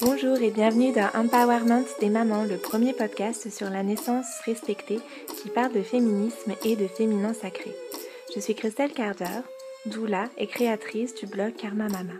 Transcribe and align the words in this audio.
Bonjour 0.00 0.36
et 0.36 0.52
bienvenue 0.52 0.92
dans 0.92 1.10
Empowerment 1.12 1.84
des 1.98 2.08
mamans, 2.08 2.44
le 2.44 2.56
premier 2.56 2.92
podcast 2.92 3.50
sur 3.50 3.68
la 3.68 3.82
naissance 3.82 4.26
respectée 4.44 5.00
qui 5.42 5.48
parle 5.48 5.72
de 5.72 5.82
féminisme 5.82 6.54
et 6.64 6.76
de 6.76 6.86
féminin 6.86 7.34
sacré. 7.34 7.74
Je 8.32 8.38
suis 8.38 8.54
Christelle 8.54 8.92
Carter, 8.92 9.40
doula 9.86 10.28
et 10.36 10.46
créatrice 10.46 11.16
du 11.16 11.26
blog 11.26 11.56
Karma 11.56 11.88
Mama. 11.88 12.12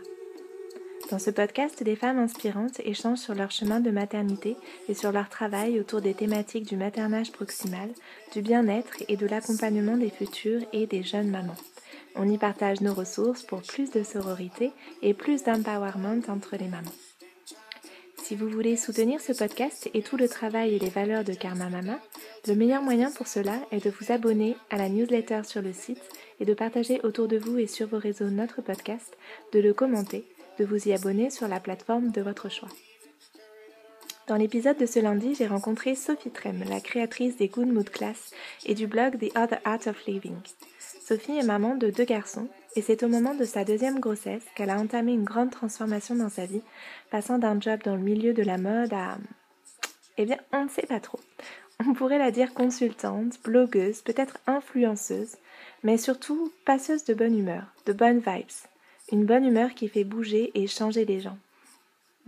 Dans 1.09 1.19
ce 1.19 1.31
podcast, 1.31 1.81
des 1.81 1.95
femmes 1.95 2.19
inspirantes 2.19 2.81
échangent 2.81 3.19
sur 3.19 3.33
leur 3.33 3.49
chemin 3.49 3.79
de 3.79 3.91
maternité 3.91 4.57
et 4.89 4.93
sur 4.93 5.13
leur 5.13 5.29
travail 5.29 5.79
autour 5.79 6.01
des 6.01 6.13
thématiques 6.13 6.67
du 6.67 6.75
maternage 6.75 7.31
proximal, 7.31 7.89
du 8.33 8.41
bien-être 8.41 9.03
et 9.07 9.15
de 9.15 9.25
l'accompagnement 9.25 9.95
des 9.95 10.09
futures 10.09 10.65
et 10.73 10.85
des 10.85 11.03
jeunes 11.03 11.29
mamans. 11.29 11.55
On 12.15 12.29
y 12.29 12.37
partage 12.37 12.81
nos 12.81 12.93
ressources 12.93 13.43
pour 13.43 13.61
plus 13.61 13.89
de 13.91 14.03
sororité 14.03 14.71
et 15.01 15.13
plus 15.13 15.43
d'empowerment 15.43 16.23
entre 16.27 16.57
les 16.57 16.67
mamans. 16.67 16.91
Si 18.29 18.35
vous 18.35 18.47
voulez 18.47 18.77
soutenir 18.77 19.19
ce 19.21 19.33
podcast 19.33 19.89
et 19.95 20.03
tout 20.03 20.15
le 20.15 20.29
travail 20.29 20.75
et 20.75 20.77
les 20.77 20.89
valeurs 20.89 21.23
de 21.23 21.33
Karma 21.33 21.67
Mama, 21.67 21.99
le 22.45 22.53
meilleur 22.53 22.83
moyen 22.83 23.09
pour 23.09 23.25
cela 23.25 23.55
est 23.71 23.83
de 23.83 23.89
vous 23.89 24.11
abonner 24.11 24.55
à 24.69 24.77
la 24.77 24.87
newsletter 24.87 25.41
sur 25.45 25.63
le 25.63 25.73
site 25.73 26.03
et 26.39 26.45
de 26.45 26.53
partager 26.53 27.01
autour 27.01 27.27
de 27.27 27.39
vous 27.39 27.57
et 27.57 27.65
sur 27.65 27.87
vos 27.87 27.97
réseaux 27.97 28.29
notre 28.29 28.61
podcast, 28.61 29.17
de 29.51 29.59
le 29.59 29.73
commenter, 29.73 30.27
de 30.59 30.65
vous 30.65 30.89
y 30.89 30.93
abonner 30.93 31.31
sur 31.31 31.47
la 31.47 31.59
plateforme 31.59 32.11
de 32.11 32.21
votre 32.21 32.49
choix. 32.49 32.69
Dans 34.27 34.35
l'épisode 34.35 34.77
de 34.77 34.85
ce 34.85 34.99
lundi, 34.99 35.33
j'ai 35.33 35.47
rencontré 35.47 35.95
Sophie 35.95 36.29
Trem, 36.29 36.63
la 36.69 36.81
créatrice 36.81 37.35
des 37.35 37.47
Good 37.47 37.73
Mood 37.73 37.89
Class 37.89 38.29
et 38.67 38.75
du 38.75 38.85
blog 38.85 39.17
The 39.17 39.35
Other 39.35 39.59
Art 39.65 39.87
of 39.87 40.05
Living. 40.05 40.37
Sophie 40.77 41.39
est 41.39 41.47
maman 41.47 41.73
de 41.73 41.89
deux 41.89 42.05
garçons 42.05 42.47
et 42.75 42.81
c'est 42.81 43.03
au 43.03 43.07
moment 43.07 43.33
de 43.33 43.45
sa 43.45 43.63
deuxième 43.63 43.99
grossesse 43.99 44.43
qu'elle 44.55 44.69
a 44.69 44.77
entamé 44.77 45.13
une 45.13 45.23
grande 45.23 45.51
transformation 45.51 46.15
dans 46.15 46.29
sa 46.29 46.45
vie, 46.45 46.61
passant 47.09 47.39
d'un 47.39 47.59
job 47.59 47.81
dans 47.83 47.95
le 47.95 48.01
milieu 48.01 48.33
de 48.33 48.43
la 48.43 48.57
mode 48.57 48.93
à... 48.93 49.17
Eh 50.17 50.25
bien, 50.25 50.37
on 50.51 50.65
ne 50.65 50.69
sait 50.69 50.85
pas 50.85 50.99
trop. 50.99 51.19
On 51.85 51.93
pourrait 51.93 52.19
la 52.19 52.31
dire 52.31 52.53
consultante, 52.53 53.41
blogueuse, 53.43 54.01
peut-être 54.01 54.37
influenceuse, 54.47 55.37
mais 55.83 55.97
surtout 55.97 56.51
passeuse 56.65 57.05
de 57.05 57.13
bonne 57.13 57.37
humeur, 57.37 57.63
de 57.85 57.93
bonnes 57.93 58.19
vibes. 58.19 58.45
Une 59.11 59.25
bonne 59.25 59.45
humeur 59.45 59.73
qui 59.73 59.87
fait 59.87 60.03
bouger 60.03 60.51
et 60.53 60.67
changer 60.67 61.05
les 61.05 61.21
gens. 61.21 61.37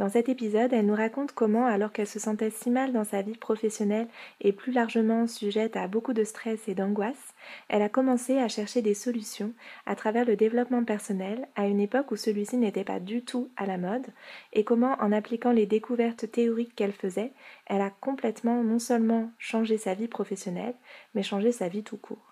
Dans 0.02 0.10
cet 0.10 0.30
épisode, 0.30 0.74
elle 0.74 0.88
nous 0.88 0.96
raconte 0.96 1.32
comment, 1.32 1.68
alors 1.68 1.92
qu'elle 1.92 2.08
se 2.08 2.18
sentait 2.18 2.50
si 2.50 2.72
mal 2.72 2.92
dans 2.92 3.04
sa 3.04 3.22
vie 3.22 3.38
professionnelle 3.38 4.08
et 4.40 4.52
plus 4.52 4.72
largement 4.72 5.28
sujette 5.28 5.78
à 5.78 5.88
beaucoup 5.88 6.14
de 6.14 6.24
stress 6.24 6.68
et 6.68 6.74
d'angoisse, 6.74 7.36
elle 7.70 7.84
a 7.84 7.88
commencé 7.88 8.40
à 8.40 8.48
chercher 8.48 8.82
des 8.82 8.96
solutions 8.96 9.54
à 9.86 9.96
travers 9.96 10.26
le 10.26 10.36
développement 10.36 10.84
personnel 10.84 11.48
à 11.56 11.68
une 11.68 11.80
époque 11.80 12.10
où 12.10 12.16
celui-ci 12.16 12.58
n'était 12.58 12.84
pas 12.84 13.00
du 13.00 13.24
tout 13.24 13.52
à 13.58 13.68
la 13.68 13.78
mode, 13.78 14.08
et 14.54 14.64
comment, 14.64 14.96
en 15.00 15.12
appliquant 15.12 15.52
les 15.52 15.68
découvertes 15.68 16.32
théoriques 16.32 16.74
qu'elle 16.74 16.94
faisait, 16.94 17.34
elle 17.68 17.82
a 17.82 17.92
complètement 17.92 18.64
non 18.64 18.80
seulement 18.80 19.30
changé 19.38 19.78
sa 19.78 19.94
vie 19.94 20.08
professionnelle, 20.08 20.74
mais 21.14 21.22
changé 21.22 21.52
sa 21.52 21.68
vie 21.68 21.84
tout 21.84 21.98
court. 21.98 22.31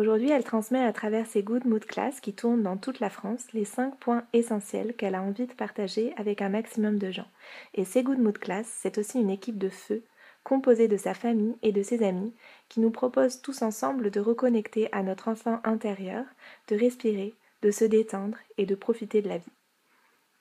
Aujourd'hui, 0.00 0.30
elle 0.30 0.44
transmet 0.44 0.82
à 0.82 0.94
travers 0.94 1.26
ses 1.26 1.42
Good 1.42 1.66
Mood 1.66 1.84
Class 1.84 2.22
qui 2.22 2.32
tournent 2.32 2.62
dans 2.62 2.78
toute 2.78 3.00
la 3.00 3.10
France 3.10 3.52
les 3.52 3.66
5 3.66 3.98
points 3.98 4.24
essentiels 4.32 4.94
qu'elle 4.94 5.14
a 5.14 5.20
envie 5.20 5.46
de 5.46 5.52
partager 5.52 6.14
avec 6.16 6.40
un 6.40 6.48
maximum 6.48 6.98
de 6.98 7.10
gens. 7.10 7.28
Et 7.74 7.84
ces 7.84 8.02
Good 8.02 8.18
Mood 8.18 8.38
Class, 8.38 8.66
c'est 8.66 8.96
aussi 8.96 9.20
une 9.20 9.28
équipe 9.28 9.58
de 9.58 9.68
feu 9.68 10.02
composée 10.42 10.88
de 10.88 10.96
sa 10.96 11.12
famille 11.12 11.58
et 11.60 11.70
de 11.70 11.82
ses 11.82 12.02
amis 12.02 12.32
qui 12.70 12.80
nous 12.80 12.90
propose 12.90 13.42
tous 13.42 13.60
ensemble 13.60 14.10
de 14.10 14.20
reconnecter 14.20 14.88
à 14.90 15.02
notre 15.02 15.28
enfant 15.28 15.60
intérieur, 15.64 16.24
de 16.68 16.76
respirer, 16.76 17.34
de 17.60 17.70
se 17.70 17.84
détendre 17.84 18.38
et 18.56 18.64
de 18.64 18.74
profiter 18.74 19.20
de 19.20 19.28
la 19.28 19.36
vie. 19.36 19.52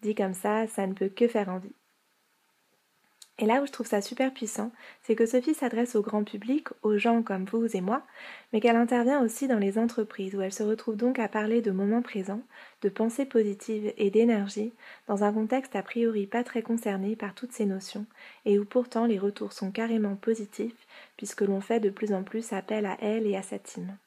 Dit 0.03 0.15
comme 0.15 0.35
ça, 0.35 0.67
ça 0.67 0.87
ne 0.87 0.93
peut 0.93 1.09
que 1.09 1.27
faire 1.27 1.49
envie. 1.49 1.75
Et 3.41 3.45
là 3.45 3.61
où 3.61 3.65
je 3.65 3.71
trouve 3.71 3.87
ça 3.87 4.01
super 4.01 4.33
puissant, 4.33 4.73
c'est 5.01 5.15
que 5.15 5.25
Sophie 5.25 5.53
s'adresse 5.53 5.95
au 5.95 6.01
grand 6.01 6.25
public, 6.25 6.67
aux 6.81 6.97
gens 6.97 7.23
comme 7.23 7.45
vous 7.45 7.73
et 7.73 7.79
moi, 7.79 8.03
mais 8.51 8.59
qu'elle 8.59 8.75
intervient 8.75 9.21
aussi 9.21 9.47
dans 9.47 9.57
les 9.59 9.77
entreprises 9.77 10.35
où 10.35 10.41
elle 10.41 10.51
se 10.51 10.61
retrouve 10.61 10.97
donc 10.97 11.19
à 11.19 11.29
parler 11.29 11.61
de 11.61 11.71
moments 11.71 12.01
présents, 12.01 12.41
de 12.81 12.89
pensées 12.89 13.25
positives 13.25 13.93
et 13.95 14.11
d'énergie, 14.11 14.73
dans 15.07 15.23
un 15.23 15.31
contexte 15.31 15.77
a 15.77 15.81
priori 15.81 16.27
pas 16.27 16.43
très 16.43 16.61
concerné 16.61 17.15
par 17.15 17.33
toutes 17.33 17.53
ces 17.53 17.65
notions, 17.65 18.05
et 18.43 18.59
où 18.59 18.65
pourtant 18.65 19.05
les 19.05 19.17
retours 19.17 19.53
sont 19.53 19.71
carrément 19.71 20.17
positifs, 20.17 20.85
puisque 21.15 21.41
l'on 21.41 21.61
fait 21.61 21.79
de 21.79 21.89
plus 21.89 22.11
en 22.11 22.23
plus 22.23 22.51
appel 22.51 22.85
à 22.85 22.97
elle 22.99 23.25
et 23.25 23.37
à 23.37 23.41
sa 23.41 23.57
team. 23.57 23.97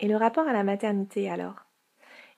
Et 0.00 0.08
le 0.08 0.16
rapport 0.16 0.46
à 0.46 0.52
la 0.52 0.64
maternité 0.64 1.30
alors? 1.30 1.64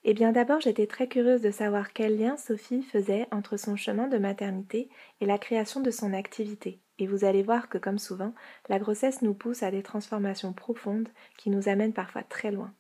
Eh 0.09 0.15
bien 0.15 0.31
d'abord 0.31 0.61
j'étais 0.61 0.87
très 0.87 1.09
curieuse 1.09 1.43
de 1.43 1.51
savoir 1.51 1.93
quel 1.93 2.17
lien 2.17 2.37
Sophie 2.37 2.85
faisait 2.85 3.27
entre 3.33 3.57
son 3.57 3.75
chemin 3.75 4.07
de 4.07 4.19
maternité 4.19 4.89
et 5.21 5.27
la 5.27 5.37
création 5.37 5.81
de 5.81 5.91
son 5.91 6.13
activité. 6.13 6.79
Et 7.01 7.09
vous 7.09 7.25
allez 7.25 7.43
voir 7.43 7.69
que 7.69 7.77
comme 7.77 7.99
souvent, 7.99 8.33
la 8.69 8.79
grossesse 8.79 9.21
nous 9.21 9.35
pousse 9.35 9.65
à 9.65 9.73
des 9.73 9.83
transformations 9.83 10.53
profondes 10.53 11.09
qui 11.37 11.51
nous 11.51 11.69
amènent 11.69 11.93
parfois 11.93 12.23
très 12.23 12.53
loin. 12.53 12.73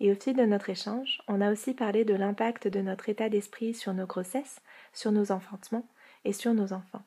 Et 0.00 0.12
au 0.12 0.14
fil 0.14 0.36
de 0.36 0.44
notre 0.44 0.68
échange, 0.68 1.22
on 1.28 1.40
a 1.40 1.50
aussi 1.50 1.72
parlé 1.72 2.04
de 2.04 2.12
l'impact 2.12 2.68
de 2.68 2.82
notre 2.82 3.08
état 3.08 3.30
d'esprit 3.30 3.72
sur 3.72 3.94
nos 3.94 4.06
grossesses, 4.06 4.60
sur 4.92 5.12
nos 5.12 5.32
enfantements 5.32 5.88
et 6.26 6.34
sur 6.34 6.52
nos 6.52 6.74
enfants. 6.74 7.06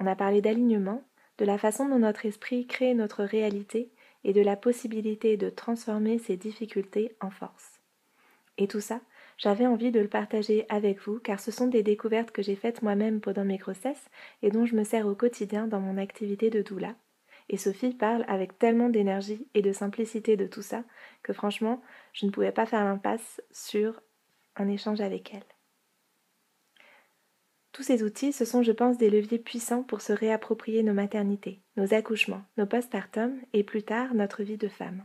On 0.00 0.06
a 0.08 0.16
parlé 0.16 0.42
d'alignement, 0.42 1.04
de 1.38 1.44
la 1.44 1.58
façon 1.58 1.88
dont 1.88 2.00
notre 2.00 2.26
esprit 2.26 2.66
crée 2.66 2.94
notre 2.94 3.22
réalité 3.22 3.92
et 4.24 4.32
de 4.32 4.42
la 4.42 4.56
possibilité 4.56 5.36
de 5.36 5.48
transformer 5.48 6.18
ces 6.18 6.36
difficultés 6.36 7.14
en 7.20 7.30
force. 7.30 7.73
Et 8.58 8.68
tout 8.68 8.80
ça, 8.80 9.00
j'avais 9.36 9.66
envie 9.66 9.90
de 9.90 10.00
le 10.00 10.08
partager 10.08 10.64
avec 10.68 11.00
vous 11.00 11.18
car 11.18 11.40
ce 11.40 11.50
sont 11.50 11.66
des 11.66 11.82
découvertes 11.82 12.30
que 12.30 12.42
j'ai 12.42 12.56
faites 12.56 12.82
moi-même 12.82 13.20
pendant 13.20 13.44
mes 13.44 13.58
grossesses 13.58 14.08
et 14.42 14.50
dont 14.50 14.64
je 14.64 14.76
me 14.76 14.84
sers 14.84 15.06
au 15.06 15.14
quotidien 15.14 15.66
dans 15.66 15.80
mon 15.80 15.98
activité 15.98 16.50
de 16.50 16.62
doula. 16.62 16.94
Et 17.48 17.56
Sophie 17.56 17.94
parle 17.94 18.24
avec 18.28 18.58
tellement 18.58 18.88
d'énergie 18.88 19.46
et 19.54 19.62
de 19.62 19.72
simplicité 19.72 20.36
de 20.36 20.46
tout 20.46 20.62
ça 20.62 20.84
que 21.22 21.32
franchement, 21.32 21.82
je 22.12 22.26
ne 22.26 22.30
pouvais 22.30 22.52
pas 22.52 22.66
faire 22.66 22.84
l'impasse 22.84 23.42
sur 23.50 24.00
un 24.56 24.68
échange 24.68 25.00
avec 25.00 25.34
elle. 25.34 25.44
Tous 27.72 27.82
ces 27.82 28.04
outils, 28.04 28.32
ce 28.32 28.44
sont, 28.44 28.62
je 28.62 28.70
pense, 28.70 28.98
des 28.98 29.10
leviers 29.10 29.40
puissants 29.40 29.82
pour 29.82 30.00
se 30.00 30.12
réapproprier 30.12 30.84
nos 30.84 30.94
maternités, 30.94 31.60
nos 31.76 31.92
accouchements, 31.92 32.44
nos 32.56 32.66
postpartums 32.66 33.40
et 33.52 33.64
plus 33.64 33.82
tard 33.82 34.14
notre 34.14 34.44
vie 34.44 34.56
de 34.56 34.68
femme. 34.68 35.04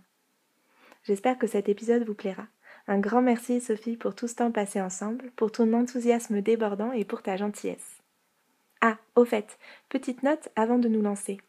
J'espère 1.04 1.40
que 1.40 1.48
cet 1.48 1.68
épisode 1.68 2.04
vous 2.04 2.14
plaira. 2.14 2.46
Un 2.92 2.98
grand 2.98 3.22
merci 3.22 3.62
Sophie 3.62 3.98
pour 3.98 4.16
tout 4.16 4.28
ce 4.28 4.34
temps 4.34 4.52
passé 4.52 4.82
ensemble, 4.82 5.30
pour 5.36 5.52
ton 5.52 5.74
enthousiasme 5.74 6.42
débordant 6.42 6.92
et 6.92 7.06
pour 7.06 7.22
ta 7.22 7.38
gentillesse. 7.38 8.02
Ah, 8.82 8.98
au 9.16 9.26
fait, 9.26 9.60
petite 9.90 10.24
note 10.24 10.50
avant 10.56 10.80
de 10.80 10.88
nous 10.88 11.04
lancer. 11.04 11.40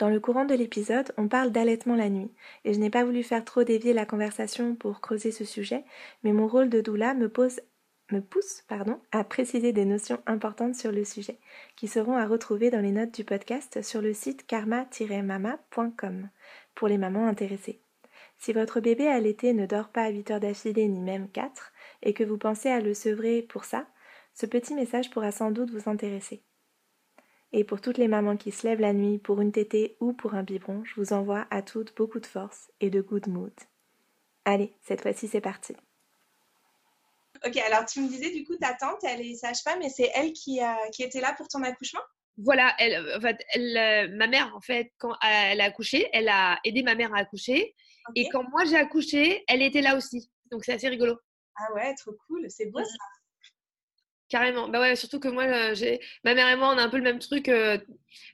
Dans 0.00 0.08
le 0.08 0.18
courant 0.18 0.44
de 0.44 0.56
l'épisode, 0.56 1.12
on 1.16 1.28
parle 1.28 1.52
d'allaitement 1.52 1.94
la 1.94 2.08
nuit, 2.08 2.32
et 2.64 2.74
je 2.74 2.80
n'ai 2.80 2.90
pas 2.90 3.04
voulu 3.04 3.22
faire 3.22 3.44
trop 3.44 3.62
dévier 3.62 3.92
la 3.92 4.04
conversation 4.04 4.74
pour 4.74 5.00
creuser 5.00 5.30
ce 5.30 5.44
sujet, 5.44 5.84
mais 6.24 6.32
mon 6.32 6.48
rôle 6.48 6.70
de 6.70 6.80
doula 6.80 7.14
me 7.14 7.28
pousse 7.28 7.60
pardon, 8.66 8.98
à 9.12 9.22
préciser 9.22 9.72
des 9.72 9.84
notions 9.84 10.20
importantes 10.26 10.74
sur 10.74 10.90
le 10.90 11.04
sujet, 11.04 11.38
qui 11.76 11.86
seront 11.86 12.16
à 12.16 12.26
retrouver 12.26 12.68
dans 12.70 12.80
les 12.80 12.90
notes 12.90 13.14
du 13.14 13.22
podcast 13.22 13.80
sur 13.82 14.02
le 14.02 14.12
site 14.12 14.44
karma-mama.com 14.48 16.30
pour 16.74 16.88
les 16.88 16.98
mamans 16.98 17.28
intéressées. 17.28 17.78
Si 18.42 18.52
votre 18.52 18.80
bébé 18.80 19.06
à 19.06 19.20
l'été 19.20 19.52
ne 19.52 19.66
dort 19.66 19.90
pas 19.90 20.02
à 20.02 20.08
8 20.08 20.32
heures 20.32 20.40
d'affilée 20.40 20.88
ni 20.88 20.98
même 20.98 21.30
4 21.30 21.72
et 22.02 22.12
que 22.12 22.24
vous 22.24 22.38
pensez 22.38 22.68
à 22.68 22.80
le 22.80 22.92
sevrer 22.92 23.40
pour 23.40 23.64
ça, 23.64 23.86
ce 24.34 24.46
petit 24.46 24.74
message 24.74 25.10
pourra 25.10 25.30
sans 25.30 25.52
doute 25.52 25.70
vous 25.70 25.88
intéresser. 25.88 26.42
Et 27.52 27.62
pour 27.62 27.80
toutes 27.80 27.98
les 27.98 28.08
mamans 28.08 28.36
qui 28.36 28.50
se 28.50 28.66
lèvent 28.66 28.80
la 28.80 28.94
nuit 28.94 29.18
pour 29.18 29.40
une 29.40 29.52
tétée 29.52 29.96
ou 30.00 30.12
pour 30.12 30.34
un 30.34 30.42
biberon, 30.42 30.82
je 30.84 30.96
vous 30.96 31.12
envoie 31.12 31.46
à 31.52 31.62
toutes 31.62 31.96
beaucoup 31.96 32.18
de 32.18 32.26
force 32.26 32.68
et 32.80 32.90
de 32.90 33.00
good 33.00 33.28
mood. 33.28 33.52
Allez, 34.44 34.74
cette 34.80 35.02
fois-ci 35.02 35.28
c'est 35.28 35.40
parti. 35.40 35.76
Ok, 37.46 37.56
alors 37.58 37.84
tu 37.84 38.00
me 38.00 38.08
disais 38.08 38.32
du 38.32 38.44
coup 38.44 38.56
ta 38.56 38.74
tante, 38.74 39.04
elle 39.04 39.20
est 39.20 39.36
sage-femme 39.36 39.82
et 39.82 39.88
c'est 39.88 40.10
elle 40.16 40.32
qui, 40.32 40.58
qui 40.90 41.04
était 41.04 41.20
là 41.20 41.32
pour 41.36 41.46
ton 41.46 41.62
accouchement? 41.62 42.02
Voilà, 42.38 42.74
elle, 42.80 43.14
en 43.16 43.20
fait, 43.20 43.38
elle, 43.54 44.16
ma 44.16 44.26
mère, 44.26 44.52
en 44.56 44.60
fait, 44.60 44.90
quand 44.98 45.14
elle 45.22 45.60
a 45.60 45.64
accouché, 45.64 46.08
elle 46.12 46.28
a 46.28 46.58
aidé 46.64 46.82
ma 46.82 46.96
mère 46.96 47.14
à 47.14 47.18
accoucher. 47.18 47.74
Et 48.14 48.28
quand 48.28 48.48
moi 48.50 48.64
j'ai 48.64 48.76
accouché, 48.76 49.44
elle 49.48 49.62
était 49.62 49.82
là 49.82 49.96
aussi. 49.96 50.30
Donc 50.50 50.64
c'est 50.64 50.72
assez 50.74 50.88
rigolo. 50.88 51.16
Ah 51.56 51.72
ouais, 51.74 51.94
trop 51.94 52.12
cool. 52.26 52.46
C'est 52.48 52.66
beau 52.66 52.82
ça. 52.82 52.90
Carrément. 54.28 54.68
Bah 54.68 54.80
ouais, 54.80 54.96
surtout 54.96 55.20
que 55.20 55.28
moi, 55.28 55.44
euh, 55.44 55.74
j'ai 55.74 56.00
ma 56.24 56.34
mère 56.34 56.48
et 56.48 56.56
moi, 56.56 56.68
on 56.74 56.78
a 56.78 56.82
un 56.82 56.88
peu 56.88 56.96
le 56.96 57.02
même 57.02 57.18
truc 57.18 57.50
euh, 57.50 57.76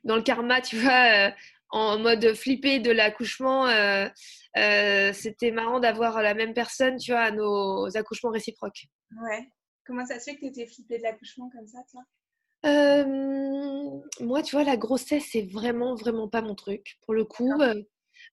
dans 0.05 0.15
le 0.15 0.23
karma, 0.23 0.61
tu 0.61 0.76
vois, 0.79 1.29
euh, 1.29 1.31
en 1.70 1.99
mode 1.99 2.35
flipper 2.35 2.79
de 2.79 2.93
l'accouchement. 2.93 3.67
C'était 4.55 5.50
marrant 5.50 5.81
d'avoir 5.81 6.23
la 6.23 6.35
même 6.35 6.55
personne, 6.55 6.99
tu 6.99 7.11
vois, 7.11 7.23
à 7.23 7.31
nos 7.32 7.97
accouchements 7.97 8.31
réciproques. 8.31 8.87
Ouais. 9.23 9.49
Comment 9.85 10.06
ça 10.06 10.21
se 10.21 10.26
fait 10.26 10.37
que 10.37 10.41
tu 10.41 10.47
étais 10.47 10.67
flippée 10.67 10.99
de 10.99 11.03
l'accouchement 11.03 11.50
comme 11.50 11.67
ça, 11.67 11.79
toi? 11.91 12.03
Moi, 14.21 14.43
tu 14.43 14.55
vois, 14.55 14.64
la 14.64 14.76
grossesse, 14.76 15.26
c'est 15.32 15.50
vraiment, 15.50 15.97
vraiment 15.97 16.29
pas 16.29 16.43
mon 16.43 16.55
truc. 16.55 16.97
Pour 17.03 17.14
le 17.14 17.25
coup, 17.25 17.53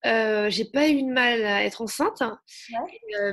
j'ai 0.03 0.65
pas 0.65 0.89
eu 0.89 1.01
de 1.03 1.11
mal 1.11 1.45
à 1.45 1.63
être 1.63 1.81
enceinte. 1.81 2.21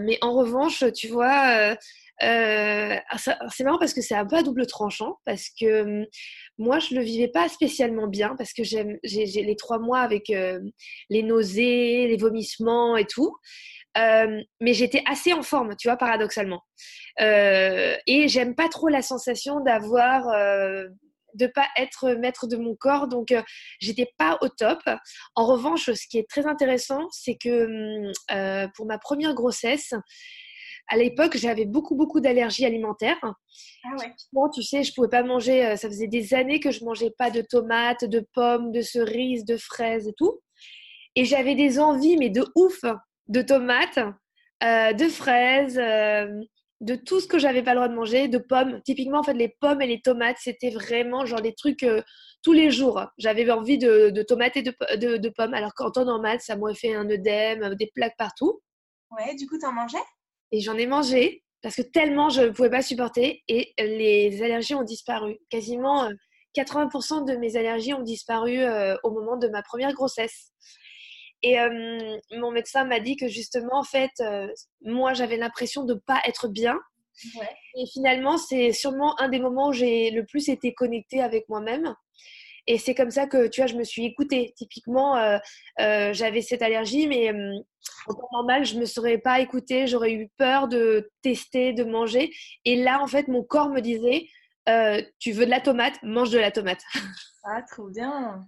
mais 0.03 0.19
en 0.21 0.35
revanche, 0.35 0.85
tu 0.95 1.09
vois, 1.09 1.77
c'est 2.21 3.65
marrant 3.65 3.79
parce 3.79 3.95
que 3.95 4.01
c'est 4.01 4.15
un 4.15 4.27
peu 4.27 4.37
à 4.37 4.43
double 4.43 4.67
tranchant 4.67 5.19
parce 5.25 5.49
que 5.49 5.83
hum, 5.83 6.07
moi, 6.59 6.79
je 6.79 6.95
le 6.95 7.03
vivais 7.03 7.29
pas 7.29 7.49
spécialement 7.49 8.07
bien 8.07 8.35
parce 8.37 8.53
que 8.53 8.63
j'ai 8.63 8.99
les 9.03 9.57
trois 9.57 9.79
mois 9.79 10.01
avec 10.01 10.29
les 10.29 11.23
nausées, 11.23 12.07
les 12.09 12.17
vomissements 12.17 12.97
et 12.97 13.07
tout. 13.07 13.37
mais 13.97 14.73
j'étais 14.75 15.03
assez 15.11 15.33
en 15.33 15.43
forme, 15.43 15.77
tu 15.77 15.89
vois, 15.89 15.97
paradoxalement. 15.97 16.63
et 17.19 18.29
j'aime 18.29 18.55
pas 18.55 18.69
trop 18.69 18.89
la 18.89 19.03
sensation 19.03 19.61
d'avoir 19.61 20.27
de 21.35 21.47
pas 21.47 21.67
être 21.77 22.13
maître 22.13 22.47
de 22.47 22.57
mon 22.57 22.75
corps, 22.75 23.09
donc 23.09 23.35
j'étais 23.81 24.13
pas 24.19 24.39
au 24.41 24.49
top. 24.49 24.81
En 25.35 25.47
revanche, 25.47 25.91
ce 25.93 26.07
qui 26.09 26.19
est 26.19 26.29
très 26.29 26.47
intéressant, 26.47 27.09
c'est 27.11 27.37
que 27.37 28.09
hum, 28.09 28.71
pour 28.75 28.87
ma 28.87 28.99
première 28.99 29.35
grossesse, 29.35 29.95
à 30.89 30.97
l'époque, 30.97 31.37
j'avais 31.37 31.65
beaucoup, 31.65 31.95
beaucoup 31.95 32.21
d'allergies 32.21 32.67
alimentaires. 32.67 33.19
Ah 33.23 33.97
ouais. 33.99 34.13
Bon, 34.33 34.49
tu 34.49 34.63
sais, 34.63 34.83
je 34.83 34.93
pouvais 34.93 35.09
pas 35.09 35.23
manger, 35.23 35.65
euh, 35.67 35.77
ça 35.77 35.89
faisait 35.89 36.09
des 36.09 36.35
années 36.35 36.61
que 36.61 36.71
je 36.71 36.85
mangeais 36.85 37.13
pas 37.17 37.31
de 37.31 37.41
tomates, 37.41 38.05
de 38.05 38.27
pommes, 38.35 38.73
de 38.73 38.83
cerises, 38.83 39.45
de 39.45 39.57
fraises 39.57 40.09
et 40.09 40.13
tout. 40.17 40.41
Et 41.15 41.25
j'avais 41.25 41.55
des 41.55 41.79
envies, 41.79 42.17
mais 42.17 42.31
de 42.31 42.45
ouf, 42.55 42.81
de 43.29 43.43
tomates, 43.43 43.99
euh, 44.65 44.93
de 44.93 45.09
fraises, 45.09 45.79
euh, 45.79 46.29
de 46.83 46.97
tout 46.97 47.21
ce 47.21 47.27
que 47.27 47.39
j'avais 47.39 47.63
pas 47.63 47.73
le 47.73 47.77
droit 47.77 47.89
de 47.89 47.95
manger, 47.95 48.29
de 48.29 48.39
pommes. 48.39 48.81
Typiquement, 48.85 49.21
en 49.21 49.23
fait, 49.23 49.35
les 49.35 49.49
pommes 49.61 49.81
et 49.81 49.87
les 49.87 50.01
tomates, 50.01 50.37
c'était 50.41 50.71
vraiment 50.71 51.25
genre 51.25 51.41
des 51.41 51.55
trucs 51.55 51.87
tous 52.43 52.53
les 52.53 52.71
jours. 52.71 53.07
J'avais 53.19 53.49
envie 53.51 53.79
de, 53.79 54.23
tomates 54.23 54.57
et 54.57 54.63
de, 54.63 55.17
de, 55.17 55.29
pommes, 55.31 55.55
alors 55.55 55.73
qu'en 55.75 55.91
temps 55.91 56.05
normal, 56.05 56.41
ça 56.41 56.57
m'aurait 56.57 56.75
fait 56.75 56.95
un 56.95 57.09
œdème, 57.09 57.75
des 57.77 57.91
plaques 57.95 58.17
partout. 58.19 58.61
Ouais, 59.11 59.35
du 59.35 59.47
coup, 59.47 59.59
tu 59.59 59.67
en 59.67 59.73
mangeais? 59.73 59.99
Et 60.51 60.61
j'en 60.61 60.77
ai 60.77 60.87
mangé 60.87 61.45
parce 61.63 61.77
que 61.77 61.83
tellement 61.83 62.29
je 62.29 62.43
ne 62.43 62.49
pouvais 62.49 62.71
pas 62.71 62.83
supporter 62.83 63.43
et 63.49 63.73
les 63.79 64.43
allergies 64.43 64.75
ont 64.75 64.83
disparu. 64.83 65.39
Quasiment 65.49 66.11
80% 66.57 67.23
euh, 67.23 67.33
de 67.33 67.37
mes 67.39 67.57
allergies 67.57 67.95
ont 67.95 68.03
disparu 68.03 68.59
euh, 68.59 68.97
au 69.05 69.11
moment 69.11 69.37
de 69.37 69.49
ma 69.49 69.63
première 69.63 69.93
grossesse. 69.93 70.53
Et 71.43 71.59
euh, 71.59 72.17
mon 72.33 72.51
médecin 72.51 72.85
m'a 72.85 73.01
dit 73.01 73.17
que 73.17 73.29
justement, 73.29 73.79
en 73.79 73.85
fait, 73.85 74.11
moi, 74.83 75.13
j'avais 75.15 75.37
l'impression 75.37 75.85
de 75.85 75.95
ne 75.95 75.99
pas 75.99 76.21
être 76.27 76.49
bien. 76.49 76.79
Et 77.77 77.87
finalement, 77.93 78.39
c'est 78.39 78.73
sûrement 78.73 79.21
un 79.21 79.29
des 79.29 79.39
moments 79.39 79.69
où 79.69 79.73
j'ai 79.73 80.11
le 80.11 80.25
plus 80.25 80.49
été 80.49 80.73
connectée 80.75 81.21
avec 81.21 81.49
moi-même. 81.49 81.95
Et 82.67 82.79
c'est 82.79 82.95
comme 82.95 83.11
ça 83.11 83.27
que, 83.27 83.49
tu 83.49 83.61
vois, 83.61 83.67
je 83.67 83.75
me 83.75 83.85
suis 83.85 84.05
écoutée. 84.05 84.55
Typiquement, 84.57 85.17
euh, 85.17 85.39
euh, 85.81 86.13
j'avais 86.13 86.43
cette 86.43 86.63
allergie, 86.63 87.09
mais 87.09 87.33
euh, 87.33 87.55
en 88.07 88.15
temps 88.15 88.29
normal, 88.33 88.65
je 88.65 88.77
ne 88.77 88.81
me 88.81 88.87
serais 88.87 89.19
pas 89.19 89.41
écoutée. 89.41 89.87
J'aurais 89.87 90.13
eu 90.13 90.29
peur 90.37 90.69
de 90.69 91.11
tester, 91.23 91.73
de 91.73 91.85
manger. 91.85 92.31
Et 92.65 92.77
là, 92.77 93.01
en 93.03 93.07
fait, 93.07 93.29
mon 93.29 93.43
corps 93.43 93.71
me 93.71 93.81
disait, 93.81 94.27
tu 95.19 95.33
veux 95.33 95.45
de 95.45 95.51
la 95.51 95.61
tomate, 95.61 96.01
mange 96.03 96.31
de 96.31 96.39
la 96.39 96.53
tomate. 96.53 96.83
Ah, 97.45 97.63
trop 97.63 97.89
bien. 97.89 98.47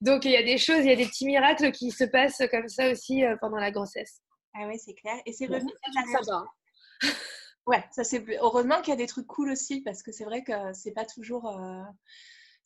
Donc, 0.00 0.24
il 0.24 0.30
y 0.30 0.36
a 0.36 0.42
des 0.42 0.58
choses, 0.58 0.80
il 0.80 0.86
y 0.86 0.92
a 0.92 0.96
des 0.96 1.06
petits 1.06 1.26
miracles 1.26 1.72
qui 1.72 1.90
se 1.90 2.04
passent 2.04 2.42
comme 2.50 2.68
ça 2.68 2.90
aussi 2.90 3.22
pendant 3.40 3.58
la 3.58 3.70
grossesse. 3.70 4.22
Ah 4.54 4.66
oui, 4.68 4.78
c'est 4.78 4.94
clair. 4.94 5.16
Et 5.26 5.32
c'est 5.32 5.46
revenu 5.46 5.72
ça 6.12 6.32
va. 6.32 6.44
Ouais, 7.66 7.84
ça 7.92 8.02
c'est 8.02 8.24
heureusement 8.40 8.80
qu'il 8.80 8.88
y 8.88 8.94
a 8.94 8.96
des 8.96 9.06
trucs 9.06 9.26
cool 9.26 9.50
aussi 9.50 9.82
parce 9.82 10.02
que 10.02 10.10
c'est 10.10 10.24
vrai 10.24 10.42
que 10.42 10.72
c'est 10.72 10.92
pas 10.92 11.04
toujours 11.04 11.46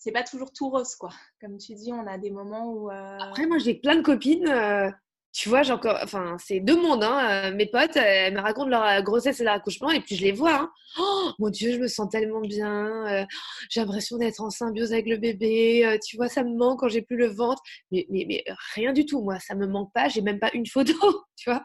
c'est 0.04 0.12
pas 0.12 0.22
toujours 0.22 0.52
tout 0.52 0.68
rose, 0.68 0.94
quoi. 0.96 1.10
Comme 1.40 1.56
tu 1.56 1.74
dis, 1.74 1.90
on 1.90 2.06
a 2.06 2.18
des 2.18 2.30
moments 2.30 2.70
où. 2.70 2.90
Euh, 2.90 3.18
Après, 3.20 3.46
moi, 3.46 3.56
j'ai 3.56 3.74
plein 3.74 3.96
de 3.96 4.02
copines. 4.02 4.46
Euh, 4.48 4.90
tu 5.34 5.48
vois, 5.48 5.68
encore, 5.70 5.98
enfin, 6.02 6.36
c'est 6.38 6.60
deux 6.60 6.80
mondes. 6.80 7.04
Hein, 7.04 7.50
euh, 7.50 7.54
mes 7.54 7.66
potes, 7.66 7.96
elles 7.96 8.32
me 8.32 8.40
racontent 8.40 8.68
leur 8.68 9.02
grossesse 9.02 9.40
et 9.40 9.44
leur 9.44 9.54
accouchement, 9.54 9.90
et 9.90 10.00
puis 10.00 10.16
je 10.16 10.22
les 10.22 10.32
vois. 10.32 10.54
Hein. 10.54 10.70
Oh, 10.98 11.30
mon 11.38 11.50
Dieu, 11.50 11.72
je 11.72 11.78
me 11.78 11.88
sens 11.88 12.08
tellement 12.08 12.40
bien. 12.40 13.26
j'ai 13.68 13.80
l'impression 13.80 14.16
d'être 14.16 14.40
en 14.40 14.50
symbiose 14.50 14.92
avec 14.92 15.06
le 15.08 15.16
bébé. 15.16 15.98
tu 16.06 16.16
vois, 16.16 16.28
ça 16.28 16.44
me 16.44 16.56
manque 16.56 16.80
quand 16.80 16.88
j'ai 16.88 17.02
plus 17.02 17.16
le 17.16 17.26
ventre. 17.26 17.62
Mais, 17.90 18.06
mais, 18.10 18.24
mais 18.28 18.44
rien 18.74 18.92
du 18.92 19.04
tout, 19.04 19.22
moi, 19.22 19.38
ça 19.40 19.54
me 19.54 19.66
manque 19.66 19.92
pas. 19.92 20.08
J'ai 20.08 20.22
même 20.22 20.38
pas 20.38 20.50
une 20.54 20.66
photo, 20.66 20.94
tu 21.36 21.50
vois. 21.50 21.64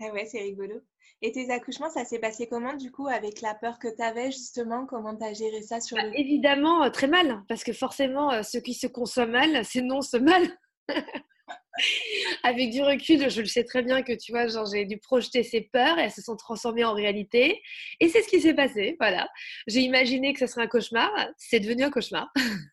Ah 0.00 0.12
ouais, 0.12 0.26
c'est 0.26 0.40
rigolo. 0.40 0.80
Et 1.24 1.30
tes 1.30 1.50
accouchements, 1.52 1.88
ça 1.88 2.04
s'est 2.04 2.18
passé 2.18 2.48
comment 2.48 2.74
du 2.74 2.90
coup 2.90 3.06
avec 3.06 3.40
la 3.42 3.54
peur 3.54 3.78
que 3.78 3.86
tu 3.94 4.02
avais 4.02 4.32
justement 4.32 4.86
Comment 4.86 5.16
tu 5.16 5.24
as 5.24 5.32
géré 5.32 5.62
ça 5.62 5.80
sur 5.80 5.96
bah, 5.96 6.04
le... 6.04 6.18
Évidemment, 6.18 6.82
euh, 6.82 6.90
très 6.90 7.06
mal, 7.06 7.42
parce 7.48 7.62
que 7.62 7.72
forcément, 7.72 8.32
euh, 8.32 8.42
ce 8.42 8.58
qui 8.58 8.74
se 8.74 8.88
consomme 8.88 9.30
mal 9.30 9.64
s'énonce 9.64 10.14
mal. 10.14 10.42
avec 12.42 12.70
du 12.70 12.82
recul, 12.82 13.30
je 13.30 13.40
le 13.40 13.46
sais 13.46 13.64
très 13.64 13.82
bien 13.82 14.02
que 14.02 14.12
tu 14.12 14.32
vois, 14.32 14.46
genre 14.46 14.66
j'ai 14.66 14.84
dû 14.84 14.98
projeter 14.98 15.42
ces 15.42 15.62
peurs 15.62 15.98
et 15.98 16.02
elles 16.02 16.12
se 16.12 16.22
sont 16.22 16.36
transformées 16.36 16.84
en 16.84 16.94
réalité. 16.94 17.62
Et 18.00 18.08
c'est 18.08 18.22
ce 18.22 18.28
qui 18.28 18.40
s'est 18.40 18.54
passé, 18.54 18.96
voilà. 18.98 19.28
J'ai 19.66 19.80
imaginé 19.80 20.32
que 20.32 20.40
ce 20.40 20.46
serait 20.46 20.62
un 20.62 20.68
cauchemar, 20.68 21.10
c'est 21.36 21.60
devenu 21.60 21.84
un 21.84 21.90
cauchemar. 21.90 22.32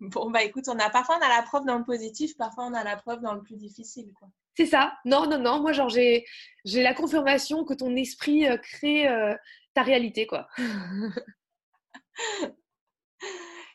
Bon, 0.00 0.30
bah 0.30 0.42
écoute, 0.42 0.64
on 0.68 0.78
a 0.80 0.90
parfois 0.90 1.18
on 1.18 1.24
a 1.24 1.28
la 1.28 1.42
preuve 1.42 1.64
dans 1.64 1.78
le 1.78 1.84
positif, 1.84 2.36
parfois 2.36 2.66
on 2.66 2.74
a 2.74 2.84
la 2.84 2.96
preuve 2.96 3.22
dans 3.22 3.32
le 3.32 3.42
plus 3.42 3.56
difficile. 3.56 4.12
Quoi. 4.18 4.28
C'est 4.56 4.66
ça. 4.66 4.96
Non, 5.04 5.28
non, 5.28 5.38
non. 5.38 5.60
Moi, 5.60 5.72
genre, 5.72 5.88
j'ai, 5.88 6.24
j'ai 6.64 6.82
la 6.82 6.94
confirmation 6.94 7.64
que 7.64 7.74
ton 7.74 7.94
esprit 7.96 8.46
euh, 8.46 8.56
crée 8.56 9.08
euh, 9.08 9.34
ta 9.72 9.82
réalité, 9.82 10.26
quoi. 10.26 10.48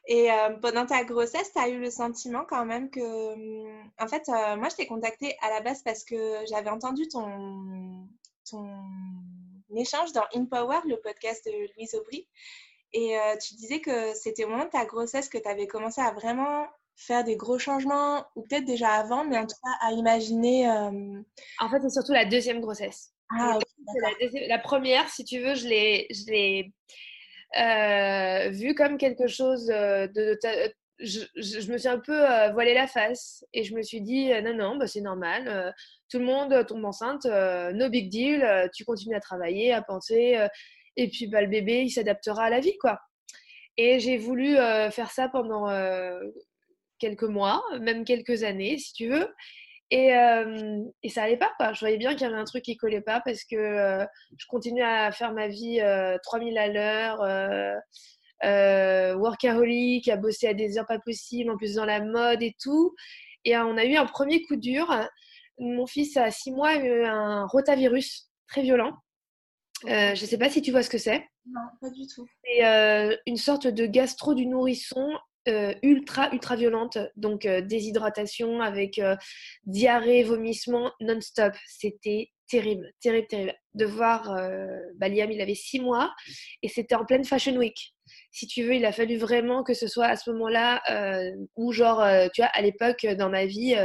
Et 0.09 0.29
euh, 0.31 0.49
pendant 0.61 0.85
ta 0.85 1.05
grossesse, 1.05 1.53
tu 1.53 1.59
as 1.59 1.69
eu 1.69 1.79
le 1.79 1.89
sentiment 1.89 2.43
quand 2.43 2.65
même 2.65 2.89
que. 2.89 2.99
Hum, 2.99 3.91
en 3.97 4.07
fait, 4.07 4.27
moi, 4.27 4.67
je 4.69 4.75
t'ai 4.75 4.87
contacté 4.87 5.37
à 5.41 5.49
la 5.49 5.61
base 5.61 5.81
parce 5.83 6.03
que 6.03 6.43
j'avais 6.49 6.69
entendu 6.69 7.07
ton, 7.07 8.07
ton 8.49 8.67
échange 9.75 10.11
dans 10.11 10.25
In 10.35 10.45
Power, 10.45 10.79
le 10.85 10.97
podcast 10.97 11.45
de 11.45 11.51
Louise 11.75 11.95
Aubry. 11.95 12.27
Et 12.91 13.15
tu 13.41 13.53
disais 13.55 13.81
que 13.81 14.15
c'était 14.15 14.45
au 14.45 14.49
moment 14.49 14.65
de 14.65 14.69
ta 14.69 14.85
grossesse 14.85 15.29
que 15.29 15.37
tu 15.37 15.47
avais 15.47 15.67
commencé 15.67 16.01
à 16.01 16.11
vraiment 16.11 16.65
faire 16.99 17.23
des 17.23 17.37
gros 17.37 17.57
changements, 17.57 18.25
ou 18.35 18.41
peut-être 18.43 18.65
déjà 18.65 18.89
avant, 18.89 19.23
mais 19.23 19.37
en 19.37 19.47
tout 19.47 19.55
cas 19.63 19.87
à 19.87 19.93
imaginer. 19.93 20.69
Euh, 20.69 21.21
en 21.59 21.69
fait, 21.69 21.79
c'est 21.81 21.89
surtout 21.89 22.11
la 22.11 22.25
deuxième 22.25 22.59
grossesse. 22.59 23.13
Ah, 23.31 23.57
la, 24.47 24.59
première, 24.59 25.09
si 25.09 25.23
tu 25.23 25.39
veux, 25.39 25.55
je 25.55 25.67
l'ai, 25.67 26.73
euh, 27.57 28.49
vue 28.49 28.75
comme 28.75 28.97
quelque 28.97 29.27
chose 29.27 29.69
euh, 29.71 30.07
de. 30.07 30.37
je, 30.99 31.71
me 31.71 31.77
suis 31.77 31.87
un 31.87 31.99
peu 31.99 32.19
voilé 32.51 32.73
la 32.73 32.87
face 32.87 33.43
et 33.53 33.63
je 33.63 33.73
me 33.73 33.81
suis 33.81 34.01
dit 34.01 34.29
non, 34.43 34.53
non, 34.53 34.77
bah, 34.77 34.87
c'est 34.87 35.01
normal. 35.01 35.73
tout 36.09 36.19
le 36.19 36.25
monde 36.25 36.65
tombe 36.67 36.85
enceinte, 36.85 37.25
no 37.25 37.89
big 37.89 38.09
deal. 38.09 38.69
tu 38.75 38.83
continues 38.85 39.15
à 39.15 39.19
travailler, 39.19 39.73
à 39.73 39.81
penser. 39.81 40.37
et 40.95 41.09
puis, 41.09 41.27
bah, 41.27 41.41
le 41.41 41.47
bébé, 41.47 41.83
il 41.83 41.89
s'adaptera 41.89 42.45
à 42.45 42.49
la 42.49 42.59
vie, 42.59 42.77
quoi. 42.77 42.99
Et 43.77 43.99
j'ai 43.99 44.17
voulu 44.17 44.55
faire 44.91 45.09
ça 45.11 45.29
pendant 45.29 45.67
quelques 46.99 47.23
mois, 47.23 47.63
même 47.79 48.03
quelques 48.03 48.43
années, 48.43 48.77
si 48.77 48.93
tu 48.93 49.07
veux. 49.07 49.27
Et, 49.91 50.11
et 51.01 51.09
ça 51.09 51.23
allait 51.23 51.37
pas, 51.37 51.51
quoi. 51.57 51.73
Je 51.73 51.79
voyais 51.79 51.97
bien 51.97 52.11
qu'il 52.11 52.21
y 52.21 52.25
avait 52.25 52.39
un 52.39 52.43
truc 52.43 52.63
qui 52.63 52.77
collait 52.77 53.01
pas 53.01 53.21
parce 53.25 53.43
que 53.43 54.05
je 54.37 54.45
continuais 54.47 54.83
à 54.83 55.11
faire 55.11 55.33
ma 55.33 55.47
vie 55.47 55.81
3000 56.23 56.57
à 56.57 56.67
l'heure, 56.67 57.79
euh, 58.43 59.15
workaholic, 59.15 60.07
à 60.07 60.15
bosser 60.15 60.47
à 60.47 60.53
des 60.53 60.77
heures 60.77 60.85
pas 60.85 60.99
possibles, 60.99 61.51
en 61.51 61.57
plus 61.57 61.75
dans 61.75 61.85
la 61.85 62.01
mode 62.01 62.41
et 62.41 62.55
tout. 62.61 62.95
Et 63.45 63.57
on 63.57 63.77
a 63.77 63.85
eu 63.85 63.95
un 63.95 64.05
premier 64.05 64.43
coup 64.43 64.55
dur. 64.55 64.87
Mon 65.57 65.85
fils, 65.85 66.15
à 66.17 66.31
6 66.31 66.51
mois, 66.51 66.69
a 66.69 66.77
eu 66.77 67.03
un 67.03 67.45
rotavirus 67.47 68.29
très 68.47 68.61
violent. 68.61 68.93
je 69.85 70.11
ne 70.11 70.15
sais 70.15 70.37
pas 70.37 70.49
si 70.49 70.61
tu 70.61 70.71
vois 70.71 70.83
ce 70.83 70.89
que 70.89 70.97
c'est. 70.97 71.27
Non, 71.45 71.61
pas 71.81 71.89
du 71.89 72.07
tout. 72.07 72.27
C'est 72.43 73.19
une 73.25 73.37
sorte 73.37 73.67
de 73.67 73.85
gastro 73.85 74.33
du 74.33 74.45
nourrisson 74.45 75.09
euh, 75.47 75.73
ultra, 75.83 76.29
ultra 76.33 76.55
violente. 76.55 76.97
Donc, 77.15 77.45
euh, 77.45 77.61
déshydratation 77.61 78.61
avec 78.61 78.99
euh, 78.99 79.15
diarrhée, 79.65 80.23
vomissement 80.23 80.91
non-stop. 80.99 81.53
C'était 81.65 82.29
terrible, 82.49 82.91
terrible, 83.01 83.27
terrible. 83.27 83.53
De 83.75 83.85
voir, 83.85 84.35
bah, 84.95 85.07
Liam, 85.07 85.31
il 85.31 85.39
avait 85.39 85.55
six 85.55 85.79
mois 85.79 86.13
et 86.63 86.67
c'était 86.67 86.95
en 86.95 87.05
pleine 87.05 87.23
Fashion 87.23 87.55
Week. 87.55 87.93
Si 88.31 88.47
tu 88.47 88.63
veux, 88.63 88.73
il 88.73 88.83
a 88.83 88.91
fallu 88.91 89.17
vraiment 89.17 89.63
que 89.63 89.75
ce 89.75 89.87
soit 89.87 90.07
à 90.07 90.15
ce 90.15 90.31
moment-là 90.31 90.81
où, 91.55 91.71
genre, 91.71 92.03
tu 92.33 92.41
vois, 92.41 92.49
à 92.51 92.61
l'époque, 92.61 93.05
dans 93.05 93.29
ma 93.29 93.45
vie, 93.45 93.75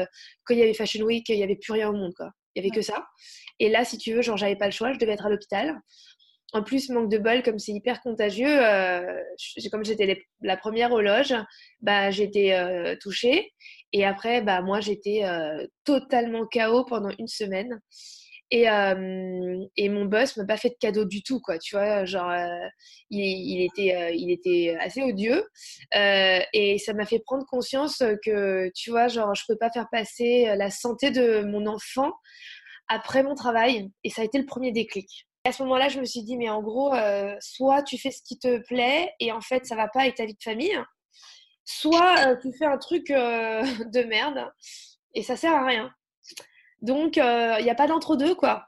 quand 0.44 0.54
il 0.54 0.60
y 0.60 0.62
avait 0.62 0.72
Fashion 0.72 1.04
Week, 1.04 1.28
il 1.28 1.36
n'y 1.36 1.44
avait 1.44 1.56
plus 1.56 1.74
rien 1.74 1.90
au 1.90 1.92
monde, 1.92 2.14
quoi. 2.16 2.30
Il 2.54 2.62
n'y 2.62 2.68
avait 2.68 2.74
que 2.74 2.82
ça. 2.82 3.06
Et 3.60 3.68
là, 3.68 3.84
si 3.84 3.98
tu 3.98 4.14
veux, 4.14 4.22
genre, 4.22 4.38
j'avais 4.38 4.56
pas 4.56 4.66
le 4.66 4.72
choix, 4.72 4.92
je 4.94 4.98
devais 4.98 5.12
être 5.12 5.26
à 5.26 5.30
l'hôpital. 5.30 5.78
En 6.54 6.62
plus, 6.62 6.88
manque 6.88 7.10
de 7.10 7.18
bol, 7.18 7.42
comme 7.42 7.58
c'est 7.58 7.72
hyper 7.72 8.00
contagieux, 8.00 8.64
euh, 8.64 9.20
comme 9.72 9.84
j'étais 9.84 10.22
la 10.40 10.56
première 10.56 10.92
au 10.92 11.00
loge, 11.00 11.34
bah, 11.80 12.12
j'étais 12.12 12.52
euh, 12.52 12.94
touchée. 13.00 13.52
Et 13.92 14.04
après, 14.04 14.40
bah, 14.40 14.62
moi, 14.62 14.78
j'étais 14.78 15.24
euh, 15.24 15.66
totalement 15.84 16.46
KO 16.46 16.84
pendant 16.84 17.10
une 17.18 17.26
semaine. 17.26 17.80
Et, 18.52 18.66
et 19.76 19.88
mon 19.88 20.04
boss 20.04 20.36
m'a 20.36 20.44
pas 20.44 20.56
fait 20.56 20.68
de 20.68 20.76
cadeau 20.78 21.04
du 21.06 21.24
tout, 21.24 21.40
quoi. 21.40 21.58
Tu 21.58 21.74
vois, 21.74 22.04
genre, 22.04 22.32
il, 23.10 23.20
il, 23.20 23.64
était, 23.64 24.14
il 24.14 24.30
était 24.30 24.76
assez 24.78 25.02
odieux. 25.02 25.44
et 25.92 26.78
ça 26.78 26.92
m'a 26.92 27.04
fait 27.04 27.18
prendre 27.18 27.44
conscience 27.46 28.00
que, 28.24 28.70
tu 28.76 28.90
vois, 28.90 29.08
genre, 29.08 29.34
je 29.34 29.42
peux 29.48 29.56
pas 29.56 29.70
faire 29.72 29.88
passer 29.90 30.54
la 30.56 30.70
santé 30.70 31.10
de 31.10 31.40
mon 31.40 31.66
enfant 31.66 32.12
après 32.86 33.24
mon 33.24 33.34
travail. 33.34 33.90
Et 34.04 34.10
ça 34.10 34.22
a 34.22 34.24
été 34.24 34.38
le 34.38 34.46
premier 34.46 34.70
déclic. 34.70 35.26
À 35.46 35.52
ce 35.52 35.62
moment-là, 35.62 35.88
je 35.88 36.00
me 36.00 36.06
suis 36.06 36.22
dit, 36.22 36.38
mais 36.38 36.48
en 36.48 36.62
gros, 36.62 36.94
euh, 36.94 37.36
soit 37.38 37.82
tu 37.82 37.98
fais 37.98 38.10
ce 38.10 38.22
qui 38.22 38.38
te 38.38 38.58
plaît 38.66 39.12
et 39.20 39.30
en 39.30 39.42
fait, 39.42 39.66
ça 39.66 39.76
va 39.76 39.88
pas 39.88 40.00
avec 40.00 40.14
ta 40.14 40.24
vie 40.24 40.32
de 40.32 40.42
famille, 40.42 40.78
soit 41.66 42.28
euh, 42.28 42.36
tu 42.40 42.50
fais 42.56 42.64
un 42.64 42.78
truc 42.78 43.10
euh, 43.10 43.62
de 43.92 44.02
merde 44.04 44.50
et 45.12 45.22
ça 45.22 45.36
sert 45.36 45.52
à 45.52 45.66
rien. 45.66 45.92
Donc, 46.80 47.16
il 47.16 47.62
n'y 47.62 47.70
a 47.70 47.74
pas 47.74 47.86
d'entre-deux, 47.86 48.34
quoi. 48.34 48.66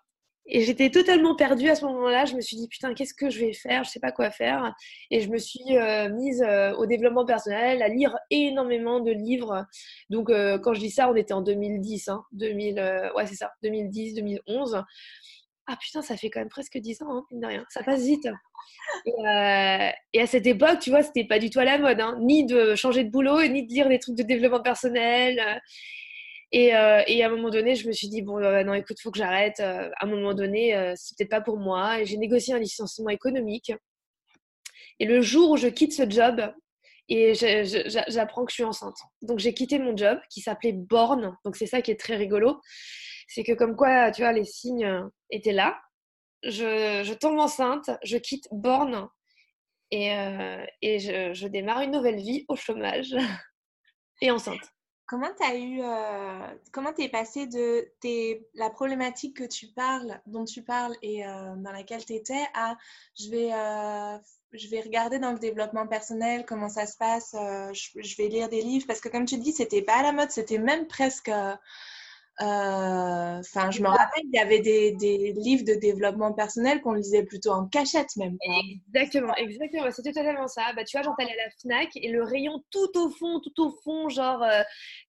Et 0.49 0.63
j'étais 0.63 0.91
totalement 0.91 1.35
perdue 1.35 1.69
à 1.71 1.75
ce 1.75 1.85
moment-là. 1.87 2.25
Je 2.27 2.35
me 2.35 2.41
suis 2.41 2.57
dit, 2.57 2.69
putain, 2.69 2.95
qu'est-ce 2.95 3.15
que 3.15 3.31
je 3.31 3.41
vais 3.41 3.53
faire? 3.53 3.83
Je 3.83 3.91
sais 3.91 4.01
pas 4.01 4.13
quoi 4.13 4.31
faire. 4.31 4.73
Et 5.11 5.21
je 5.21 5.29
me 5.29 5.39
suis 5.39 5.77
mise 6.13 6.43
au 6.79 6.87
développement 6.87 7.27
personnel, 7.27 7.83
à 7.83 7.89
lire 7.89 8.17
énormément 8.31 9.01
de 9.01 9.11
livres. 9.11 9.67
Donc, 10.09 10.29
quand 10.29 10.73
je 10.73 10.81
dis 10.81 10.91
ça, 10.91 11.11
on 11.11 11.17
était 11.17 11.35
en 11.35 11.43
2010. 11.43 12.09
Hein, 12.09 12.23
2000, 12.33 13.13
ouais, 13.17 13.27
c'est 13.27 13.35
ça, 13.35 13.51
2010, 13.65 14.15
2011 14.15 14.85
ah 15.69 15.77
putain, 15.77 16.01
ça 16.01 16.17
fait 16.17 16.31
quand 16.31 16.41
même 16.41 16.49
presque 16.49 16.79
10 16.79 17.03
ans, 17.03 17.19
hein, 17.19 17.27
de 17.33 17.45
rien. 17.45 17.65
Ça 17.71 17.83
passe 17.83 18.05
vite. 18.05 18.27
Euh, 18.27 19.91
et, 20.13 20.21
à 20.21 20.27
cette 20.27 20.47
époque, 20.47 20.79
tu 20.81 20.91
vois, 20.91 21.03
c'était 21.03 21.25
pas 21.25 21.41
du 21.41 21.51
tout 21.51 21.59
à 21.59 21.65
la 21.65 21.79
mode, 21.79 22.01
hein, 22.01 22.17
ni 22.21 22.45
de 22.45 22.77
changer 22.77 23.03
de 23.03 23.11
boulot, 23.11 23.43
ni 23.49 23.67
de 23.67 23.73
lire 23.73 23.89
des 23.89 23.99
trucs 23.99 24.17
de 24.17 24.23
développement 24.23 24.63
personnel. 24.63 25.61
Et, 26.53 26.75
euh, 26.77 27.03
et, 27.09 27.25
à 27.25 27.27
un 27.27 27.31
moment 27.31 27.51
donné, 27.51 27.75
je 27.75 27.89
me 27.89 27.93
suis 27.93 28.09
dit, 28.09 28.23
bon, 28.23 28.39
euh, 28.39 28.63
non, 28.63 28.75
écoute, 28.75 28.99
faut 29.03 29.11
que 29.11 29.19
j'arrête. 29.19 29.59
À 29.59 29.91
un 30.01 30.07
moment 30.07 30.35
donné, 30.35 30.95
c'est 30.97 31.17
peut-être 31.19 31.31
pas 31.31 31.41
pour 31.41 31.59
moi. 31.59 32.01
Et 32.01 32.07
j'ai 32.07 32.17
négocié 32.17 32.55
un 32.55 32.59
licenciement 32.61 33.11
économique. 33.11 33.73
Et 35.01 35.05
le 35.05 35.21
jour 35.21 35.51
où 35.51 35.57
je 35.57 35.67
quitte 35.67 35.93
ce 35.93 36.09
job, 36.09 36.41
et 37.09 37.35
j'apprends 37.35 38.45
que 38.45 38.51
je 38.51 38.55
suis 38.55 38.65
enceinte. 38.65 38.97
Donc 39.23 39.39
j'ai 39.39 39.55
quitté 39.55 39.79
mon 39.79 39.97
job 39.97 40.19
qui 40.31 40.41
s'appelait 40.41 40.73
Born. 40.73 41.37
Donc 41.45 41.57
c'est 41.57 41.67
ça 41.67 41.81
qui 41.81 41.91
est 41.91 42.01
très 42.01 42.17
rigolo 42.17 42.61
c'est 43.27 43.45
que 43.45 43.53
comme 43.53 43.77
quoi, 43.77 44.11
tu 44.11 44.23
vois, 44.23 44.33
les 44.33 44.45
signes 44.45 44.85
euh, 44.85 45.09
étaient 45.31 45.53
là. 45.53 45.81
Je, 46.43 47.13
tombe 47.15 47.39
enceinte, 47.39 47.91
je 48.05 48.17
quitte 48.19 48.47
Borne 48.53 49.09
et, 49.91 50.15
euh, 50.15 50.65
et 50.81 50.99
je, 50.99 51.47
démarre 51.49 51.81
une 51.81 51.91
nouvelle 51.91 52.21
vie 52.21 52.45
au 52.49 52.57
chômage 52.57 53.17
et 54.21 54.31
enceinte. 54.31 54.73
Comment 55.09 55.31
tu 55.39 55.47
as 55.47 55.57
eu, 55.57 55.81
euh, 55.83 56.55
comment 56.73 56.93
t'es 56.93 57.09
passé 57.09 57.47
de 57.47 57.89
la 58.55 58.71
problématique 58.71 59.37
que 59.37 59.45
tu 59.45 59.69
parles, 59.69 60.21
dont 60.27 60.45
tu 60.45 60.63
parles 60.63 60.97
et 61.01 61.23
dans 61.23 61.73
laquelle 61.73 62.05
tu 62.05 62.15
étais 62.15 62.45
à 62.55 62.77
je 63.19 63.31
vais, 63.31 63.51
je 64.53 64.69
vais 64.69 64.81
regarder 64.81 65.21
dans 65.21 65.33
le 65.33 65.39
développement 65.39 65.87
personnel 65.87 66.45
comment 66.45 66.69
ça 66.69 66.87
se 66.87 66.97
passe, 66.97 67.37
je, 67.73 68.01
je, 68.01 68.17
vais 68.17 68.29
lire 68.29 68.49
des 68.49 68.63
livres 68.63 68.87
parce 68.89 69.01
que 69.01 69.09
comme 69.09 69.27
tu 69.27 69.39
dis, 69.39 69.53
c'était 69.53 69.83
pas 69.83 69.99
à 69.99 70.03
la 70.03 70.13
mode, 70.13 70.33
c'était 70.33 70.59
même 70.59 70.89
presque 70.89 71.31
euh, 72.43 73.39
enfin, 73.39 73.71
je 73.71 73.81
me 73.81 73.89
rappelle, 73.89 74.25
il 74.25 74.35
y 74.35 74.39
avait 74.39 74.61
des, 74.61 74.93
des, 74.93 75.33
livres 75.33 75.65
de 75.65 75.73
développement 75.73 76.35
personnel 76.35 76.83
qu'on 76.83 76.93
lisait 76.93 77.23
plutôt 77.23 77.51
en 77.51 77.67
cachette 77.67 78.15
même. 78.17 78.37
Exactement, 78.95 79.35
exactement. 79.37 79.91
C'était 79.91 80.13
totalement 80.13 80.47
ça. 80.47 80.65
Bah, 80.77 80.85
tu 80.85 80.99
vois, 80.99 81.03
j'entends 81.03 81.25
à 81.25 81.35
la 81.35 81.51
Fnac 81.63 81.89
et 81.97 82.11
le 82.11 82.23
rayon 82.23 82.63
tout 82.71 82.91
au 82.97 83.09
fond, 83.09 83.41
tout 83.41 83.65
au 83.65 83.71
fond, 83.83 84.11
genre, 84.11 84.43
euh, 84.43 84.61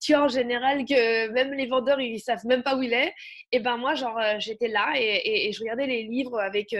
tu 0.01 0.13
vois, 0.13 0.23
en 0.23 0.27
général, 0.29 0.85
que 0.85 1.29
même 1.31 1.51
les 1.51 1.65
vendeurs, 1.65 1.99
ils 1.99 2.21
savent 2.21 2.45
même 2.45 2.63
pas 2.63 2.77
où 2.77 2.83
il 2.83 2.93
est. 2.93 3.13
Et 3.51 3.59
ben 3.59 3.75
moi, 3.75 3.93
genre, 3.93 4.17
euh, 4.17 4.35
j'étais 4.39 4.69
là 4.69 4.93
et, 4.95 5.47
et, 5.49 5.51
je 5.51 5.59
regardais 5.59 5.87
les 5.87 6.03
livres 6.03 6.39
avec, 6.39 6.73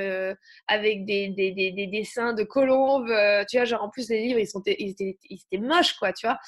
avec 0.68 1.06
des, 1.06 1.28
des, 1.30 1.52
des, 1.52 1.88
dessins 1.88 2.34
de 2.34 2.44
colombes. 2.44 3.12
tu 3.50 3.58
vois, 3.58 3.66
genre, 3.66 3.84
en 3.84 3.90
plus, 3.90 4.10
les 4.10 4.22
livres, 4.22 4.40
ils, 4.40 4.48
sont, 4.48 4.62
ils, 4.66 4.92
étaient, 4.92 5.18
ils 5.30 5.40
étaient 5.52 5.62
moches, 5.62 5.94
quoi, 5.96 6.14
tu 6.14 6.26
vois. 6.26 6.40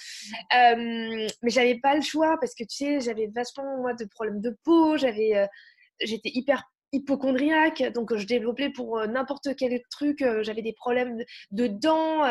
mais 0.51 1.49
j'avais 1.49 1.79
pas 1.79 1.95
le 1.95 2.01
choix 2.01 2.37
parce 2.39 2.55
que, 2.55 2.63
tu 2.63 2.77
sais, 2.77 2.99
j'avais 3.01 3.27
vachement 3.27 3.88
de 3.93 4.05
problèmes 4.05 4.41
de 4.41 4.55
peau, 4.63 4.97
j'avais, 4.97 5.35
euh, 5.37 5.47
j'étais 6.01 6.31
hyper 6.33 6.63
hypochondriaque, 6.91 7.83
donc 7.93 8.15
je 8.15 8.25
développais 8.25 8.69
pour 8.69 8.97
euh, 8.97 9.07
n'importe 9.07 9.55
quel 9.55 9.79
truc, 9.91 10.21
euh, 10.21 10.41
j'avais 10.43 10.63
des 10.63 10.73
problèmes 10.73 11.23
de, 11.51 11.67
dents. 11.67 12.25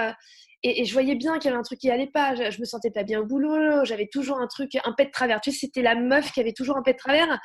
Et, 0.64 0.84
je 0.84 0.92
voyais 0.92 1.14
bien 1.14 1.38
qu'il 1.38 1.46
y 1.46 1.48
avait 1.48 1.60
un 1.60 1.62
truc 1.62 1.78
qui 1.78 1.90
allait 1.90 2.08
pas. 2.08 2.34
Je, 2.34 2.60
me 2.60 2.64
sentais 2.64 2.90
pas 2.90 3.04
bien 3.04 3.20
au 3.20 3.26
boulot. 3.26 3.84
J'avais 3.84 4.08
toujours 4.08 4.40
un 4.40 4.48
truc, 4.48 4.76
un 4.84 4.92
pet 4.92 5.06
de 5.06 5.10
travers. 5.10 5.40
Tu 5.40 5.52
sais, 5.52 5.58
c'était 5.58 5.82
la 5.82 5.94
meuf 5.94 6.32
qui 6.32 6.40
avait 6.40 6.52
toujours 6.52 6.76
un 6.76 6.82
pet 6.82 6.94
de 6.94 6.98
travers. 6.98 7.38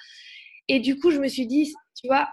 Et 0.67 0.79
du 0.79 0.97
coup, 0.97 1.11
je 1.11 1.19
me 1.19 1.27
suis 1.27 1.45
dit, 1.45 1.71
tu 1.95 2.07
vois, 2.07 2.27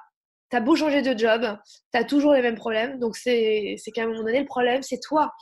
t'as 0.48 0.60
beau 0.60 0.74
changer 0.76 1.02
de 1.02 1.18
job, 1.18 1.58
t'as 1.92 2.04
toujours 2.04 2.32
les 2.32 2.40
mêmes 2.40 2.54
problèmes. 2.54 2.98
Donc, 2.98 3.16
c'est 3.16 3.76
qu'à 3.94 4.04
un 4.04 4.06
moment 4.06 4.22
donné, 4.22 4.40
le 4.40 4.46
problème, 4.46 4.82
c'est 4.82 5.00
toi. 5.00 5.32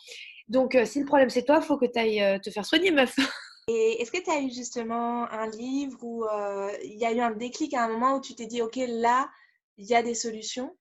Donc, 0.49 0.77
si 0.85 0.99
le 0.99 1.07
problème, 1.07 1.31
c'est 1.31 1.45
toi, 1.45 1.61
faut 1.61 1.77
que 1.77 1.87
tu 1.87 1.99
ailles 2.01 2.41
te 2.41 2.51
faire 2.51 2.67
soigner, 2.67 2.91
meuf. 2.91 3.15
Et 3.69 4.01
est-ce 4.01 4.11
que 4.11 4.23
tu 4.23 4.31
as 4.31 4.41
eu 4.41 4.51
justement 4.51 5.31
un 5.31 5.47
livre 5.51 5.99
où 6.03 6.25
euh, 6.25 6.73
il 6.83 6.99
y 6.99 7.05
a 7.05 7.13
eu 7.13 7.21
un 7.21 7.33
déclic 7.33 7.75
à 7.75 7.85
un 7.85 7.89
moment 7.89 8.17
où 8.17 8.21
tu 8.21 8.35
t'es 8.35 8.47
dit, 8.47 8.63
OK, 8.63 8.77
là, 8.89 9.29
il 9.77 9.87
y 9.87 9.95
a 9.95 10.03
des 10.03 10.15
solutions? 10.15 10.75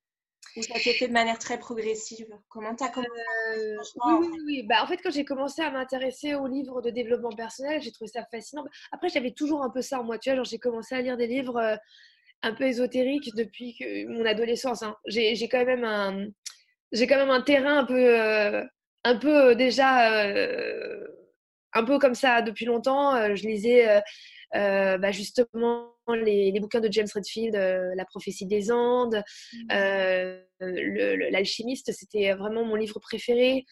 Ou 0.56 0.64
ça 0.64 0.80
s'est 0.80 0.94
fait 0.94 1.10
de 1.10 1.14
manière 1.14 1.38
très 1.38 1.60
progressive? 1.60 2.30
Comment 2.48 2.74
tu 2.76 2.86
as 2.86 2.88
commencé 2.88 3.12
euh, 3.58 3.76
Oui, 4.06 4.28
oui, 4.32 4.40
oui. 4.46 4.64
Bah, 4.64 4.82
en 4.82 4.88
fait, 4.88 4.98
quand 5.04 5.12
j'ai 5.12 5.26
commencé 5.26 5.62
à 5.62 5.70
m'intéresser 5.70 6.34
aux 6.34 6.48
livres 6.48 6.82
de 6.82 6.90
développement 6.90 7.34
personnel, 7.36 7.82
j'ai 7.82 7.92
trouvé 7.92 8.10
ça 8.10 8.24
fascinant. 8.32 8.64
Après, 8.94 9.10
j'avais 9.10 9.32
toujours 9.32 9.64
un 9.64 9.70
peu 9.70 9.82
ça 9.82 10.00
en 10.00 10.06
moi. 10.06 10.18
Tu 10.18 10.34
vois, 10.34 10.44
j'ai 10.44 10.58
commencé 10.58 10.96
à 10.96 11.02
lire 11.02 11.18
des 11.18 11.28
livres 11.28 11.58
euh, 11.58 11.76
un 12.42 12.54
peu 12.54 12.64
ésotériques 12.64 13.36
depuis 13.36 13.76
mon 14.08 14.26
adolescence. 14.26 14.82
Hein. 14.82 14.96
J'ai 15.08 15.50
quand 15.50 15.66
même 15.66 15.84
un, 15.84 16.28
j'ai 16.94 17.06
quand 17.06 17.18
même 17.18 17.32
un 17.32 17.42
terrain 17.42 17.80
un 17.80 17.86
peu, 17.86 18.64
un 19.04 19.16
peu 19.18 19.56
déjà 19.56 20.24
un 21.78 21.84
peu 21.84 22.00
comme 22.00 22.16
ça 22.16 22.42
depuis 22.42 22.66
longtemps. 22.66 23.16
Euh, 23.16 23.36
je 23.36 23.48
lisais 23.48 23.88
euh, 23.88 24.02
euh, 24.56 24.98
bah, 24.98 25.12
justement 25.12 25.94
les, 26.24 26.58
bouquins 26.60 26.80
de 26.80 26.92
James 26.92 27.08
Redfield, 27.14 27.56
La 27.56 28.06
prophétie 28.06 28.46
des 28.46 28.72
Andes, 28.72 29.24
mmh. 29.54 30.40
L'alchimiste, 31.32 31.92
c'était 31.92 32.34
vraiment 32.34 32.66
mon 32.66 32.76
livre 32.76 33.00
préféré. 33.00 33.66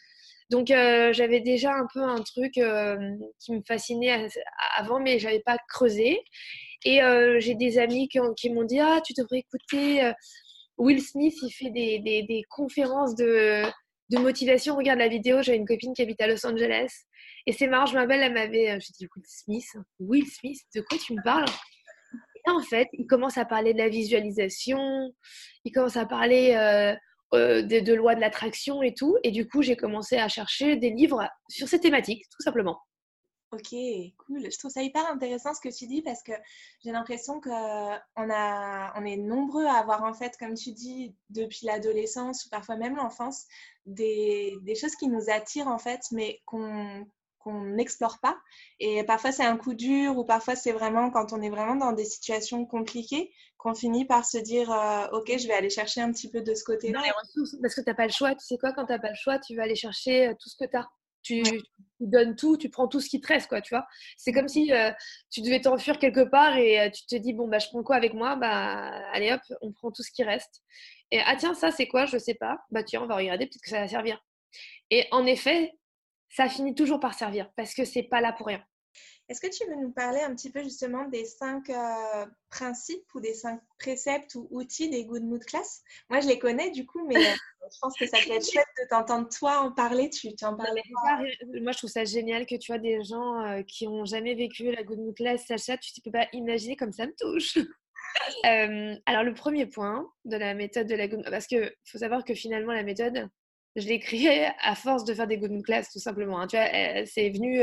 Donc 0.52 0.68
j'avais 0.68 1.40
déjà 1.40 1.74
un 1.74 1.88
peu 1.92 2.02
un 2.04 2.22
truc 2.22 2.54
qui 2.54 3.52
me 3.52 3.62
fascinait 3.68 4.28
avant, 4.78 5.00
mais 5.00 5.18
j'avais 5.18 5.40
pas 5.40 5.58
creusé. 5.70 6.20
Et 6.84 7.00
j'ai 7.40 7.56
des 7.56 7.80
amis 7.80 8.10
qui, 8.10 8.50
m'ont 8.50 8.64
dit 8.64 8.80
ah 8.80 9.00
tu 9.04 9.14
devrais 9.18 9.40
écouter 9.40 10.12
Will 10.78 11.02
Smith, 11.02 11.36
il 11.42 11.52
fait 11.52 11.72
des, 11.72 12.00
des 12.00 12.44
conférences 12.50 13.16
de, 13.16 13.64
de 14.10 14.18
motivation. 14.18 14.76
Regarde 14.76 15.00
la 15.00 15.08
vidéo, 15.08 15.42
j'ai 15.42 15.56
une 15.56 15.66
copine 15.66 15.94
qui 15.94 16.02
habite 16.02 16.22
à 16.22 16.28
Los 16.28 16.46
Angeles. 16.46 17.06
Et 17.48 17.54
c'est 17.54 17.68
marrant, 17.68 17.86
je 17.86 17.96
m'appelle, 17.96 18.22
elle 18.22 18.34
m'avait. 18.34 18.80
J'ai 18.80 18.94
dit 18.98 19.08
Will 19.16 19.26
Smith. 19.26 19.78
Will 20.00 20.28
Smith, 20.28 20.60
de 20.74 20.82
quoi 20.82 20.98
tu 20.98 21.14
me 21.14 21.24
parles? 21.24 21.46
Et 22.48 22.52
en 22.52 22.62
fait, 22.62 22.88
il 22.94 23.08
commence 23.08 23.38
à 23.38 23.46
parler 23.46 23.74
de 23.74 23.80
la 23.80 23.90
visualisation, 23.90 25.14
il 25.64 25.72
commence 25.72 25.98
à 25.98 26.06
parler 26.06 26.54
euh, 26.54 26.96
euh, 27.34 27.62
de, 27.64 27.80
de 27.80 27.94
loi 27.94 28.16
de 28.16 28.22
l'attraction 28.22 28.84
et 28.84 28.94
tout. 28.94 29.18
Et 29.24 29.32
du 29.32 29.48
coup, 29.48 29.62
j'ai 29.62 29.76
commencé 29.76 30.18
à 30.18 30.28
chercher 30.28 30.76
des 30.76 30.92
livres 30.92 31.28
sur 31.50 31.68
ces 31.68 31.80
thématiques, 31.80 32.24
tout 32.30 32.44
simplement. 32.44 32.80
Ok, 33.52 33.74
cool. 34.18 34.52
Je 34.52 34.58
trouve 34.58 34.72
ça 34.72 34.82
hyper 34.82 35.10
intéressant 35.10 35.54
ce 35.54 35.62
que 35.62 35.74
tu 35.74 35.88
dis 35.88 36.02
parce 36.02 36.22
que 36.24 36.34
j'ai 36.84 36.92
l'impression 36.92 37.40
qu'on 37.40 37.98
on 38.18 39.06
est 39.06 39.18
nombreux 39.18 39.66
à 39.66 39.76
avoir 39.76 40.04
en 40.04 40.14
fait, 40.14 40.36
comme 40.38 40.56
tu 40.56 40.72
dis, 40.72 41.16
depuis 41.30 41.66
l'adolescence 41.66 42.46
ou 42.46 42.50
parfois 42.50 42.76
même 42.76 42.96
l'enfance, 42.98 43.46
des, 43.86 44.56
des, 44.64 44.76
choses 44.76 44.96
qui 44.96 45.08
nous 45.08 45.30
attirent 45.30 45.68
en 45.68 45.78
fait, 45.78 46.02
mais 46.12 46.42
qu'on 46.46 47.08
qu'on 47.46 47.62
n'explore 47.62 48.20
pas. 48.20 48.38
Et 48.80 49.04
parfois 49.04 49.32
c'est 49.32 49.46
un 49.46 49.56
coup 49.56 49.74
dur 49.74 50.18
ou 50.18 50.26
parfois 50.26 50.56
c'est 50.56 50.74
vraiment 50.74 51.12
quand 51.12 51.32
on 51.32 51.42
est 51.42 51.50
vraiment 51.50 51.76
dans 51.76 51.94
des 51.94 52.04
situations 52.04 52.66
compliquées 52.66 53.32
qu'on 53.58 53.74
finit 53.74 54.06
par 54.06 54.26
se 54.26 54.38
dire 54.38 54.72
euh, 54.72 55.08
ok 55.14 55.32
je 55.38 55.48
vais 55.48 55.54
aller 55.54 55.70
chercher 55.70 56.02
un 56.02 56.12
petit 56.12 56.30
peu 56.30 56.42
de 56.42 56.54
ce 56.54 56.64
côté-là. 56.64 57.02
Parce 57.62 57.76
que 57.76 57.82
tu 57.82 57.88
n'as 57.88 57.96
pas 57.96 58.08
le 58.08 58.12
choix, 58.12 58.36
tu 58.36 58.46
sais 58.46 58.58
quoi, 58.58 58.74
quand 58.74 58.86
tu 58.86 58.92
n'as 58.92 59.00
pas 59.00 59.10
le 59.10 59.16
choix, 59.16 59.40
tu 59.40 59.56
vas 59.56 59.64
aller 59.64 59.76
chercher 59.76 60.28
euh, 60.28 60.34
tout 60.34 60.50
ce 60.50 60.58
que 60.58 60.70
tu 60.70 60.76
as 60.76 60.88
tu, 61.26 61.44
donnes 62.00 62.36
tout, 62.36 62.56
tu 62.58 62.70
prends 62.70 62.88
tout 62.88 63.00
ce 63.00 63.10
qui 63.10 63.20
te 63.20 63.28
reste, 63.28 63.48
quoi, 63.48 63.62
tu 63.62 63.74
vois. 63.74 63.88
C'est 64.16 64.32
comme 64.32 64.48
si 64.48 64.72
euh, 64.72 64.92
tu 65.32 65.42
devais 65.42 65.60
t'enfuir 65.60 65.98
quelque 65.98 66.24
part 66.24 66.56
et 66.56 66.80
euh, 66.80 66.90
tu 66.90 67.06
te 67.06 67.16
dis, 67.16 67.34
bon, 67.34 67.48
bah, 67.48 67.58
je 67.58 67.68
prends 67.70 67.84
quoi 67.84 67.96
avec 67.96 68.14
moi? 68.14 68.36
Bah, 68.36 68.92
allez 69.12 69.32
hop, 69.32 69.42
on 69.62 69.72
prend 69.72 69.92
tout 69.92 70.04
ce 70.04 70.12
qui 70.12 70.24
reste. 70.24 70.62
Et 71.12 71.20
ah, 71.26 71.36
tiens, 71.36 71.56
ça, 71.56 71.72
c'est 71.72 71.88
quoi? 71.88 72.06
Je 72.06 72.18
sais 72.18 72.36
pas. 72.36 72.60
Bah, 72.70 72.84
tiens, 72.84 73.02
on 73.02 73.08
va 73.08 73.16
regarder, 73.16 73.48
peut-être 73.48 73.64
que 73.64 73.70
ça 73.70 73.80
va 73.80 73.88
servir. 73.88 74.22
Et 74.92 75.08
en 75.12 75.26
effet, 75.26 75.72
ça 76.36 76.50
finit 76.50 76.76
toujours 76.76 77.00
par 77.00 77.14
servir 77.14 77.50
parce 77.56 77.74
que 77.74 77.86
c'est 77.86 78.04
pas 78.04 78.22
là 78.22 78.34
pour 78.34 78.48
rien. 78.48 78.62
Est-ce 79.28 79.42
que 79.42 79.48
tu 79.48 79.68
veux 79.68 79.76
nous 79.76 79.92
parler 79.92 80.20
un 80.20 80.36
petit 80.36 80.52
peu 80.52 80.62
justement 80.62 81.08
des 81.08 81.26
cinq 81.26 81.70
euh, 81.70 82.26
principes 82.50 83.08
ou 83.16 83.20
des 83.20 83.34
cinq 83.34 83.60
préceptes 83.80 84.36
ou 84.36 84.48
outils 84.52 84.90
des 84.90 85.06
Good 85.06 85.24
Mood 85.24 85.44
Class 85.44 85.82
Moi, 86.10 86.20
je 86.20 86.28
les 86.28 86.38
connais 86.38 86.70
du 86.70 86.86
coup, 86.86 87.08
mais 87.08 87.18
euh, 87.18 87.36
je 87.74 87.78
pense 87.82 87.98
que 87.98 88.06
ça 88.06 88.18
peut 88.24 88.34
être 88.34 88.48
chouette 88.48 88.68
de 88.78 88.88
t'entendre 88.88 89.28
toi 89.30 89.62
en 89.62 89.72
parler. 89.72 90.12
Tu 90.12 90.30
en 90.44 90.56
parlais. 90.56 90.84
Moi, 91.60 91.72
je 91.72 91.78
trouve 91.78 91.90
ça 91.90 92.06
génial 92.06 92.46
que 92.46 92.56
tu 92.56 92.72
vois 92.72 92.80
des 92.80 93.04
gens 93.04 93.42
euh, 93.42 93.64
qui 93.64 93.88
n'ont 93.88 94.06
jamais 94.06 94.36
vécu 94.36 94.72
la 94.72 94.84
Good 94.84 95.00
Mood 95.00 95.16
Class. 95.16 95.44
Sacha, 95.48 95.78
tu 95.78 95.92
ne 95.98 96.04
peux 96.04 96.12
pas 96.12 96.28
imaginer 96.34 96.76
comme 96.76 96.92
ça 96.92 97.08
me 97.08 97.16
touche. 97.18 97.58
alors, 99.08 99.24
le 99.24 99.34
premier 99.34 99.66
point 99.66 100.08
de 100.26 100.38
la 100.38 100.54
méthode 100.54 100.88
de 100.88 100.96
la 100.96 101.08
good 101.08 101.26
parce 101.32 101.48
qu'il 101.48 101.74
faut 101.86 101.98
savoir 101.98 102.24
que 102.24 102.36
finalement, 102.36 102.74
la 102.74 102.84
méthode, 102.84 103.28
je 103.76 103.88
l'ai 103.88 104.00
créée 104.00 104.48
à 104.64 104.76
force 104.76 105.04
de 105.06 105.14
faire 105.14 105.28
des 105.28 105.38
good 105.38 105.64
class, 105.64 105.92
tout 105.92 106.00
simplement. 106.00 106.40
Hein. 106.40 106.48
Tu 106.48 106.56
vois, 106.56 107.06
c'est 107.06 107.30
venu 107.30 107.62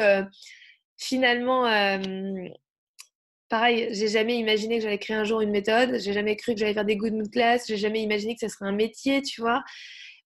finalement. 0.98 1.64
pareil, 3.48 3.88
j'ai 3.92 4.08
jamais 4.08 4.36
imaginé 4.36 4.76
que 4.76 4.82
j'allais 4.82 4.98
créer 4.98 5.16
un 5.16 5.24
jour 5.24 5.40
une 5.40 5.50
méthode. 5.50 5.98
J'ai 6.00 6.12
jamais 6.12 6.36
cru 6.36 6.54
que 6.54 6.60
j'allais 6.60 6.74
faire 6.74 6.84
des 6.84 6.96
good 6.96 7.14
mood 7.14 7.30
class. 7.30 7.66
J'ai 7.66 7.76
jamais 7.76 8.02
imaginé 8.02 8.34
que 8.34 8.40
ça 8.40 8.48
serait 8.48 8.68
un 8.68 8.72
métier, 8.72 9.22
tu 9.22 9.40
vois. 9.40 9.62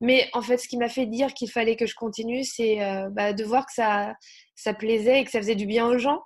Mais 0.01 0.29
en 0.35 0.43
fait, 0.43 0.59
ce 0.59 0.69
qui 0.69 0.77
m'a 0.77 0.89
fait 0.89 1.07
dire 1.07 1.33
qu'il 1.33 1.51
fallait 1.51 1.77
que 1.77 1.87
je 1.87 1.95
continue, 1.95 2.45
c'est 2.45 2.79
bah, 3.13 3.33
de 3.33 3.45
voir 3.45 3.65
que 3.67 3.73
ça, 3.73 4.15
ça 4.55 4.75
plaisait 4.75 5.21
et 5.21 5.25
que 5.25 5.31
ça 5.31 5.41
faisait 5.41 5.55
du 5.55 5.67
bien 5.67 5.87
aux 5.87 5.99
gens. 5.99 6.21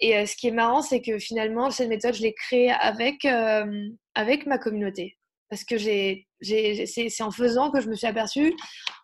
Et 0.00 0.16
euh, 0.16 0.26
ce 0.26 0.36
qui 0.36 0.48
est 0.48 0.52
marrant, 0.52 0.82
c'est 0.82 1.00
que 1.00 1.18
finalement, 1.18 1.70
cette 1.70 1.88
méthode, 1.88 2.14
je 2.14 2.22
l'ai 2.22 2.34
créée 2.34 2.70
avec, 2.70 3.24
euh, 3.24 3.88
avec 4.14 4.46
ma 4.46 4.58
communauté. 4.58 5.16
Parce 5.48 5.64
que 5.64 5.78
j'ai, 5.78 6.25
c'est 6.42 7.22
en 7.22 7.30
faisant 7.30 7.70
que 7.70 7.80
je 7.80 7.88
me 7.88 7.94
suis 7.94 8.06
aperçue 8.06 8.54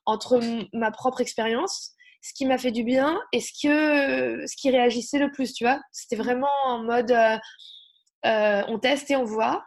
entre 0.07 0.41
ma 0.73 0.91
propre 0.91 1.21
expérience, 1.21 1.93
ce 2.23 2.33
qui 2.35 2.47
m'a 2.47 2.59
fait 2.59 2.73
du 2.73 2.85
bien 2.85 3.21
et 3.33 3.41
ce, 3.41 3.51
que, 3.63 4.47
ce 4.47 4.57
qui 4.57 4.71
réagissait 4.71 5.19
le 5.19 5.31
plus, 5.31 5.53
tu 5.53 5.65
vois. 5.65 5.81
C'était 5.93 6.17
vraiment 6.17 6.49
en 6.65 6.83
mode 6.83 7.13
euh, 8.25 8.63
on 8.69 8.79
teste 8.79 9.11
et 9.11 9.17
on 9.17 9.25
voit. 9.25 9.65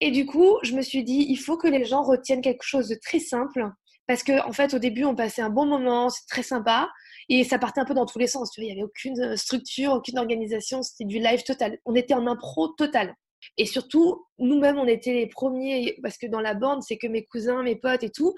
Et 0.00 0.10
du 0.10 0.26
coup, 0.26 0.58
je 0.62 0.74
me 0.74 0.82
suis 0.82 1.04
dit, 1.04 1.26
il 1.28 1.36
faut 1.36 1.56
que 1.56 1.68
les 1.68 1.84
gens 1.84 2.02
retiennent 2.02 2.42
quelque 2.42 2.62
chose 2.62 2.88
de 2.88 2.96
très 3.02 3.18
simple. 3.18 3.70
Parce 4.06 4.22
qu'en 4.22 4.48
en 4.48 4.52
fait, 4.52 4.74
au 4.74 4.78
début, 4.78 5.04
on 5.04 5.16
passait 5.16 5.42
un 5.42 5.50
bon 5.50 5.66
moment, 5.66 6.10
c'est 6.10 6.26
très 6.28 6.42
sympa. 6.42 6.88
Et 7.28 7.42
ça 7.44 7.58
partait 7.58 7.80
un 7.80 7.84
peu 7.84 7.94
dans 7.94 8.06
tous 8.06 8.18
les 8.18 8.26
sens. 8.26 8.50
Tu 8.52 8.60
vois, 8.60 8.66
il 8.66 8.74
n'y 8.74 8.80
avait 8.80 8.84
aucune 8.84 9.20
euh, 9.20 9.36
structure, 9.36 9.92
aucune 9.92 10.18
organisation. 10.18 10.82
C'était 10.82 11.04
du 11.04 11.18
live 11.18 11.42
total. 11.42 11.78
On 11.86 11.94
était 11.94 12.14
en 12.14 12.26
impro 12.26 12.68
total. 12.68 13.14
Et 13.56 13.66
surtout, 13.66 14.26
nous-mêmes, 14.38 14.78
on 14.78 14.86
était 14.86 15.12
les 15.12 15.26
premiers, 15.26 15.98
parce 16.02 16.18
que 16.18 16.26
dans 16.26 16.40
la 16.40 16.54
bande, 16.54 16.82
c'est 16.82 16.98
que 16.98 17.06
mes 17.06 17.24
cousins, 17.24 17.62
mes 17.62 17.76
potes 17.76 18.02
et 18.02 18.10
tout, 18.10 18.34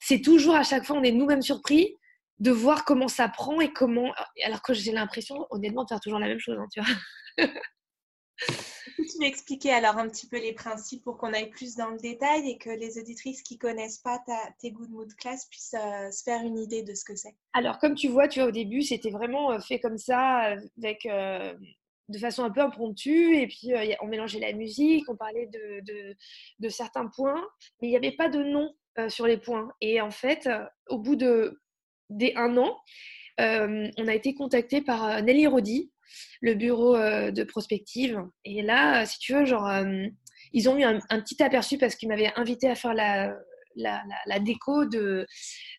c'est 0.00 0.20
toujours 0.20 0.54
à 0.54 0.62
chaque 0.62 0.84
fois, 0.84 0.96
on 0.96 1.02
est 1.02 1.12
nous-mêmes 1.12 1.42
surpris 1.42 1.96
de 2.38 2.50
voir 2.50 2.84
comment 2.84 3.08
ça 3.08 3.28
prend 3.28 3.60
et 3.60 3.72
comment. 3.72 4.12
Alors 4.44 4.62
que 4.62 4.74
j'ai 4.74 4.92
l'impression, 4.92 5.46
honnêtement, 5.50 5.84
de 5.84 5.88
faire 5.88 6.00
toujours 6.00 6.18
la 6.18 6.28
même 6.28 6.38
chose, 6.38 6.58
hein, 6.58 6.66
tu 6.72 6.80
vois. 6.80 7.48
tu 8.96 9.18
m'expliquer 9.20 9.72
alors 9.72 9.96
un 9.98 10.08
petit 10.08 10.28
peu 10.28 10.38
les 10.38 10.52
principes 10.52 11.04
pour 11.04 11.16
qu'on 11.16 11.32
aille 11.32 11.50
plus 11.50 11.76
dans 11.76 11.90
le 11.90 11.98
détail 11.98 12.50
et 12.50 12.58
que 12.58 12.70
les 12.70 12.98
auditrices 12.98 13.42
qui 13.42 13.58
connaissent 13.58 13.98
pas 13.98 14.18
ta, 14.26 14.38
tes 14.60 14.70
Good 14.70 14.90
Mood 14.90 15.14
Class 15.16 15.46
puissent 15.50 15.74
euh, 15.74 16.10
se 16.10 16.22
faire 16.22 16.42
une 16.42 16.58
idée 16.58 16.82
de 16.82 16.94
ce 16.94 17.04
que 17.04 17.16
c'est 17.16 17.34
Alors, 17.54 17.78
comme 17.78 17.94
tu 17.94 18.08
vois, 18.08 18.28
tu 18.28 18.40
vois, 18.40 18.48
au 18.48 18.52
début, 18.52 18.82
c'était 18.82 19.10
vraiment 19.10 19.52
euh, 19.52 19.60
fait 19.60 19.80
comme 19.80 19.98
ça, 19.98 20.56
avec, 20.78 21.06
euh, 21.06 21.54
de 22.08 22.18
façon 22.18 22.44
un 22.44 22.50
peu 22.50 22.60
impromptue. 22.60 23.36
Et 23.36 23.46
puis, 23.46 23.72
on 24.00 24.06
mélangeait 24.06 24.40
la 24.40 24.52
musique, 24.52 25.08
on 25.08 25.16
parlait 25.16 25.46
de, 25.46 26.14
de, 26.58 26.68
certains 26.68 27.06
points, 27.06 27.46
mais 27.80 27.88
il 27.88 27.90
n'y 27.90 27.96
avait 27.96 28.12
pas 28.12 28.28
de 28.28 28.42
nom 28.42 28.74
sur 29.08 29.26
les 29.26 29.36
points. 29.36 29.68
Et 29.80 30.00
en 30.00 30.10
fait, 30.10 30.48
au 30.88 30.98
bout 30.98 31.16
de 31.16 31.60
un 32.36 32.56
an, 32.56 32.76
on 33.38 34.08
a 34.08 34.14
été 34.14 34.34
contacté 34.34 34.80
par 34.82 35.22
Nelly 35.22 35.46
Rodi, 35.46 35.90
le 36.40 36.54
bureau 36.54 36.96
euh, 36.96 37.30
de 37.30 37.44
prospective. 37.44 38.22
Et 38.44 38.62
là, 38.62 39.06
si 39.06 39.18
tu 39.18 39.34
veux, 39.34 39.44
genre, 39.44 39.66
euh, 39.66 40.06
ils 40.52 40.68
ont 40.68 40.76
eu 40.76 40.84
un, 40.84 41.00
petit 41.20 41.42
aperçu 41.42 41.78
parce 41.78 41.96
qu'ils 41.96 42.08
m'avaient 42.08 42.32
invité 42.36 42.68
à 42.68 42.74
faire 42.74 42.94
la, 42.94 43.36
la, 43.76 44.38
déco 44.40 44.84
de, 44.84 45.26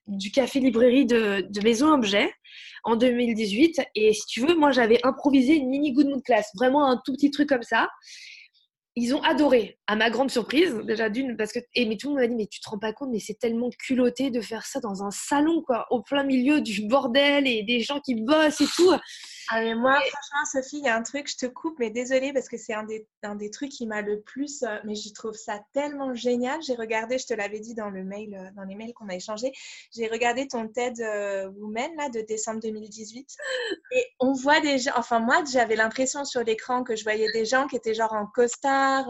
du 0.08 0.32
café 0.32 0.60
librairie 0.60 1.06
de, 1.06 1.46
de, 1.50 1.62
Maison 1.62 1.92
Objet 1.94 2.32
en 2.84 2.96
2018. 2.96 3.82
Et 3.96 4.14
si 4.14 4.26
tu 4.28 4.42
veux, 4.42 4.56
moi, 4.56 4.72
j'avais 4.72 5.00
improvisé 5.04 5.56
une 5.56 5.70
mini 5.70 5.92
Good 5.92 6.08
Mood 6.08 6.24
Class, 6.24 6.50
vraiment 6.56 6.90
un 6.90 7.02
tout 7.04 7.14
petit 7.14 7.32
truc 7.32 7.50
comme 7.50 7.64
ça 7.64 7.90
ils 9.00 9.14
ont 9.14 9.22
adoré, 9.22 9.78
à 9.86 9.96
ma 9.96 10.10
grande 10.10 10.32
surprise, 10.32 10.74
déjà 10.84 11.08
d'une, 11.12 11.38
parce 11.38 11.52
que, 11.52 11.60
et, 11.76 11.86
mais 11.86 11.98
tout 11.98 12.08
le 12.08 12.14
monde 12.14 12.22
m'a 12.22 12.28
dit, 12.28 12.34
mais 12.34 12.48
tu 12.48 12.60
te 12.60 12.68
rends 12.68 12.80
pas 12.80 12.94
compte, 12.94 13.10
mais 13.12 13.20
c'est 13.20 13.38
tellement 13.38 13.70
culotté 13.70 14.32
de 14.32 14.42
faire 14.42 14.66
ça 14.66 14.80
dans 14.80 15.04
un 15.04 15.12
salon, 15.12 15.62
quoi, 15.62 15.86
au 15.92 16.02
plein 16.02 16.24
milieu 16.24 16.62
du 16.62 16.88
bordel 16.88 17.46
et 17.46 17.62
des 17.62 17.82
gens 17.82 18.00
qui 18.00 18.16
bossent 18.16 18.60
et 18.60 18.66
tout. 18.76 18.92
Ah, 19.50 19.62
mais 19.62 19.76
moi, 19.76 19.94
franchement, 19.94 20.46
Sophie, 20.52 20.80
il 20.80 20.86
y 20.86 20.90
a 20.90 20.96
un 20.96 21.04
truc, 21.04 21.30
je 21.30 21.38
te 21.38 21.46
coupe, 21.46 21.80
mais 21.80 21.90
désolée 21.90 22.34
parce 22.34 22.50
que 22.50 22.58
c'est 22.58 22.74
un 22.74 22.84
des, 22.84 23.08
un 23.24 23.36
des 23.36 23.50
trucs 23.50 23.70
qui 23.70 23.88
m'a 23.88 24.02
le 24.02 24.22
plus, 24.22 24.64
euh, 24.64 24.78
mais 24.84 24.96
je 24.96 25.14
trouve 25.14 25.34
ça 25.34 25.60
tellement 25.74 26.14
génial. 26.14 26.62
J'ai 26.62 26.76
regardé, 26.76 27.18
je 27.18 27.28
te 27.28 27.34
l'avais 27.34 27.60
dit 27.60 27.74
dans 27.74 27.90
le 27.90 28.04
mail, 28.04 28.36
euh, 28.36 28.50
dans 28.56 28.64
les 28.64 28.76
mails 28.76 28.94
qu'on 28.94 29.08
a 29.08 29.16
échangés, 29.16 29.54
j'ai 29.96 30.08
regardé 30.08 30.48
ton 30.48 30.68
TED 30.68 31.00
euh, 31.00 31.50
Women 31.56 31.96
là 31.98 32.10
de 32.10 32.22
décembre 32.22 32.60
2018 32.62 33.38
et 33.92 34.06
on 34.20 34.34
voit 34.34 34.60
des 34.60 34.80
gens, 34.80 34.92
enfin 34.98 35.20
moi, 35.20 35.44
j'avais 35.50 35.76
l'impression 35.76 36.26
sur 36.26 36.44
l'écran 36.44 36.84
que 36.84 36.96
je 36.96 37.04
voyais 37.04 37.32
des 37.32 37.46
gens 37.46 37.68
qui 37.68 37.78
étaient 37.78 37.94
genre 37.94 38.14
en 38.14 38.26
costard, 38.26 39.08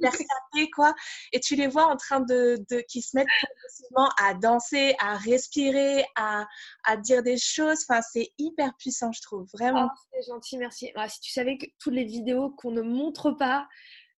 quoi, 0.74 0.94
et 1.32 1.40
tu 1.40 1.56
les 1.56 1.66
vois 1.66 1.86
en 1.86 1.96
train 1.96 2.20
de, 2.20 2.58
de 2.70 2.80
qui 2.80 3.02
se 3.02 3.16
mettent 3.16 3.26
progressivement 3.42 4.08
à 4.22 4.34
danser, 4.34 4.94
à 4.98 5.16
respirer, 5.16 6.04
à, 6.16 6.46
à 6.84 6.96
dire 6.96 7.22
des 7.22 7.36
choses. 7.36 7.84
Enfin, 7.88 8.00
c'est 8.02 8.32
hyper 8.38 8.74
puissant, 8.76 9.12
je 9.12 9.20
trouve, 9.22 9.46
vraiment. 9.52 9.73
Oh, 9.76 9.88
c'est 10.12 10.30
gentil, 10.30 10.58
merci. 10.58 10.90
Ah, 10.94 11.08
si 11.08 11.20
tu 11.20 11.30
savais 11.30 11.58
que 11.58 11.66
toutes 11.78 11.94
les 11.94 12.04
vidéos 12.04 12.50
qu'on 12.50 12.70
ne 12.70 12.82
montre 12.82 13.30
pas, 13.32 13.66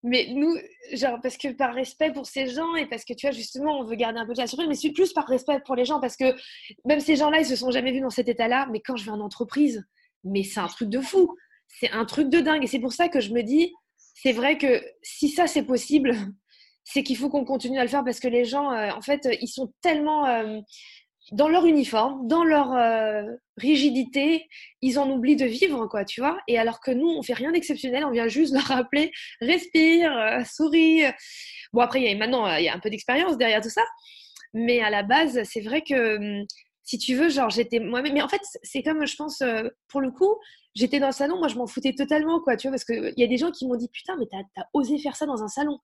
mais 0.03 0.27
nous, 0.29 0.55
genre, 0.93 1.19
parce 1.21 1.37
que 1.37 1.49
par 1.49 1.73
respect 1.73 2.13
pour 2.13 2.27
ces 2.27 2.47
gens 2.47 2.75
et 2.75 2.85
parce 2.85 3.03
que 3.03 3.13
tu 3.13 3.27
vois, 3.27 3.35
justement, 3.35 3.79
on 3.79 3.83
veut 3.83 3.95
garder 3.95 4.19
un 4.19 4.25
peu 4.25 4.33
de 4.33 4.39
la 4.39 4.47
surprise, 4.47 4.67
mais 4.69 4.75
c'est 4.75 4.91
plus 4.91 5.11
par 5.11 5.27
respect 5.27 5.59
pour 5.65 5.75
les 5.75 5.85
gens 5.85 5.99
parce 5.99 6.15
que 6.15 6.35
même 6.85 6.99
ces 6.99 7.15
gens-là, 7.15 7.39
ils 7.39 7.45
se 7.45 7.55
sont 7.55 7.71
jamais 7.71 7.91
vus 7.91 8.01
dans 8.01 8.09
cet 8.09 8.27
état-là. 8.29 8.67
Mais 8.71 8.79
quand 8.79 8.95
je 8.95 9.05
vais 9.05 9.11
en 9.11 9.19
entreprise, 9.19 9.85
mais 10.23 10.43
c'est 10.43 10.59
un 10.59 10.67
truc 10.67 10.89
de 10.89 11.01
fou. 11.01 11.35
C'est 11.67 11.91
un 11.91 12.05
truc 12.05 12.29
de 12.29 12.39
dingue. 12.39 12.63
Et 12.63 12.67
c'est 12.67 12.79
pour 12.79 12.93
ça 12.93 13.09
que 13.09 13.19
je 13.19 13.33
me 13.33 13.41
dis, 13.41 13.73
c'est 14.13 14.31
vrai 14.31 14.57
que 14.57 14.81
si 15.01 15.29
ça, 15.29 15.47
c'est 15.47 15.63
possible, 15.63 16.11
c'est 16.83 17.03
qu'il 17.03 17.17
faut 17.17 17.29
qu'on 17.29 17.45
continue 17.45 17.79
à 17.79 17.83
le 17.83 17.89
faire 17.89 18.03
parce 18.03 18.19
que 18.19 18.27
les 18.27 18.45
gens, 18.45 18.71
euh, 18.71 18.91
en 18.91 19.01
fait, 19.01 19.27
ils 19.41 19.49
sont 19.49 19.73
tellement. 19.81 20.25
Euh, 20.27 20.59
dans 21.31 21.49
leur 21.49 21.65
uniforme, 21.65 22.27
dans 22.27 22.43
leur 22.43 22.73
euh, 22.73 23.23
rigidité, 23.57 24.47
ils 24.81 24.97
en 24.99 25.09
oublient 25.09 25.35
de 25.35 25.45
vivre, 25.45 25.87
quoi, 25.87 26.05
tu 26.05 26.21
vois. 26.21 26.39
Et 26.47 26.57
alors 26.57 26.79
que 26.79 26.91
nous, 26.91 27.07
on 27.07 27.21
fait 27.21 27.33
rien 27.33 27.51
d'exceptionnel, 27.51 28.05
on 28.05 28.11
vient 28.11 28.27
juste 28.27 28.53
leur 28.53 28.63
rappeler, 28.63 29.11
respire, 29.41 30.17
euh, 30.17 30.43
souris. 30.43 31.03
Bon, 31.73 31.81
après, 31.81 32.15
maintenant, 32.15 32.55
il 32.55 32.63
y 32.63 32.69
a 32.69 32.75
un 32.75 32.79
peu 32.79 32.89
d'expérience 32.89 33.37
derrière 33.37 33.61
tout 33.61 33.69
ça. 33.69 33.83
Mais 34.53 34.79
à 34.79 34.89
la 34.89 35.03
base, 35.03 35.41
c'est 35.43 35.61
vrai 35.61 35.81
que 35.81 36.17
hum, 36.17 36.45
si 36.87 36.97
tu 36.97 37.15
veux, 37.15 37.27
genre, 37.29 37.49
j'étais 37.49 37.79
moi-même. 37.79 38.13
Mais 38.13 38.21
en 38.21 38.29
fait, 38.29 38.41
c'est 38.63 38.81
comme, 38.81 39.05
je 39.05 39.15
pense, 39.17 39.41
euh, 39.41 39.67
pour 39.89 39.99
le 39.99 40.09
coup, 40.09 40.37
j'étais 40.73 40.99
dans 40.99 41.07
le 41.07 41.13
salon, 41.13 41.37
moi, 41.37 41.49
je 41.49 41.55
m'en 41.55 41.67
foutais 41.67 41.93
totalement, 41.93 42.39
quoi, 42.39 42.55
tu 42.55 42.67
vois, 42.67 42.71
parce 42.71 42.85
qu'il 42.85 43.13
y 43.17 43.23
a 43.23 43.27
des 43.27 43.37
gens 43.37 43.51
qui 43.51 43.67
m'ont 43.67 43.75
dit, 43.75 43.89
putain, 43.89 44.15
mais 44.17 44.25
t'as 44.31 44.61
as 44.61 44.69
osé 44.73 44.97
faire 44.97 45.17
ça 45.17 45.25
dans 45.25 45.43
un 45.43 45.49
salon. 45.49 45.79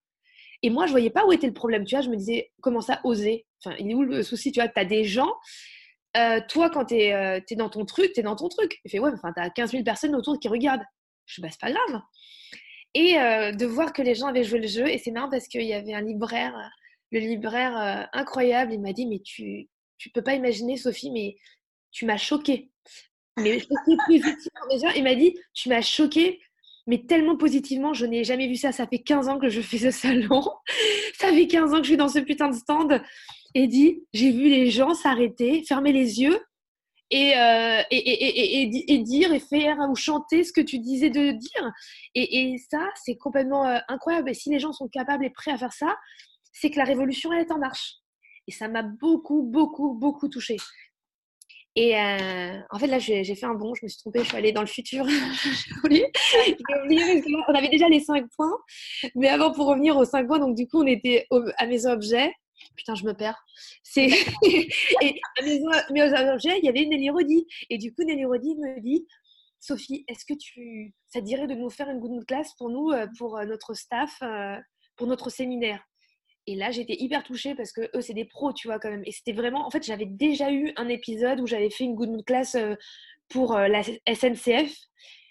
Et 0.64 0.70
moi, 0.70 0.86
je 0.88 0.92
voyais 0.92 1.10
pas 1.10 1.26
où 1.26 1.34
était 1.34 1.48
le 1.48 1.54
problème. 1.54 1.86
Tu 1.86 1.96
vois, 1.96 2.02
je 2.02 2.10
me 2.10 2.16
disais, 2.16 2.52
comment 2.62 2.82
ça, 2.82 3.02
oser? 3.04 3.46
Enfin, 3.64 3.76
il 3.80 3.92
est 3.92 3.94
où 3.94 4.02
le 4.02 4.24
souci 4.24 4.52
Tu 4.52 4.62
vois, 4.62 4.70
tu 4.70 4.80
as 4.80 4.86
des 4.86 5.04
gens. 5.04 5.34
Euh, 6.16 6.40
toi, 6.48 6.70
quand 6.70 6.86
tu 6.86 6.96
es, 6.96 7.14
euh, 7.14 7.40
dans 7.58 7.70
ton 7.70 7.86
truc, 7.86 8.14
tu 8.14 8.22
es 8.22 8.24
dans 8.24 8.38
ton 8.38 8.48
truc. 8.48 8.80
Il 8.86 8.90
fait, 8.90 9.00
ouais, 9.00 9.12
enfin, 9.14 9.34
tu 9.36 9.42
as 9.42 9.50
15 9.50 9.72
000 9.72 9.84
personnes 9.84 10.16
autour 10.16 10.40
qui 10.40 10.48
regardent. 10.48 10.84
Je 11.26 11.42
bah, 11.42 11.50
c'est 11.52 11.60
pas 11.60 11.72
grave. 11.72 12.02
Et 12.94 13.20
euh, 13.20 13.52
de 13.52 13.66
voir 13.66 13.92
que 13.92 14.02
les 14.02 14.16
gens 14.16 14.28
avaient 14.28 14.44
joué 14.46 14.60
le 14.60 14.68
jeu. 14.68 14.88
Et 14.88 14.98
c'est 14.98 15.12
marrant 15.12 15.30
parce 15.30 15.48
qu'il 15.48 15.64
y 15.64 15.74
avait 15.74 15.94
un 15.94 16.02
libraire, 16.02 16.56
le 17.12 17.20
libraire 17.20 18.08
incroyable. 18.14 18.74
Il 18.74 18.80
m'a 18.80 18.94
dit, 18.94 19.06
mais 19.06 19.20
tu, 19.20 19.68
tu 19.98 20.12
peux 20.12 20.22
pas 20.22 20.36
imaginer, 20.36 20.78
Sophie, 20.78 21.12
mais 21.12 21.36
tu 21.92 22.06
m'as 22.06 22.18
choqué. 22.18 22.72
Mais 23.38 23.60
Déjà, 24.70 24.96
il 24.96 25.04
m'a 25.04 25.16
dit, 25.16 25.36
tu 25.54 25.70
m'as 25.70 25.82
choqué 25.82 26.40
mais 26.88 27.06
tellement 27.06 27.38
positivement, 27.38 27.94
je 27.94 28.06
n'ai 28.06 28.24
jamais 28.24 28.48
vu 28.48 28.56
ça. 28.56 28.72
Ça 28.72 28.88
fait 28.88 29.00
15 29.00 29.30
ans 29.30 29.40
que 29.40 29.50
je 29.50 29.62
fais 29.62 29.78
ce 29.78 29.92
salon. 29.92 30.44
ça 31.18 31.30
fait 31.30 31.48
15 31.48 31.74
ans 31.74 31.78
que 31.78 31.84
je 31.84 31.90
suis 31.90 31.98
dans 31.98 32.10
ce 32.10 32.20
putain 32.20 32.50
de 32.50 32.56
stand. 32.56 33.02
Et 33.56 33.68
dit, 33.68 34.04
j'ai 34.14 34.32
vu 34.32 34.50
les 34.50 34.70
gens 34.70 34.94
s'arrêter, 34.94 35.64
fermer 35.64 35.94
les 35.94 36.22
yeux 36.22 36.40
et, 37.12 37.38
euh, 37.38 37.84
et, 37.92 38.98
dire 39.04 39.32
et 39.32 39.40
faire 39.40 39.78
ou 39.90 39.96
chanter 39.96 40.44
ce 40.44 40.52
que 40.52 40.62
tu 40.62 40.80
disais 40.80 41.10
de 41.12 41.32
dire. 41.32 41.72
Et, 42.16 42.58
ça, 42.70 42.90
c'est 42.96 43.16
complètement 43.16 43.68
euh, 43.68 43.78
incroyable. 43.88 44.32
Et 44.32 44.34
si 44.34 44.50
les 44.50 44.60
gens 44.60 44.74
sont 44.74 44.88
capables 44.88 45.24
et 45.24 45.30
prêts 45.30 45.52
à 45.52 45.58
faire 45.58 45.74
ça, 45.74 45.96
c'est 46.52 46.72
que 46.72 46.78
la 46.78 46.86
révolution, 46.86 47.32
elle 47.32 47.42
est 47.42 47.52
en 47.52 47.60
marche. 47.60 47.98
Et 48.48 48.52
ça 48.52 48.68
m'a 48.68 48.82
beaucoup, 48.82 49.44
beaucoup, 49.44 49.94
beaucoup 49.94 50.28
touchée. 50.28 50.58
Et 51.76 51.98
euh, 51.98 52.60
en 52.70 52.78
fait, 52.78 52.88
là, 52.88 53.00
j'ai 53.00 53.24
fait 53.24 53.46
un 53.46 53.56
bon, 53.56 53.74
je 53.74 53.86
me 53.86 53.90
suis 53.90 53.98
trompée, 53.98 54.20
je 54.20 54.26
suis 54.28 54.38
allée 54.38 54.52
dans 54.52 54.62
le 54.62 54.68
futur. 54.68 55.06
j'ai 55.08 55.74
oublié. 55.84 56.06
on 57.48 57.54
avait 57.54 57.70
déjà 57.70 57.90
les 57.90 58.00
5 58.00 58.26
points. 58.36 58.58
Mais 59.16 59.28
avant, 59.28 59.52
pour 59.52 59.68
revenir 59.68 59.98
aux 59.98 60.06
5 60.06 60.28
points, 60.28 60.40
donc 60.40 60.56
du 60.56 60.68
coup, 60.68 60.84
on 60.84 60.88
était 60.88 61.28
à 61.58 61.66
mes 61.66 61.86
objets. 61.88 62.32
Putain, 62.76 62.94
je 62.94 63.06
me 63.06 63.14
perds. 63.14 63.44
C'est 63.82 64.08
et 64.44 65.20
à 65.40 65.44
mes, 65.44 66.30
objets, 66.30 66.60
il 66.60 66.66
y 66.66 66.70
avait 66.70 66.86
Nelly 66.86 67.10
Rodi. 67.10 67.48
Et 67.70 67.80
du 67.80 67.94
coup, 67.94 68.04
Nelly 68.04 68.26
Rodi 68.26 68.56
me 68.56 68.80
dit 68.80 69.08
Sophie, 69.60 70.06
est-ce 70.08 70.26
que 70.26 70.38
tu, 70.38 70.94
ça 71.08 71.22
te 71.22 71.26
dirait 71.26 71.48
de 71.48 71.56
nous 71.56 71.70
faire 71.72 71.90
une 71.90 72.00
good 72.00 72.26
classe 72.26 72.54
pour 72.56 72.70
nous, 72.70 72.92
euh, 72.92 73.08
pour 73.18 73.38
euh, 73.38 73.46
notre 73.46 73.74
staff, 73.74 74.22
pour 74.96 75.08
notre 75.08 75.32
séminaire? 75.32 75.82
Et 76.46 76.56
là, 76.56 76.72
j'étais 76.72 76.96
hyper 77.00 77.24
touchée 77.24 77.56
parce 77.56 77.72
que 77.72 77.82
eux, 77.96 78.02
c'est 78.02 78.14
des 78.14 78.26
pros, 78.26 78.52
tu 78.52 78.68
vois, 78.68 78.80
quand 78.80 78.90
même. 78.90 79.04
Et 79.06 79.12
c'était 79.12 79.32
vraiment. 79.32 79.66
En 79.66 79.72
fait, 79.72 79.84
j'avais 79.84 80.06
déjà 80.06 80.52
eu 80.52 80.74
un 80.76 80.90
épisode 80.90 81.40
où 81.40 81.48
j'avais 81.48 81.70
fait 81.70 81.86
une 81.86 81.96
good 81.96 82.10
mood 82.10 82.26
class 82.26 82.56
euh, 82.56 82.76
pour 83.30 83.56
euh, 83.56 83.68
la 83.68 83.82
SNCF. 83.84 84.76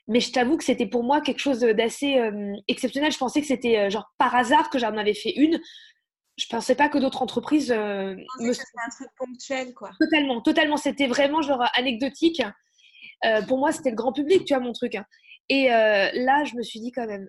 Mais 0.08 0.20
je 0.20 0.32
t'avoue 0.32 0.56
que 0.56 0.64
c'était 0.64 0.86
pour 0.86 1.04
moi 1.04 1.20
quelque 1.20 1.38
chose 1.38 1.60
d'assez 1.60 2.20
exceptionnel. 2.66 3.12
Je 3.12 3.18
pensais 3.18 3.40
que 3.40 3.46
c'était 3.46 3.88
genre 3.88 4.12
par 4.18 4.34
hasard 4.34 4.68
que 4.68 4.80
j'en 4.80 4.96
avais 4.96 5.14
fait 5.14 5.32
une. 5.36 5.60
Je 6.36 6.46
pensais 6.50 6.74
pas 6.74 6.88
que 6.88 6.98
d'autres 6.98 7.22
entreprises. 7.22 7.70
me... 7.70 8.16
C'était 8.52 8.64
un 8.84 8.90
truc 8.90 9.08
ponctuel, 9.16 9.72
quoi. 9.74 9.90
Totalement, 10.00 10.40
totalement. 10.40 10.76
C'était 10.76 11.06
vraiment 11.06 11.40
genre 11.40 11.62
anecdotique. 11.74 12.42
pour 13.46 13.58
moi, 13.58 13.70
c'était 13.70 13.90
le 13.90 13.96
grand 13.96 14.12
public, 14.12 14.44
tu 14.44 14.54
vois, 14.54 14.62
mon 14.62 14.72
truc. 14.72 14.96
Et 15.54 15.66
là, 15.66 16.44
je 16.44 16.54
me 16.56 16.62
suis 16.62 16.80
dit 16.80 16.92
quand 16.92 17.06
même, 17.06 17.28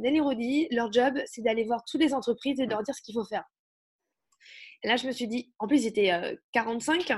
Nelly 0.00 0.18
Rodi, 0.18 0.66
leur 0.72 0.92
job, 0.92 1.20
c'est 1.26 1.40
d'aller 1.40 1.62
voir 1.62 1.84
toutes 1.88 2.00
les 2.00 2.12
entreprises 2.12 2.58
et 2.58 2.66
de 2.66 2.70
leur 2.70 2.82
dire 2.82 2.96
ce 2.96 3.00
qu'il 3.00 3.14
faut 3.14 3.24
faire. 3.24 3.44
Et 4.82 4.88
là, 4.88 4.96
je 4.96 5.06
me 5.06 5.12
suis 5.12 5.28
dit, 5.28 5.52
en 5.60 5.68
plus, 5.68 5.84
ils 5.84 5.86
étaient 5.86 6.36
45. 6.52 7.12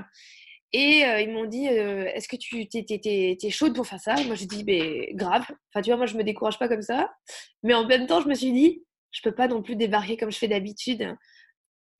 Et 0.74 1.04
ils 1.20 1.32
m'ont 1.32 1.46
dit, 1.46 1.64
est-ce 1.64 2.28
que 2.28 2.36
tu 2.36 2.68
es, 2.70 3.50
chaude 3.50 3.74
pour 3.74 3.86
faire 3.86 3.98
ça? 3.98 4.14
Moi, 4.26 4.34
j'ai 4.34 4.44
dit, 4.44 4.62
ben, 4.62 5.06
grave. 5.14 5.46
Enfin, 5.70 5.80
tu 5.80 5.88
vois, 5.88 5.96
moi, 5.96 6.04
je 6.04 6.18
me 6.18 6.22
décourage 6.22 6.58
pas 6.58 6.68
comme 6.68 6.82
ça. 6.82 7.10
Mais 7.62 7.72
en 7.72 7.86
même 7.86 8.06
temps, 8.06 8.20
je 8.20 8.28
me 8.28 8.34
suis 8.34 8.52
dit, 8.52 8.84
je 9.10 9.22
peux 9.22 9.34
pas 9.34 9.48
non 9.48 9.62
plus 9.62 9.74
débarquer 9.74 10.18
comme 10.18 10.30
je 10.30 10.38
fais 10.38 10.48
d'habitude. 10.48 11.16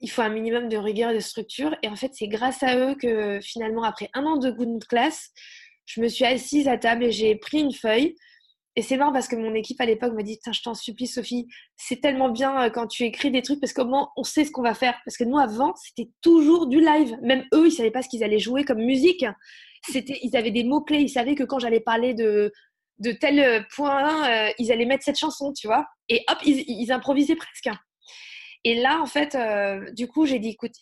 Il 0.01 0.11
faut 0.11 0.21
un 0.21 0.29
minimum 0.29 0.69
de 0.69 0.77
rigueur 0.77 1.12
et 1.12 1.15
de 1.15 1.21
structure. 1.21 1.75
Et 1.83 1.88
en 1.88 1.97
fait, 1.97 2.11
c'est 2.12 2.29
grâce 2.29 2.62
à 2.62 2.77
eux 2.77 2.97
que 2.97 3.41
finalement, 3.41 3.83
après 3.83 4.11
un 4.12 4.27
an 4.27 4.37
de 4.37 4.51
good 4.51 4.85
class, 4.85 5.31
je 5.87 6.03
me 6.03 6.09
suis 6.09 6.27
assise 6.27 6.69
à 6.69 6.77
table 6.77 7.05
et 7.05 7.12
j'ai 7.12 7.35
pris 7.35 7.61
une 7.61 7.73
feuille 7.73 8.15
et 8.74 8.82
c'est 8.82 8.96
marrant 8.96 9.12
parce 9.12 9.28
que 9.28 9.37
mon 9.37 9.54
équipe 9.54 9.80
à 9.80 9.87
l'époque 9.87 10.14
m'a 10.14 10.22
dit 10.22 10.38
je 10.50 10.62
t'en 10.62 10.74
supplie, 10.74 11.06
Sophie, 11.06 11.46
c'est 11.76 12.00
tellement 12.00 12.30
bien 12.30 12.64
euh, 12.64 12.70
quand 12.70 12.87
tu 12.87 13.04
écris 13.04 13.30
des 13.30 13.42
trucs 13.42 13.61
parce 13.61 13.74
qu'au 13.74 13.85
moins 13.85 14.08
on 14.16 14.24
sait 14.24 14.44
ce 14.44 14.50
qu'on 14.50 14.62
va 14.62 14.74
faire. 14.74 14.98
Parce 15.04 15.16
que 15.16 15.24
nous, 15.24 15.38
avant, 15.38 15.74
c'était 15.76 16.11
toujours 16.22 16.66
du 16.66 16.80
live. 16.80 17.16
Même 17.22 17.44
eux, 17.54 17.66
ils 17.66 17.72
savaient 17.72 17.90
pas 17.90 18.02
ce 18.02 18.08
qu'ils 18.08 18.24
allaient 18.24 18.38
jouer 18.38 18.64
comme 18.64 18.82
musique. 18.82 19.26
C'était, 19.90 20.18
ils 20.22 20.37
avaient 20.37 20.50
des 20.50 20.64
mots-clés. 20.64 21.00
Ils 21.00 21.11
savaient 21.11 21.35
que 21.35 21.44
quand 21.44 21.58
j'allais 21.58 21.80
parler 21.80 22.14
de, 22.14 22.50
de 22.98 23.12
tel 23.12 23.40
euh, 23.40 23.61
point, 23.74 24.30
euh, 24.30 24.50
ils 24.58 24.72
allaient 24.72 24.87
mettre 24.87 25.04
cette 25.04 25.18
chanson, 25.18 25.52
tu 25.52 25.66
vois. 25.66 25.87
Et 26.08 26.24
hop, 26.30 26.38
ils, 26.46 26.92
improvisaient 26.92 27.37
presque. 27.37 27.68
Et 28.64 28.76
là, 28.76 29.02
en 29.02 29.06
fait, 29.06 29.37
du 29.92 30.06
coup, 30.06 30.24
j'ai 30.24 30.38
dit 30.38 30.50
écoute, 30.50 30.72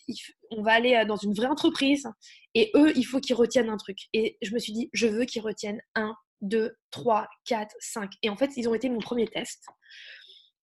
on 0.51 0.61
va 0.61 0.73
aller 0.73 1.03
dans 1.07 1.15
une 1.15 1.33
vraie 1.33 1.47
entreprise 1.47 2.07
et 2.53 2.69
eux, 2.75 2.93
il 2.95 3.03
faut 3.03 3.19
qu'ils 3.19 3.35
retiennent 3.35 3.69
un 3.69 3.77
truc. 3.77 3.97
Et 4.13 4.37
je 4.43 4.53
me 4.53 4.59
suis 4.59 4.71
dit 4.71 4.89
je 4.93 5.07
veux 5.07 5.25
qu'ils 5.25 5.41
retiennent 5.41 5.81
un 5.95 6.15
2, 6.41 6.75
3, 6.91 7.27
4, 7.45 7.75
5. 7.79 8.11
Et 8.23 8.29
en 8.29 8.35
fait, 8.35 8.51
ils 8.57 8.67
ont 8.67 8.73
été 8.73 8.89
mon 8.89 8.99
premier 8.99 9.27
test. 9.27 9.65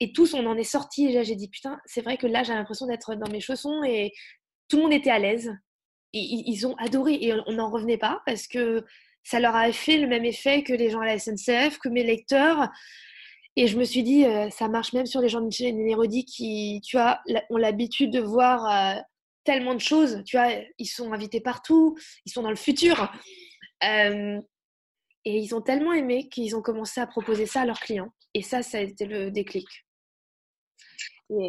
Et 0.01 0.13
tous, 0.13 0.35
on 0.35 0.47
en 0.47 0.57
est 0.57 0.65
sortis. 0.65 1.13
J'ai 1.25 1.37
dit, 1.37 1.49
putain, 1.49 1.79
c'est 1.87 2.03
vrai 2.03 2.17
que 2.17 2.27
là, 2.27 2.43
j'ai 2.43 2.55
l'impression 2.55 2.87
d'être 2.87 3.15
dans 3.15 3.31
mes 3.31 3.41
chaussons 3.41 3.83
et 3.85 4.13
tout 4.69 4.77
le 4.77 4.85
monde 4.85 4.93
était 4.93 5.11
à 5.11 5.19
l'aise. 5.19 5.53
Et 6.13 6.21
ils 6.21 6.67
ont 6.67 6.75
adoré. 6.77 7.19
Et 7.21 7.35
on 7.47 7.53
n'en 7.53 7.71
revenait 7.71 7.99
pas 7.99 8.23
parce 8.27 8.47
que 8.47 8.85
ça 9.25 9.41
leur 9.41 9.55
a 9.55 9.71
fait 9.73 9.99
le 9.99 10.07
même 10.07 10.25
effet 10.25 10.63
que 10.63 10.73
les 10.73 10.91
gens 10.91 11.01
à 11.01 11.07
la 11.07 11.19
SNCF, 11.19 11.79
que 11.79 11.89
mes 11.89 12.03
lecteurs. 12.03 12.71
Et 13.57 13.67
je 13.67 13.77
me 13.77 13.85
suis 13.85 14.03
dit, 14.03 14.25
euh, 14.25 14.49
ça 14.51 14.69
marche 14.69 14.93
même 14.93 15.07
sur 15.07 15.21
les 15.21 15.29
gens 15.29 15.41
de 15.41 15.47
Michel 15.47 15.77
Nérodi 15.77 16.25
qui, 16.25 16.81
tu 16.85 16.97
vois, 16.97 17.21
ont 17.51 17.57
l'habitude 17.57 18.13
de 18.13 18.21
voir 18.21 18.65
euh, 18.67 19.01
tellement 19.45 19.75
de 19.75 19.81
choses. 19.81 20.23
Tu 20.25 20.37
vois, 20.37 20.49
ils 20.79 20.87
sont 20.87 21.13
invités 21.13 21.41
partout, 21.41 21.99
ils 22.25 22.31
sont 22.31 22.43
dans 22.43 22.51
le 22.51 22.57
futur. 22.57 23.13
Euh, 23.85 24.41
et 25.29 25.37
ils 25.37 25.55
ont 25.55 25.61
tellement 25.61 25.93
aimé 25.93 26.29
qu'ils 26.31 26.57
ont 26.57 26.63
commencé 26.63 27.03
à 27.03 27.07
proposer 27.07 27.45
ça 27.45 27.61
à 27.61 27.67
leurs 27.67 27.81
clients. 27.81 28.15
Et 28.33 28.41
ça, 28.41 28.63
ça 28.63 28.79
a 28.79 28.81
été 28.81 29.05
le 29.05 29.31
déclic. 29.31 29.69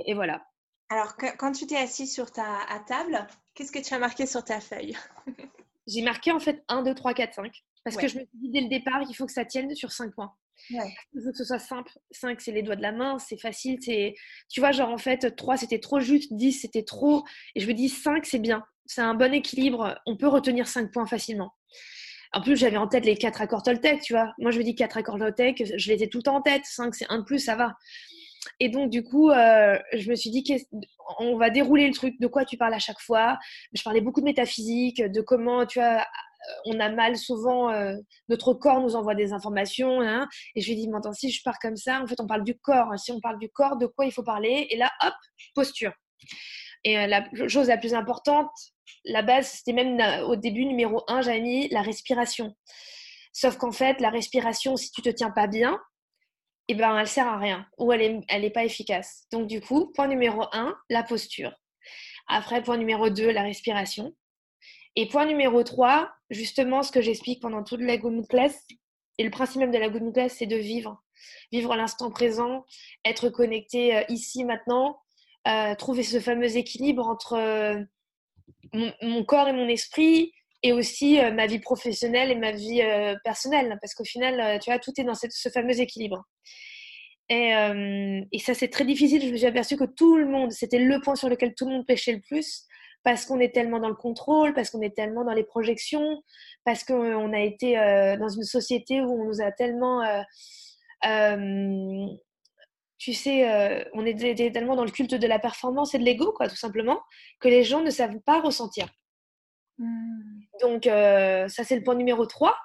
Et, 0.05 0.13
voilà. 0.13 0.45
Alors, 0.89 1.15
quand 1.37 1.53
tu 1.53 1.65
t'es 1.65 1.77
assis 1.77 2.05
sur 2.05 2.29
ta 2.31 2.57
à 2.67 2.79
table, 2.79 3.25
qu'est-ce 3.53 3.71
que 3.71 3.79
tu 3.79 3.93
as 3.93 3.99
marqué 3.99 4.25
sur 4.25 4.43
ta 4.43 4.59
feuille? 4.59 4.97
J'ai 5.87 6.01
marqué 6.01 6.33
en 6.33 6.39
fait 6.39 6.61
1, 6.67 6.83
2, 6.83 6.93
3, 6.93 7.13
4, 7.13 7.33
5. 7.35 7.63
Parce 7.85 7.95
que 7.95 8.09
je 8.09 8.19
me 8.19 8.25
suis 8.25 8.37
dit 8.37 8.49
dès 8.49 8.61
le 8.61 8.67
départ, 8.67 9.01
il 9.07 9.15
faut 9.15 9.25
que 9.25 9.31
ça 9.31 9.45
tienne 9.45 9.73
sur 9.73 9.93
5 9.93 10.13
points. 10.13 10.35
Il 10.69 11.23
faut 11.23 11.31
que 11.31 11.37
ce 11.37 11.45
soit 11.45 11.57
simple. 11.57 11.91
5, 12.11 12.41
c'est 12.41 12.51
les 12.51 12.63
doigts 12.63 12.75
de 12.75 12.81
la 12.81 12.91
main, 12.91 13.17
c'est 13.17 13.39
facile. 13.39 13.77
C'est... 13.81 14.13
Tu 14.49 14.59
vois, 14.59 14.73
genre 14.73 14.89
en 14.89 14.97
fait, 14.97 15.33
3, 15.37 15.55
c'était 15.55 15.79
trop 15.79 16.01
juste, 16.01 16.33
10, 16.33 16.51
c'était 16.51 16.83
trop. 16.83 17.23
Et 17.55 17.61
je 17.61 17.67
me 17.67 17.73
dis 17.73 17.87
5, 17.87 18.25
c'est 18.25 18.39
bien. 18.39 18.65
C'est 18.85 19.01
un 19.01 19.13
bon 19.13 19.33
équilibre. 19.33 19.97
On 20.05 20.17
peut 20.17 20.27
retenir 20.27 20.67
5 20.67 20.91
points 20.91 21.05
facilement. 21.05 21.53
En 22.31 22.41
plus, 22.41 22.55
j'avais 22.55 22.77
en 22.77 22.87
tête 22.87 23.05
les 23.05 23.15
quatre 23.17 23.41
accords 23.41 23.63
Toltec, 23.63 24.01
tu 24.01 24.13
vois. 24.13 24.33
Moi, 24.37 24.51
je 24.51 24.59
me 24.59 24.63
dis 24.63 24.75
quatre 24.75 24.97
accords 24.97 25.17
Toltec, 25.17 25.63
je 25.75 25.91
les 25.91 26.03
ai 26.03 26.09
tout 26.09 26.19
le 26.19 26.23
temps 26.23 26.35
en 26.35 26.41
tête. 26.41 26.63
5, 26.65 26.93
c'est 26.93 27.07
un 27.09 27.19
de 27.19 27.23
plus, 27.23 27.39
ça 27.39 27.55
va. 27.55 27.75
Et 28.59 28.69
donc, 28.69 28.89
du 28.89 29.03
coup, 29.03 29.29
euh, 29.31 29.77
je 29.93 30.09
me 30.09 30.15
suis 30.15 30.29
dit, 30.29 30.43
on 31.19 31.37
va 31.37 31.49
dérouler 31.49 31.87
le 31.87 31.93
truc. 31.93 32.19
De 32.19 32.27
quoi 32.27 32.45
tu 32.45 32.57
parles 32.57 32.73
à 32.73 32.79
chaque 32.79 32.99
fois? 32.99 33.37
Je 33.73 33.81
parlais 33.81 34.01
beaucoup 34.01 34.21
de 34.21 34.25
métaphysique, 34.25 35.01
de 35.01 35.21
comment, 35.21 35.65
tu 35.65 35.79
vois, 35.79 36.05
on 36.65 36.79
a 36.79 36.89
mal 36.89 37.17
souvent, 37.17 37.71
euh, 37.71 37.95
notre 38.29 38.53
corps 38.53 38.81
nous 38.81 38.95
envoie 38.95 39.15
des 39.15 39.33
informations. 39.33 40.01
Hein, 40.01 40.27
et 40.55 40.61
je 40.61 40.67
lui 40.67 40.73
ai 40.73 40.75
dit, 40.75 40.87
mais 40.87 40.97
attends, 40.97 41.13
si 41.13 41.31
je 41.31 41.41
pars 41.43 41.59
comme 41.59 41.77
ça, 41.77 42.01
en 42.01 42.07
fait, 42.07 42.19
on 42.19 42.27
parle 42.27 42.43
du 42.43 42.57
corps. 42.57 42.97
Si 42.97 43.11
on 43.11 43.19
parle 43.19 43.39
du 43.39 43.49
corps, 43.49 43.77
de 43.77 43.87
quoi 43.87 44.05
il 44.05 44.11
faut 44.11 44.23
parler? 44.23 44.67
Et 44.69 44.77
là, 44.77 44.91
hop, 45.03 45.13
posture. 45.55 45.93
Et 46.83 46.97
euh, 46.97 47.07
la 47.07 47.27
chose 47.47 47.67
la 47.67 47.77
plus 47.77 47.93
importante, 47.93 48.51
la 49.05 49.21
base, 49.21 49.49
c'était 49.49 49.73
même 49.73 49.99
au 50.25 50.35
début, 50.35 50.65
numéro 50.65 51.03
1, 51.07 51.21
j'avais 51.21 51.41
mis 51.41 51.67
la 51.69 51.81
respiration. 51.81 52.55
Sauf 53.33 53.57
qu'en 53.57 53.71
fait, 53.71 54.01
la 54.01 54.09
respiration, 54.09 54.75
si 54.75 54.91
tu 54.91 55.01
te 55.01 55.09
tiens 55.09 55.31
pas 55.31 55.47
bien, 55.47 55.79
eh 56.67 56.75
ben, 56.75 56.97
elle 56.97 57.07
sert 57.07 57.27
à 57.27 57.37
rien 57.37 57.65
ou 57.77 57.91
elle 57.91 57.99
n'est 57.99 58.25
elle 58.27 58.45
est 58.45 58.49
pas 58.51 58.63
efficace. 58.63 59.25
Donc, 59.31 59.47
du 59.47 59.61
coup, 59.61 59.91
point 59.93 60.07
numéro 60.07 60.43
1, 60.51 60.75
la 60.89 61.03
posture. 61.03 61.51
Après, 62.27 62.61
point 62.61 62.77
numéro 62.77 63.09
2, 63.09 63.31
la 63.31 63.43
respiration. 63.43 64.13
Et 64.95 65.07
point 65.07 65.25
numéro 65.25 65.63
3, 65.63 66.11
justement, 66.29 66.83
ce 66.83 66.91
que 66.91 67.01
j'explique 67.01 67.41
pendant 67.41 67.63
toute 67.63 67.81
la 67.81 67.97
Good 67.97 68.27
Class, 68.27 68.67
et 69.17 69.23
le 69.23 69.31
principe 69.31 69.59
même 69.59 69.71
de 69.71 69.77
la 69.77 69.89
Good 69.89 70.13
Class, 70.13 70.35
c'est 70.37 70.45
de 70.45 70.55
vivre. 70.55 71.03
Vivre 71.51 71.75
l'instant 71.75 72.11
présent, 72.11 72.65
être 73.03 73.29
connecté 73.29 73.95
euh, 73.95 74.03
ici, 74.09 74.45
maintenant, 74.45 75.01
euh, 75.47 75.73
trouver 75.75 76.04
ce 76.04 76.19
fameux 76.19 76.58
équilibre 76.58 77.08
entre 77.08 77.34
euh, 77.34 77.82
mon, 79.02 79.23
corps 79.23 79.47
et 79.47 79.54
mon 79.54 79.69
esprit 79.69 80.34
et 80.63 80.73
aussi 80.73 81.19
euh, 81.19 81.32
ma 81.32 81.47
vie 81.47 81.60
professionnelle 81.60 82.30
et 82.30 82.36
ma 82.36 82.52
vie 82.52 82.82
personnelle. 83.23 83.78
Parce 83.82 83.93
qu'au 83.93 84.04
final, 84.04 84.60
tu 84.60 84.69
vois, 84.69 84.80
tout 84.80 84.91
est 84.97 85.04
dans 85.04 85.15
ce 85.15 85.49
fameux 85.49 85.80
équilibre. 85.80 86.23
Et, 87.32 87.52
et 88.32 88.39
ça, 88.39 88.56
c'est 88.56 88.69
très 88.69 88.86
difficile. 88.86 89.21
Je 89.21 89.32
me 89.32 89.38
suis 89.38 89.45
aperçue 89.45 89.78
que 89.78 89.86
tout 89.86 90.17
le 90.17 90.25
monde, 90.25 90.52
c'était 90.52 90.80
le 90.80 90.99
point 90.99 91.15
sur 91.15 91.30
lequel 91.30 91.54
tout 91.56 91.65
le 91.65 91.73
monde 91.73 91.86
pêchait 91.86 92.13
le 92.13 92.21
plus, 92.21 92.65
parce 93.04 93.25
qu'on 93.25 93.39
est 93.39 93.54
tellement 93.54 93.80
dans 93.80 93.88
le 93.88 93.95
contrôle, 93.95 94.56
parce 94.56 94.71
qu'on 94.71 94.82
est 94.82 94.95
tellement 94.95 95.23
dans 95.23 95.34
les 95.34 95.43
projections, 95.43 96.23
parce 96.65 96.84
qu'on 96.84 97.32
a 97.32 97.39
été 97.39 97.75
dans 98.19 98.30
une 98.30 98.43
société 98.43 98.99
où 99.02 99.12
on 99.12 99.25
nous 99.25 99.41
a 99.41 99.52
tellement 99.52 100.02
tu 102.99 103.13
sais, 103.13 103.49
euh, 103.49 103.83
on 103.93 104.05
est 104.05 104.51
tellement 104.51 104.75
dans 104.75 104.83
le 104.83 104.91
culte 104.91 105.15
de 105.15 105.27
la 105.27 105.39
performance 105.39 105.95
et 105.95 105.99
de 105.99 106.03
l'ego, 106.03 106.33
quoi, 106.33 106.49
tout 106.49 106.57
simplement, 106.57 106.99
que 107.39 107.47
les 107.47 107.63
gens 107.63 107.81
ne 107.81 107.89
savent 107.89 108.19
pas 108.25 108.41
ressentir. 108.41 108.88
Hmm. 109.77 110.41
Donc, 110.62 110.85
euh, 110.85 111.47
ça, 111.47 111.63
c'est 111.63 111.77
le 111.77 111.83
point 111.83 111.95
numéro 111.95 112.25
3. 112.25 112.55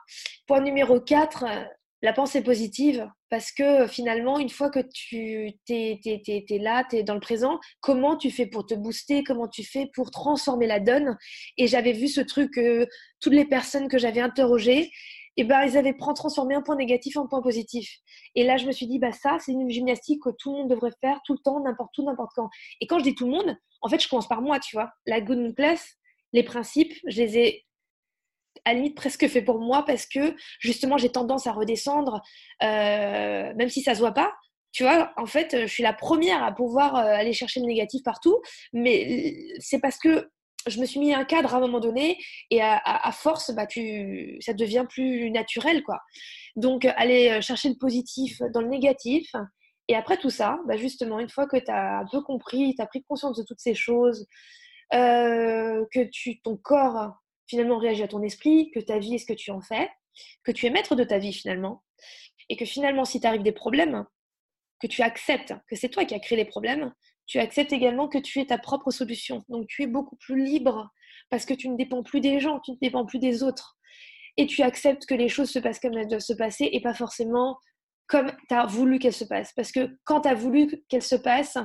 Point 0.49 0.61
numéro 0.61 1.01
4, 1.01 1.45
euh, 1.45 1.65
la 2.03 2.13
pensée 2.13 2.43
positive, 2.43 3.09
parce 3.31 3.53
que 3.53 3.87
finalement, 3.87 4.41
une 4.41 4.51
fois 4.51 4.71
que 4.71 4.81
tu 4.81 5.55
es, 5.69 6.01
es, 6.05 6.59
là, 6.59 6.85
tu 6.91 6.97
es 6.97 7.03
dans 7.05 7.15
le 7.15 7.21
présent, 7.21 7.61
comment 7.81 8.17
tu 8.17 8.33
fais 8.33 8.47
pour 8.47 8.67
te 8.67 8.75
booster, 8.75 9.23
comment 9.23 9.49
tu 9.49 9.63
fais 9.63 9.89
pour 9.95 10.11
transformer 10.11 10.67
la 10.67 10.81
donne? 10.81 11.17
Et 11.57 11.69
j'avais 11.69 11.93
vu 11.93 12.09
ce 12.09 12.21
truc, 12.21 12.61
toutes 13.21 13.33
les 13.33 13.47
personnes 13.47 13.89
que 13.89 13.99
j'avais 13.99 14.21
interrogées, 14.21 14.91
et 15.37 15.43
eh 15.43 15.45
ben, 15.45 15.65
ils 15.65 15.77
avaient 15.77 15.97
transformé 15.97 16.55
un 16.55 16.63
point 16.63 16.77
négatif 16.77 17.17
en 17.17 17.27
point 17.27 17.43
positif. 17.43 17.91
Et 18.37 18.45
là, 18.45 18.57
je 18.57 18.67
me 18.67 18.73
suis 18.73 18.87
dit, 18.87 19.01
bah, 19.01 19.11
ça, 19.11 19.39
c'est 19.41 19.51
une 19.51 19.69
gymnastique 19.69 20.23
que 20.23 20.31
tout 20.39 20.53
le 20.53 20.59
monde 20.59 20.71
devrait 20.71 20.93
faire 21.01 21.21
tout 21.25 21.33
le 21.33 21.41
temps, 21.41 21.61
n'importe 21.61 21.99
où, 21.99 22.05
n'importe 22.05 22.31
quand. 22.37 22.49
Et 22.81 22.87
quand 22.87 23.01
je 23.01 23.05
dis 23.05 23.17
tout 23.17 23.27
le 23.27 23.33
monde, 23.33 23.57
en 23.83 23.89
fait, 23.89 24.01
je 24.01 24.09
commence 24.09 24.29
par 24.29 24.43
moi, 24.43 24.61
tu 24.61 24.77
vois. 24.77 24.93
La 25.07 25.21
good 25.21 25.57
class, 25.57 25.97
les 26.33 26.45
principes, 26.45 26.95
je 27.09 27.21
les 27.21 27.39
ai 27.39 27.67
à 28.65 28.73
la 28.73 28.79
limite 28.79 28.97
presque 28.97 29.27
fait 29.29 29.43
pour 29.43 29.59
moi 29.59 29.85
parce 29.85 30.07
que 30.07 30.37
justement, 30.61 30.99
j'ai 30.99 31.11
tendance 31.11 31.49
à 31.49 31.53
redescendre, 31.53 32.23
euh, 32.63 33.53
même 33.55 33.69
si 33.69 33.83
ça 33.83 33.95
se 33.95 34.01
voit 34.01 34.13
pas. 34.13 34.33
Tu 34.73 34.85
vois, 34.85 35.13
en 35.17 35.27
fait, 35.27 35.57
je 35.63 35.67
suis 35.67 35.83
la 35.83 35.93
première 35.93 36.43
à 36.43 36.53
pouvoir 36.53 36.97
euh, 36.97 37.15
aller 37.15 37.33
chercher 37.33 37.61
le 37.61 37.67
négatif 37.67 38.03
partout, 38.03 38.41
mais 38.73 39.37
c'est 39.59 39.81
parce 39.81 39.99
que 39.99 40.31
je 40.67 40.81
me 40.81 40.87
suis 40.87 41.01
mis 41.01 41.15
un 41.15 41.25
cadre 41.25 41.55
à 41.55 41.59
un 41.59 41.61
moment 41.61 41.81
donné 41.81 42.19
et 42.51 42.61
à, 42.63 43.11
force, 43.13 43.51
bah, 43.53 43.67
ça 44.41 44.53
devient 44.53 44.87
plus 44.89 45.31
naturel. 45.31 45.83
quoi. 45.83 46.01
Donc, 46.57 46.85
aller 46.85 47.31
euh, 47.31 47.41
chercher 47.41 47.69
le 47.69 47.77
positif 47.77 48.41
dans 48.53 48.61
le 48.61 48.69
négatif. 48.69 49.31
Et 49.89 49.95
après 49.95 50.17
tout 50.17 50.31
ça, 50.31 50.59
bah, 50.67 50.77
justement, 50.77 51.21
une 51.21 51.29
fois 51.29 51.47
que 51.47 51.57
tu 51.57 51.71
as 51.71 51.99
un 51.99 52.07
peu 52.07 52.23
compris, 52.23 52.75
tu 52.75 52.83
as 52.83 52.87
pris 52.87 53.03
conscience 53.05 53.37
de 53.37 53.45
toutes 53.45 53.61
ces 53.61 53.75
choses, 53.75 54.27
euh, 54.95 55.85
que 55.93 56.09
ton 56.43 56.57
corps 56.57 57.15
finalement 57.47 57.79
réagit 57.79 58.03
à 58.03 58.09
ton 58.09 58.23
esprit, 58.23 58.71
que 58.71 58.81
ta 58.81 58.99
vie 58.99 59.15
est 59.15 59.19
ce 59.19 59.27
que 59.27 59.35
tu 59.35 59.51
en 59.51 59.61
fais, 59.61 59.91
que 60.45 60.53
tu 60.53 60.67
es 60.67 60.71
maître 60.71 60.95
de 60.95 61.05
ta 61.05 61.19
vie 61.19 61.33
finalement, 61.33 61.83
et 62.49 62.57
que 62.57 62.65
finalement, 62.65 63.05
si 63.05 63.21
t'arrives 63.21 63.43
des 63.43 63.53
problèmes, 63.53 64.07
que 64.81 64.87
tu 64.87 65.03
acceptes 65.03 65.55
que 65.69 65.77
c'est 65.77 65.89
toi 65.89 66.05
qui 66.05 66.15
as 66.15 66.21
créé 66.21 66.37
les 66.37 66.45
problèmes, 66.45 66.93
tu 67.27 67.39
acceptes 67.39 67.73
également 67.73 68.09
que 68.09 68.19
tu 68.19 68.41
es 68.41 68.47
ta 68.47 68.59
propre 68.59 68.91
solution. 68.91 69.45
Donc 69.49 69.67
tu 69.69 69.83
es 69.83 69.87
beaucoup 69.87 70.17
plus 70.17 70.43
libre 70.45 70.91
parce 71.31 71.45
que 71.45 71.55
tu 71.55 71.69
ne 71.69 71.77
dépends 71.77 72.03
plus 72.03 72.21
des 72.21 72.41
gens, 72.41 72.61
tu 72.61 72.73
ne 72.73 72.77
dépends 72.81 73.07
plus 73.07 73.19
des 73.19 73.43
autres. 73.43 73.77
et 74.37 74.47
tu 74.47 74.63
acceptes 74.63 75.07
que 75.07 75.15
les 75.15 75.29
choses 75.29 75.51
se 75.51 75.61
passent 75.61 75.79
comme 75.79 75.97
elles 75.97 76.09
doivent 76.09 76.21
se 76.21 76.33
passer 76.33 76.69
et 76.73 76.81
pas 76.81 76.95
forcément 76.95 77.57
comme 78.09 78.33
tu 78.49 78.55
as 78.55 78.67
voulu 78.67 78.99
qu'elles 78.99 79.13
se 79.13 79.25
passent. 79.25 79.53
Parce 79.55 79.73
que 79.73 79.97
quand 80.05 80.23
tu 80.23 80.29
as 80.29 80.35
voulu 80.35 80.85
qu'elles 80.89 81.03
se 81.03 81.17
passent, 81.17 81.59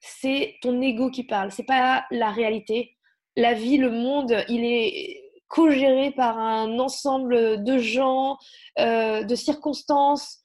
c'est 0.00 0.56
ton 0.62 0.80
ego 0.80 1.10
qui 1.10 1.24
parle, 1.24 1.50
c'est 1.50 1.64
pas 1.64 2.06
la 2.10 2.30
réalité. 2.30 2.96
La 3.36 3.54
vie, 3.54 3.78
le 3.78 3.90
monde, 3.90 4.44
il 4.48 4.64
est 4.64 5.22
co-géré 5.48 6.10
par 6.12 6.38
un 6.38 6.78
ensemble 6.78 7.62
de 7.62 7.78
gens, 7.78 8.38
euh, 8.78 9.22
de 9.22 9.34
circonstances, 9.34 10.40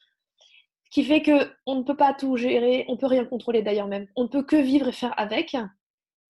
qui 0.91 1.03
fait 1.03 1.21
que 1.21 1.51
on 1.65 1.75
ne 1.75 1.83
peut 1.83 1.95
pas 1.95 2.13
tout 2.13 2.35
gérer, 2.35 2.85
on 2.87 2.97
peut 2.97 3.05
rien 3.05 3.25
contrôler 3.25 3.61
d'ailleurs 3.61 3.87
même. 3.87 4.07
On 4.15 4.23
ne 4.23 4.27
peut 4.27 4.43
que 4.43 4.55
vivre 4.55 4.87
et 4.87 4.91
faire 4.91 5.13
avec. 5.17 5.55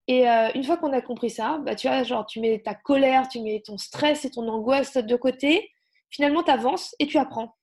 Et 0.06 0.28
euh, 0.28 0.50
une 0.54 0.64
fois 0.64 0.76
qu'on 0.76 0.92
a 0.92 1.00
compris 1.00 1.30
ça, 1.30 1.58
bah, 1.64 1.74
tu 1.74 1.88
vois, 1.88 2.02
genre 2.02 2.26
tu 2.26 2.40
mets 2.40 2.60
ta 2.64 2.74
colère, 2.74 3.28
tu 3.28 3.40
mets 3.40 3.62
ton 3.64 3.78
stress 3.78 4.24
et 4.24 4.30
ton 4.30 4.48
angoisse 4.48 4.96
de 4.96 5.16
côté. 5.16 5.70
Finalement, 6.10 6.42
tu 6.42 6.50
avances 6.50 6.94
et 6.98 7.06
tu 7.06 7.16
apprends. 7.16 7.54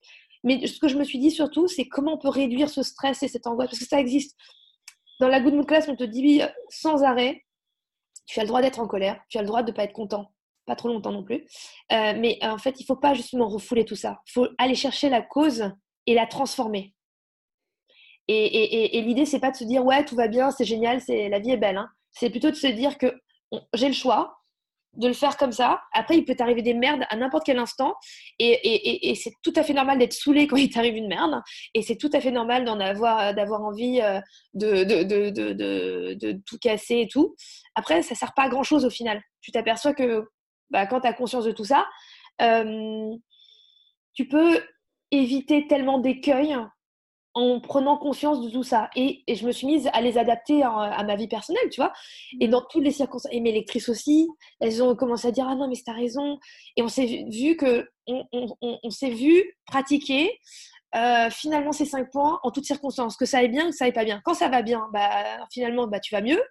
Mais 0.44 0.66
ce 0.66 0.80
que 0.80 0.88
je 0.88 0.98
me 0.98 1.04
suis 1.04 1.20
dit 1.20 1.32
surtout, 1.32 1.68
c'est 1.68 1.88
comment 1.88 2.14
on 2.14 2.18
peut 2.18 2.30
réduire 2.30 2.70
ce 2.70 2.84
stress 2.84 3.22
et 3.24 3.28
cette 3.28 3.48
angoisse, 3.48 3.70
parce 3.70 3.80
que 3.80 3.88
ça 3.88 4.00
existe. 4.00 4.38
Dans 5.20 5.28
la 5.28 5.42
Good 5.42 5.56
Mood 5.56 5.66
Class, 5.66 5.88
on 5.90 5.96
te 5.96 6.04
dit 6.04 6.42
sans 6.70 7.04
arrêt, 7.04 7.44
tu 8.28 8.40
as 8.40 8.44
le 8.44 8.48
droit 8.48 8.62
d'être 8.62 8.80
en 8.80 8.88
colère, 8.88 9.20
tu 9.30 9.38
as 9.38 9.42
le 9.42 9.48
droit 9.48 9.64
de 9.64 9.72
ne 9.72 9.76
pas 9.76 9.84
être 9.84 9.94
content, 9.94 10.32
pas 10.66 10.76
trop 10.76 10.90
longtemps 10.90 11.12
non 11.12 11.24
plus. 11.24 11.46
Euh, 11.92 12.14
mais 12.18 12.38
en 12.44 12.58
fait, 12.58 12.80
il 12.80 12.84
ne 12.84 12.86
faut 12.86 12.96
pas 12.96 13.14
justement 13.14 13.50
refouler 13.50 13.84
tout 13.84 13.96
ça. 13.96 14.22
Il 14.28 14.32
faut 14.32 14.48
aller 14.58 14.76
chercher 14.76 15.10
la 15.10 15.22
cause 15.22 15.72
et 16.08 16.16
la 16.16 16.26
transformer. 16.26 16.94
Et, 18.28 18.36
et, 18.36 18.98
et, 18.98 19.02
l'idée, 19.02 19.26
c'est 19.26 19.40
pas 19.40 19.52
de 19.52 19.56
se 19.56 19.64
dire 19.64 19.86
ouais, 19.86 20.04
tout 20.04 20.16
va 20.16 20.28
bien, 20.28 20.52
c'est 20.52 20.66
génial, 20.66 21.00
c'est 21.00 21.30
la 21.30 21.40
vie 21.40 21.52
est 21.52 21.58
belle. 21.58 21.78
Hein. 21.78 21.90
C'est 22.12 22.30
plutôt 22.30 22.50
de 22.50 22.56
se 22.56 22.68
dire 22.68 22.98
que 22.98 23.14
j'ai 23.74 23.88
le 23.88 23.94
choix 23.94 24.38
de 24.98 25.08
le 25.08 25.14
faire 25.14 25.38
comme 25.38 25.52
ça. 25.52 25.82
Après, 25.94 26.18
il 26.18 26.26
peut 26.26 26.36
t'arriver 26.36 26.62
des 26.62 26.74
merdes 26.74 27.04
à 27.10 27.16
n'importe 27.16 27.46
quel 27.46 27.60
instant. 27.60 27.94
Et, 28.40 29.14
c'est 29.16 29.32
tout 29.44 29.54
à 29.56 29.64
fait 29.64 29.74
normal 29.74 30.00
d'être 30.00 30.14
saoulé 30.14 30.48
quand 30.48 30.56
il 30.56 30.70
t'arrive 30.70 30.96
une 30.96 31.08
merde. 31.08 31.42
Et 31.74 31.82
c'est 31.82 31.98
tout 31.98 32.10
à 32.14 32.20
fait 32.20 32.32
normal 32.32 32.66
d'en 32.66 32.80
avoir, 32.80 33.34
d'avoir 33.34 33.62
envie 33.62 34.02
euh, 34.02 34.20
de, 34.54 34.84
de, 34.84 35.04
de, 35.04 36.14
de, 36.14 36.42
tout 36.46 36.58
casser 36.60 37.02
et 37.02 37.08
tout. 37.08 37.36
Après, 37.76 38.02
ça 38.02 38.16
sert 38.16 38.34
pas 38.34 38.44
à 38.44 38.50
grand 38.50 38.64
chose 38.64 38.86
au 38.86 38.90
final. 38.90 39.22
Tu 39.42 39.52
t'aperçois 39.52 39.94
que 39.94 40.24
bah, 40.72 40.88
quand 40.88 41.02
tu 41.02 41.08
as 41.08 41.14
conscience 41.14 41.46
de 41.46 41.52
tout 41.52 41.66
ça, 41.66 41.86
euh, 42.42 43.12
tu 44.14 44.28
peux 44.28 44.60
éviter 45.12 45.68
tellement 45.68 46.00
d'écueils 46.00 46.58
en 47.38 47.60
prenant 47.60 47.98
conscience 47.98 48.42
de 48.42 48.50
tout 48.50 48.64
ça. 48.64 48.90
Et, 48.96 49.24
je 49.28 49.46
me 49.46 49.52
suis 49.52 49.68
mise 49.68 49.90
à 49.94 50.02
les 50.02 50.18
adapter 50.18 50.64
à, 50.64 51.04
ma 51.04 51.16
vie 51.16 51.28
personnelle, 51.28 51.70
tu 51.72 51.80
vois. 51.80 51.94
Et 52.40 52.48
mmh. 52.48 52.52
dans 52.52 52.62
toutes 52.64 52.84
les 52.84 52.92
circonstances, 52.92 53.32
et 53.32 53.40
mes 53.42 53.52
lectrices 53.52 53.90
aussi, 53.90 54.28
elles 54.60 54.82
ont 54.82 54.96
commencé 54.96 55.28
à 55.28 55.32
dire 55.32 55.48
Ah 55.48 55.56
non, 55.56 55.68
mais 55.68 55.76
c'est 55.76 55.84
ta 55.84 55.94
raison. 55.94 56.40
Et 56.76 56.82
on 56.82 56.88
s'est 56.88 57.26
vu 57.30 57.56
que, 57.56 57.88
on, 58.08 58.90
s'est 58.90 59.12
vu 59.12 59.56
pratiquer 59.68 60.40
euh, 60.96 61.30
finalement 61.30 61.74
ces 61.74 61.86
cinq 61.86 62.10
points 62.12 62.40
en 62.42 62.50
toutes 62.50 62.66
circonstances, 62.66 63.16
que 63.16 63.26
ça 63.26 63.40
aille 63.40 63.50
bien, 63.50 63.70
que 63.70 63.76
ça 63.76 63.86
aille 63.86 63.94
pas 63.94 64.06
bien. 64.06 64.20
Quand 64.26 64.34
ça 64.34 64.50
va 64.50 64.64
bien, 64.64 64.88
bah, 64.92 65.38
finalement, 65.52 65.86
bah, 65.86 66.00
tu 66.00 66.16
vas 66.16 66.22
mieux. 66.22 66.42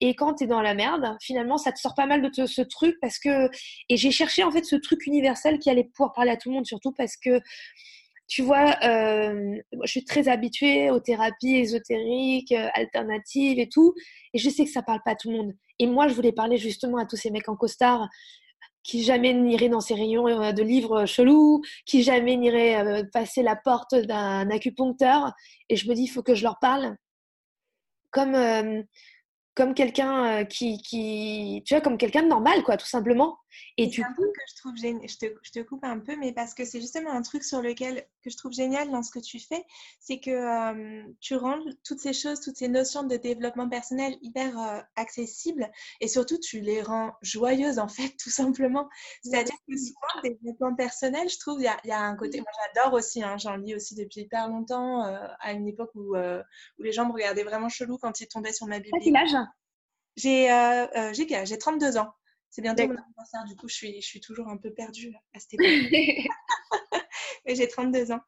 Et 0.00 0.14
quand 0.14 0.34
tu 0.34 0.44
es 0.44 0.46
dans 0.46 0.62
la 0.62 0.74
merde, 0.74 1.16
finalement, 1.20 1.58
ça 1.58 1.72
te 1.72 1.80
sort 1.80 1.94
pas 1.96 2.06
mal 2.06 2.22
de 2.22 2.46
ce 2.46 2.62
truc 2.62 2.96
parce 3.00 3.18
que. 3.18 3.50
Et 3.88 3.96
j'ai 3.96 4.12
cherché 4.12 4.44
en 4.44 4.52
fait 4.52 4.64
ce 4.64 4.76
truc 4.76 5.06
universel 5.06 5.58
qui 5.58 5.70
allait 5.70 5.90
pouvoir 5.92 6.12
parler 6.12 6.30
à 6.30 6.36
tout 6.36 6.50
le 6.50 6.54
monde, 6.54 6.66
surtout 6.66 6.92
parce 6.92 7.16
que 7.16 7.40
tu 8.28 8.42
vois, 8.42 8.76
euh, 8.82 9.56
je 9.84 9.90
suis 9.90 10.04
très 10.04 10.28
habituée 10.28 10.90
aux 10.90 10.98
thérapies 10.98 11.56
ésotériques, 11.56 12.52
euh, 12.52 12.68
alternatives 12.74 13.58
et 13.60 13.68
tout, 13.68 13.94
et 14.34 14.38
je 14.38 14.50
sais 14.50 14.64
que 14.64 14.70
ça 14.70 14.82
parle 14.82 15.00
pas 15.04 15.12
à 15.12 15.14
tout 15.14 15.30
le 15.30 15.36
monde. 15.36 15.52
Et 15.78 15.86
moi, 15.86 16.08
je 16.08 16.14
voulais 16.14 16.32
parler 16.32 16.56
justement 16.56 16.98
à 16.98 17.06
tous 17.06 17.16
ces 17.16 17.30
mecs 17.30 17.48
en 17.48 17.56
costard 17.56 18.08
qui 18.82 19.02
jamais 19.02 19.32
n'iraient 19.32 19.68
dans 19.68 19.80
ces 19.80 19.94
rayons 19.94 20.26
euh, 20.28 20.52
de 20.52 20.62
livres 20.62 21.06
chelous, 21.06 21.62
qui 21.86 22.02
jamais 22.02 22.36
n'iraient 22.36 23.04
passer 23.12 23.42
la 23.42 23.56
porte 23.56 23.94
d'un 23.94 24.50
acupuncteur. 24.50 25.32
Et 25.68 25.76
je 25.76 25.88
me 25.88 25.94
dis, 25.94 26.02
il 26.04 26.08
faut 26.08 26.22
que 26.22 26.34
je 26.34 26.42
leur 26.42 26.58
parle 26.58 26.96
comme 28.10 28.84
comme 29.54 29.74
quelqu'un 29.74 30.44
qui, 30.44 30.78
qui, 30.82 31.62
tu 31.66 31.74
vois, 31.74 31.80
comme 31.80 31.96
quelqu'un 31.96 32.22
de 32.22 32.28
normal, 32.28 32.62
quoi, 32.62 32.76
tout 32.76 32.86
simplement. 32.86 33.38
Et 33.76 33.86
du 33.86 34.02
coup, 34.02 34.22
que 34.22 34.40
je 34.48 34.56
trouve 34.56 34.76
génial, 34.76 35.08
je 35.08 35.18
te, 35.18 35.26
je 35.42 35.50
te, 35.50 35.60
coupe 35.60 35.84
un 35.84 35.98
peu, 35.98 36.16
mais 36.16 36.32
parce 36.32 36.54
que 36.54 36.64
c'est 36.64 36.80
justement 36.80 37.10
un 37.10 37.22
truc 37.22 37.44
sur 37.44 37.62
lequel 37.62 38.06
que 38.22 38.30
je 38.30 38.36
trouve 38.36 38.52
génial 38.52 38.90
dans 38.90 39.02
ce 39.02 39.10
que 39.10 39.18
tu 39.18 39.38
fais, 39.38 39.64
c'est 40.00 40.18
que 40.18 41.02
tu 41.20 41.36
rends 41.36 41.58
toutes 41.84 42.00
ces 42.00 42.12
choses, 42.12 42.40
toutes 42.40 42.56
ces 42.56 42.68
notions 42.68 43.04
de 43.04 43.16
développement 43.16 43.68
personnel 43.68 44.16
hyper 44.22 44.86
accessibles, 44.96 45.70
et 46.00 46.08
surtout 46.08 46.38
tu 46.38 46.60
les 46.60 46.82
rends 46.82 47.12
joyeuses 47.22 47.78
en 47.78 47.88
fait, 47.88 48.16
tout 48.22 48.30
simplement. 48.30 48.88
C'est-à-dire 49.22 49.56
que 49.68 49.76
souvent, 49.76 50.20
le 50.22 50.30
développement 50.30 50.74
personnel, 50.74 51.28
je 51.28 51.38
trouve, 51.38 51.60
il 51.60 51.64
y 51.64 51.68
a, 51.68 51.76
y 51.84 51.92
a, 51.92 52.00
un 52.00 52.16
côté, 52.16 52.38
moi 52.40 52.50
j'adore 52.74 52.94
aussi, 52.94 53.22
hein, 53.22 53.36
j'en 53.38 53.56
lis 53.56 53.74
aussi 53.74 53.94
depuis 53.94 54.22
hyper 54.22 54.48
longtemps, 54.48 55.02
à 55.40 55.52
une 55.52 55.68
époque 55.68 55.90
où, 55.94 56.16
où 56.16 56.82
les 56.82 56.92
gens 56.92 57.06
me 57.06 57.12
regardaient 57.12 57.44
vraiment 57.44 57.68
chelou 57.68 57.98
quand 57.98 58.20
ils 58.20 58.28
tombaient 58.28 58.52
sur 58.52 58.66
ma 58.66 58.78
Bible. 58.78 58.98
quel 59.02 59.16
âge? 59.16 59.36
J'ai 60.16 60.50
euh, 60.50 61.12
j'ai 61.12 61.58
32 61.58 61.98
ans. 61.98 62.12
C'est 62.50 62.62
bientôt 62.62 62.86
mon 62.86 62.96
anniversaire, 62.96 63.44
du 63.46 63.56
coup, 63.56 63.68
je 63.68 63.74
suis, 63.74 64.00
je 64.00 64.06
suis 64.06 64.20
toujours 64.20 64.48
un 64.48 64.56
peu 64.56 64.72
perdue 64.72 65.14
à 65.34 65.38
cette 65.38 65.54
époque. 65.54 67.02
j'ai 67.46 67.68
32 67.68 68.12
ans. 68.12 68.20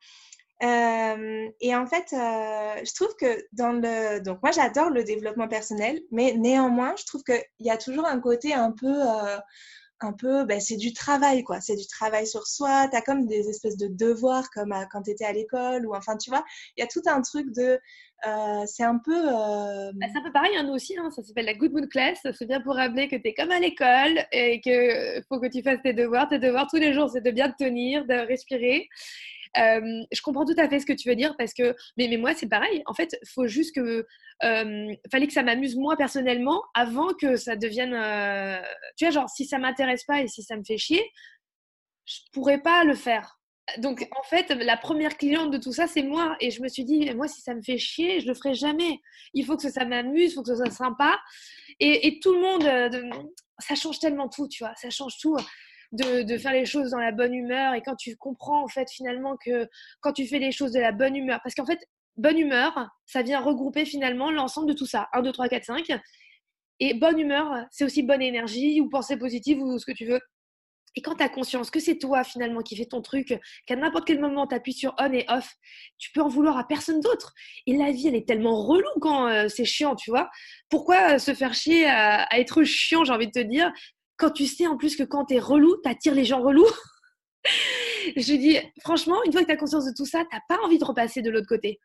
Euh, 0.62 1.48
et 1.60 1.74
en 1.74 1.86
fait, 1.86 2.12
euh, 2.12 2.84
je 2.84 2.94
trouve 2.94 3.14
que 3.16 3.46
dans 3.52 3.72
le... 3.72 4.20
Donc 4.20 4.42
moi, 4.42 4.50
j'adore 4.50 4.90
le 4.90 5.04
développement 5.04 5.48
personnel, 5.48 6.00
mais 6.10 6.34
néanmoins, 6.34 6.94
je 6.96 7.04
trouve 7.04 7.22
qu'il 7.22 7.44
y 7.60 7.70
a 7.70 7.76
toujours 7.76 8.06
un 8.06 8.20
côté 8.20 8.54
un 8.54 8.72
peu... 8.72 8.86
Euh, 8.86 9.38
un 10.00 10.12
peu, 10.12 10.44
ben, 10.44 10.60
c'est 10.60 10.76
du 10.76 10.92
travail, 10.92 11.42
quoi. 11.42 11.60
C'est 11.60 11.76
du 11.76 11.86
travail 11.86 12.26
sur 12.26 12.46
soi. 12.46 12.88
Tu 12.90 12.96
as 12.96 13.02
comme 13.02 13.26
des 13.26 13.48
espèces 13.48 13.76
de 13.76 13.88
devoirs, 13.88 14.50
comme 14.50 14.74
quand 14.92 15.02
tu 15.02 15.10
étais 15.10 15.24
à 15.24 15.32
l'école, 15.32 15.86
ou 15.86 15.94
enfin, 15.94 16.16
tu 16.16 16.30
vois, 16.30 16.44
il 16.76 16.80
y 16.80 16.84
a 16.84 16.86
tout 16.86 17.02
un 17.06 17.20
truc 17.22 17.52
de 17.52 17.80
euh, 18.26 18.64
c'est 18.66 18.82
un 18.82 18.98
peu. 18.98 19.16
Euh, 19.16 19.92
bah, 19.94 20.06
c'est 20.12 20.18
un 20.18 20.22
peu 20.22 20.32
pareil, 20.32 20.56
hein, 20.56 20.64
nous 20.64 20.74
aussi, 20.74 20.96
hein, 20.98 21.10
ça 21.10 21.22
s'appelle 21.22 21.46
la 21.46 21.54
Good 21.54 21.72
Mood 21.72 21.88
Class. 21.88 22.18
C'est 22.32 22.46
bien 22.46 22.60
pour 22.60 22.74
rappeler 22.74 23.08
que 23.08 23.16
tu 23.16 23.28
es 23.28 23.34
comme 23.34 23.50
à 23.50 23.60
l'école 23.60 24.24
et 24.32 24.60
qu'il 24.60 25.22
faut 25.28 25.40
que 25.40 25.46
tu 25.46 25.62
fasses 25.62 25.82
tes 25.82 25.92
devoirs. 25.92 26.28
Tes 26.28 26.38
devoirs 26.38 26.66
tous 26.68 26.78
les 26.78 26.92
jours, 26.92 27.10
c'est 27.10 27.20
de 27.20 27.30
bien 27.30 27.50
te 27.50 27.64
tenir, 27.64 28.06
de 28.06 28.14
respirer. 28.14 28.88
Je 29.56 30.22
comprends 30.22 30.44
tout 30.44 30.54
à 30.58 30.68
fait 30.68 30.80
ce 30.80 30.86
que 30.86 30.92
tu 30.92 31.08
veux 31.08 31.16
dire 31.16 31.36
parce 31.36 31.54
que, 31.54 31.74
mais, 31.96 32.08
mais 32.08 32.16
moi, 32.16 32.34
c'est 32.34 32.48
pareil. 32.48 32.82
En 32.86 32.94
fait, 32.94 33.18
faut 33.34 33.46
juste 33.46 33.74
que. 33.74 34.06
fallait 34.40 35.26
que 35.26 35.32
ça 35.32 35.42
m'amuse 35.42 35.76
moi 35.76 35.96
personnellement 35.96 36.62
avant 36.74 37.14
que 37.14 37.36
ça 37.36 37.56
devienne. 37.56 37.92
tu 38.96 39.04
vois, 39.04 39.12
genre, 39.12 39.28
si 39.28 39.46
ça 39.46 39.58
m'intéresse 39.58 40.04
pas 40.04 40.22
et 40.22 40.28
si 40.28 40.42
ça 40.42 40.56
me 40.56 40.64
fait 40.64 40.78
chier, 40.78 41.04
je 42.06 42.18
pourrais 42.32 42.60
pas 42.62 42.84
le 42.84 42.94
faire 42.94 43.38
donc, 43.76 44.08
en 44.18 44.22
fait, 44.22 44.48
la 44.50 44.76
première 44.76 45.18
cliente 45.18 45.50
de 45.50 45.58
tout 45.58 45.72
ça, 45.72 45.86
c'est 45.86 46.02
moi. 46.02 46.36
Et 46.40 46.50
je 46.50 46.62
me 46.62 46.68
suis 46.68 46.84
dit, 46.84 47.12
moi, 47.14 47.28
si 47.28 47.42
ça 47.42 47.54
me 47.54 47.62
fait 47.62 47.76
chier, 47.76 48.20
je 48.20 48.26
le 48.26 48.34
ferai 48.34 48.54
jamais. 48.54 49.00
Il 49.34 49.44
faut 49.44 49.56
que 49.56 49.70
ça 49.70 49.84
m'amuse, 49.84 50.32
il 50.32 50.34
faut 50.34 50.42
que 50.42 50.48
ça 50.48 50.56
soit 50.56 50.70
sympa. 50.70 51.18
Et, 51.78 52.18
tout 52.20 52.32
le 52.32 52.40
monde, 52.40 52.64
euh, 52.64 53.10
ça 53.58 53.74
change 53.74 53.98
tellement 53.98 54.28
tout, 54.28 54.48
tu 54.48 54.64
vois. 54.64 54.74
Ça 54.76 54.88
change 54.90 55.18
tout 55.20 55.36
de, 55.92 56.38
faire 56.38 56.52
les 56.52 56.66
choses 56.66 56.90
dans 56.90 56.98
la 56.98 57.12
bonne 57.12 57.34
humeur. 57.34 57.74
Et 57.74 57.82
quand 57.82 57.96
tu 57.96 58.16
comprends, 58.16 58.62
en 58.62 58.68
fait, 58.68 58.90
finalement, 58.90 59.36
que 59.36 59.68
quand 60.00 60.12
tu 60.12 60.26
fais 60.26 60.38
les 60.38 60.52
choses 60.52 60.72
de 60.72 60.80
la 60.80 60.92
bonne 60.92 61.16
humeur, 61.16 61.40
parce 61.42 61.54
qu'en 61.54 61.66
fait, 61.66 61.80
bonne 62.16 62.38
humeur, 62.38 62.88
ça 63.06 63.22
vient 63.22 63.40
regrouper 63.40 63.84
finalement 63.84 64.30
l'ensemble 64.30 64.68
de 64.68 64.74
tout 64.74 64.86
ça. 64.86 65.08
1, 65.12 65.22
2, 65.22 65.32
3, 65.32 65.48
4, 65.48 65.64
5. 65.64 66.00
Et 66.80 66.94
bonne 66.94 67.18
humeur, 67.18 67.66
c'est 67.70 67.84
aussi 67.84 68.02
bonne 68.02 68.22
énergie 68.22 68.80
ou 68.80 68.88
pensée 68.88 69.16
positive 69.16 69.60
ou 69.60 69.78
ce 69.78 69.86
que 69.86 69.92
tu 69.92 70.06
veux. 70.06 70.20
Et 70.98 71.00
quand 71.00 71.14
tu 71.14 71.22
as 71.22 71.28
conscience 71.28 71.70
que 71.70 71.80
c'est 71.80 71.98
toi 71.98 72.24
finalement 72.24 72.60
qui 72.60 72.76
fais 72.76 72.86
ton 72.86 73.02
truc, 73.02 73.38
qu'à 73.66 73.76
n'importe 73.76 74.06
quel 74.06 74.20
moment 74.20 74.46
tu 74.46 74.54
appuies 74.54 74.72
sur 74.72 74.94
on 74.98 75.12
et 75.12 75.24
off, 75.28 75.54
tu 75.98 76.10
peux 76.12 76.20
en 76.20 76.28
vouloir 76.28 76.58
à 76.58 76.66
personne 76.66 77.00
d'autre. 77.00 77.34
Et 77.66 77.76
la 77.76 77.92
vie, 77.92 78.08
elle 78.08 78.16
est 78.16 78.26
tellement 78.26 78.66
relou 78.66 78.88
quand 79.00 79.28
euh, 79.28 79.48
c'est 79.48 79.64
chiant, 79.64 79.94
tu 79.94 80.10
vois. 80.10 80.28
Pourquoi 80.68 81.14
euh, 81.14 81.18
se 81.18 81.34
faire 81.34 81.54
chier 81.54 81.86
à, 81.86 82.26
être 82.36 82.64
chiant, 82.64 83.04
j'ai 83.04 83.12
envie 83.12 83.26
de 83.26 83.32
te 83.32 83.38
dire, 83.46 83.70
quand 84.18 84.30
tu 84.30 84.46
sais 84.46 84.66
en 84.66 84.76
plus 84.76 84.96
que 84.96 85.04
quand 85.04 85.26
tu 85.26 85.34
es 85.34 85.38
relou, 85.38 85.80
tu 85.82 85.88
attires 85.88 86.14
les 86.14 86.24
gens 86.24 86.42
relous 86.42 86.68
Je 88.16 88.34
dis, 88.34 88.58
franchement, 88.80 89.22
une 89.24 89.32
fois 89.32 89.42
que 89.42 89.46
tu 89.46 89.52
as 89.52 89.56
conscience 89.56 89.86
de 89.86 89.94
tout 89.94 90.06
ça, 90.06 90.24
tu 90.30 90.36
pas 90.48 90.58
envie 90.62 90.78
de 90.78 90.84
repasser 90.84 91.22
de 91.22 91.30
l'autre 91.30 91.46
côté. 91.46 91.78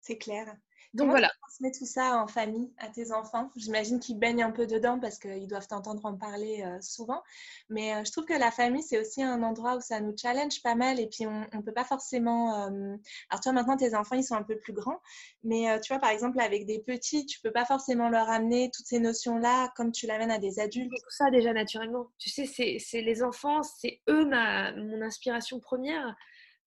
C'est 0.00 0.18
clair. 0.18 0.54
Donc 0.94 1.10
voilà. 1.10 1.28
Tu 1.28 1.40
transmets 1.40 1.72
tout 1.72 1.86
ça 1.86 2.22
en 2.22 2.28
famille 2.28 2.72
à 2.78 2.88
tes 2.88 3.10
enfants? 3.12 3.50
J'imagine 3.56 3.98
qu'ils 3.98 4.18
baignent 4.18 4.44
un 4.44 4.52
peu 4.52 4.66
dedans 4.66 5.00
parce 5.00 5.18
qu'ils 5.18 5.48
doivent 5.48 5.66
t'entendre 5.66 6.04
en 6.06 6.16
parler 6.16 6.62
euh, 6.64 6.80
souvent. 6.80 7.20
Mais 7.68 7.94
euh, 7.94 8.04
je 8.04 8.12
trouve 8.12 8.24
que 8.24 8.32
la 8.32 8.52
famille, 8.52 8.82
c'est 8.82 9.00
aussi 9.00 9.20
un 9.20 9.42
endroit 9.42 9.76
où 9.76 9.80
ça 9.80 10.00
nous 10.00 10.14
challenge 10.16 10.62
pas 10.62 10.76
mal. 10.76 11.00
Et 11.00 11.08
puis, 11.08 11.26
on 11.26 11.40
ne 11.52 11.62
peut 11.62 11.72
pas 11.72 11.84
forcément. 11.84 12.66
Euh, 12.66 12.96
alors, 13.28 13.40
toi, 13.42 13.52
maintenant, 13.52 13.76
tes 13.76 13.96
enfants, 13.96 14.14
ils 14.14 14.22
sont 14.22 14.36
un 14.36 14.44
peu 14.44 14.56
plus 14.56 14.72
grands. 14.72 15.00
Mais 15.42 15.80
tu 15.80 15.92
vois, 15.92 16.00
par 16.00 16.10
exemple, 16.10 16.38
avec 16.40 16.64
des 16.64 16.78
petits, 16.78 17.26
tu 17.26 17.40
peux 17.40 17.52
pas 17.52 17.64
forcément 17.64 18.08
leur 18.08 18.30
amener 18.30 18.70
toutes 18.72 18.86
ces 18.86 19.00
notions-là 19.00 19.72
comme 19.76 19.90
tu 19.90 20.06
l'amènes 20.06 20.30
à 20.30 20.38
des 20.38 20.60
adultes. 20.60 20.90
Tout 20.90 21.10
ça, 21.10 21.30
déjà, 21.30 21.52
naturellement. 21.52 22.06
Tu 22.18 22.30
sais, 22.30 22.46
c'est 22.46 23.00
les 23.02 23.22
enfants, 23.22 23.62
c'est 23.62 24.00
eux 24.08 24.24
ma, 24.26 24.72
mon 24.76 25.02
inspiration 25.02 25.58
première 25.58 26.16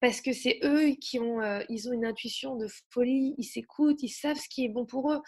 parce 0.00 0.20
que 0.20 0.32
c'est 0.32 0.60
eux 0.62 0.90
qui 1.00 1.18
ont, 1.18 1.40
euh, 1.40 1.62
ils 1.68 1.88
ont 1.88 1.92
une 1.92 2.04
intuition 2.04 2.56
de 2.56 2.66
folie, 2.90 3.34
ils 3.38 3.44
s'écoutent, 3.44 4.02
ils 4.02 4.08
savent 4.08 4.36
ce 4.36 4.48
qui 4.48 4.64
est 4.64 4.68
bon 4.68 4.86
pour 4.86 5.12
eux. 5.12 5.20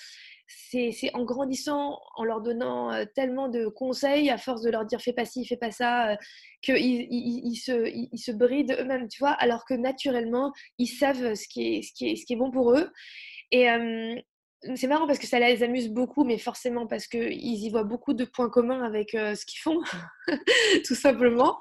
C'est 0.47 0.93
en 1.15 1.25
grandissant, 1.25 1.99
en 2.17 2.25
leur 2.25 2.41
donnant 2.41 2.93
euh, 2.93 3.05
tellement 3.15 3.49
de 3.49 3.67
conseils, 3.69 4.31
à 4.31 4.39
force 4.39 4.63
de 4.63 4.71
leur 4.71 4.85
dire 4.85 5.01
fais 5.01 5.13
pas 5.13 5.25
ci, 5.25 5.45
fais 5.45 5.57
pas 5.57 5.71
ça, 5.71 6.11
euh, 6.13 6.17
qu'ils 6.63 6.77
ils, 6.77 7.43
ils, 7.45 7.57
se, 7.57 7.89
ils, 7.89 8.19
se 8.19 8.33
brident 8.33 8.77
eux-mêmes, 8.79 9.09
tu 9.09 9.21
vois, 9.21 9.31
alors 9.33 9.65
que 9.65 9.75
naturellement, 9.75 10.53
ils 10.79 10.87
savent 10.89 11.35
ce 11.35 11.49
qui 11.49 11.77
est, 11.77 11.83
ce 11.83 11.93
qui 11.93 12.11
est, 12.11 12.17
ce 12.17 12.27
qui 12.27 12.35
est 12.35 12.37
bon 12.37 12.51
pour 12.51 12.73
eux. 12.73 12.91
Et, 13.53 13.67
c'est 14.77 14.87
marrant 14.87 15.07
parce 15.07 15.19
que 15.19 15.27
ça 15.27 15.39
les 15.39 15.63
amuse 15.63 15.89
beaucoup, 15.89 16.25
mais 16.25 16.37
forcément 16.37 16.87
parce 16.87 17.07
qu'ils 17.07 17.33
y 17.33 17.71
voient 17.71 17.85
beaucoup 17.85 18.13
de 18.13 18.27
points 18.27 18.51
communs 18.51 18.83
avec 18.83 19.15
euh, 19.15 19.35
ce 19.35 19.47
qu'ils 19.47 19.61
font, 19.61 19.81
tout 20.85 20.95
simplement. 20.95 21.59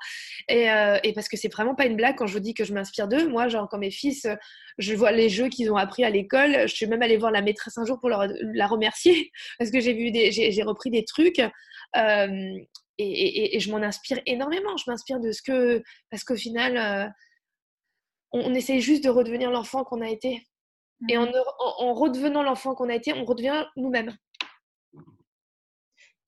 Et, 0.50 0.70
euh, 0.70 0.98
et 1.04 1.14
parce 1.14 1.30
que 1.30 1.38
c'est 1.38 1.52
vraiment 1.52 1.76
pas 1.76 1.86
une 1.86 1.96
blague 1.96 2.18
quand 2.18 2.28
je 2.28 2.34
vous 2.34 2.42
dis 2.42 2.54
que 2.54 2.66
je 2.66 2.74
m'inspire 2.74 3.08
d'eux. 3.08 3.30
Moi, 3.30 3.48
genre, 3.48 3.70
quand 3.70 3.78
mes 3.78 3.92
fils, 3.92 4.28
je 4.78 4.94
vois 4.96 5.14
les 5.14 5.30
jeux 5.30 5.48
qu'ils 5.48 5.72
ont 5.72 5.78
appris 5.78 6.04
à 6.04 6.10
l'école, 6.10 6.68
je 6.68 6.76
suis 6.76 6.88
même 6.88 7.02
allée 7.02 7.16
voir 7.16 7.32
la 7.32 7.42
maîtresse 7.42 7.78
un 7.78 7.86
jour 7.86 8.00
pour 8.00 8.10
la 8.10 8.68
remercier 8.68 9.32
parce 9.60 9.72
que 9.72 9.80
j'ai 9.80 9.94
vu 9.94 10.12
des, 10.12 10.32
j'ai, 10.32 10.64
repris 10.64 10.92
des 10.92 11.06
trucs. 11.06 11.40
Euh, 11.96 12.54
et, 12.98 13.60
je 13.62 13.72
m'en 13.72 13.78
inspire 13.78 14.20
énormément. 14.26 14.76
Je 14.76 14.92
m'inspire 14.92 15.22
de 15.22 15.32
ce 15.32 15.42
que. 15.42 15.82
Parce 16.12 16.26
qu'au 16.26 16.36
final, 16.36 17.14
on, 18.34 18.42
on 18.42 18.54
essaie 18.54 18.82
juste 18.82 19.06
de 19.06 19.10
redevenir 19.10 19.52
l'enfant 19.52 19.86
qu'on 19.86 20.02
a 20.02 20.10
été. 20.10 20.42
Et 21.08 21.18
en, 21.18 21.26
mmh. 21.26 21.34
en, 21.80 21.94
redevenant 21.94 22.44
l'enfant 22.44 22.76
qu'on 22.76 22.90
a 22.90 22.96
été, 22.96 23.14
on 23.14 23.24
redevient 23.24 23.66
nous-mêmes. 23.78 24.16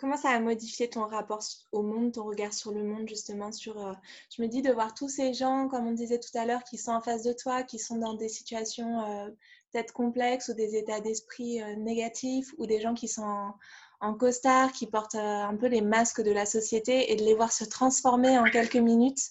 Comment 0.02 0.18
ça 0.18 0.30
a 0.30 0.40
modifié 0.40 0.90
ton 0.90 1.06
rapport 1.06 1.44
au 1.72 1.84
monde, 1.84 2.14
ton 2.14 2.24
regard 2.24 2.54
sur 2.54 2.72
le 2.72 2.84
monde, 2.84 3.08
justement 3.08 3.52
sur, 3.52 3.86
euh, 3.86 3.94
Je 4.36 4.42
me 4.42 4.48
dis 4.48 4.64
de 4.64 4.72
voir 4.72 4.96
tous 4.96 5.10
ces 5.10 5.32
gens, 5.36 5.68
comme 5.68 5.86
on 5.86 5.92
disait 5.92 6.20
tout 6.20 6.36
à 6.36 6.46
l'heure, 6.46 6.64
qui 6.64 6.80
sont 6.80 6.92
en 6.92 7.02
face 7.02 7.22
de 7.22 7.34
toi, 7.34 7.62
qui 7.62 7.78
sont 7.78 7.98
dans 7.98 8.16
des 8.16 8.28
situations 8.28 9.02
euh, 9.02 9.30
peut-être 9.72 9.94
complexes 9.94 10.50
ou 10.50 10.56
des 10.56 10.76
états 10.76 11.02
d'esprit 11.02 11.62
euh, 11.62 11.76
négatifs, 11.76 12.52
ou 12.58 12.66
des 12.66 12.82
gens 12.82 12.96
qui 12.96 13.08
sont 13.08 13.22
en, 13.22 13.56
en 14.00 14.16
costard, 14.16 14.72
qui 14.72 14.88
portent 14.88 15.14
un 15.14 15.56
peu 15.56 15.68
les 15.68 15.82
masques 15.82 16.24
de 16.24 16.32
la 16.32 16.48
société, 16.48 17.12
et 17.12 17.16
de 17.16 17.24
les 17.24 17.36
voir 17.36 17.52
se 17.52 17.64
transformer 17.64 18.40
en 18.40 18.46
quelques 18.46 18.78
minutes. 18.78 19.22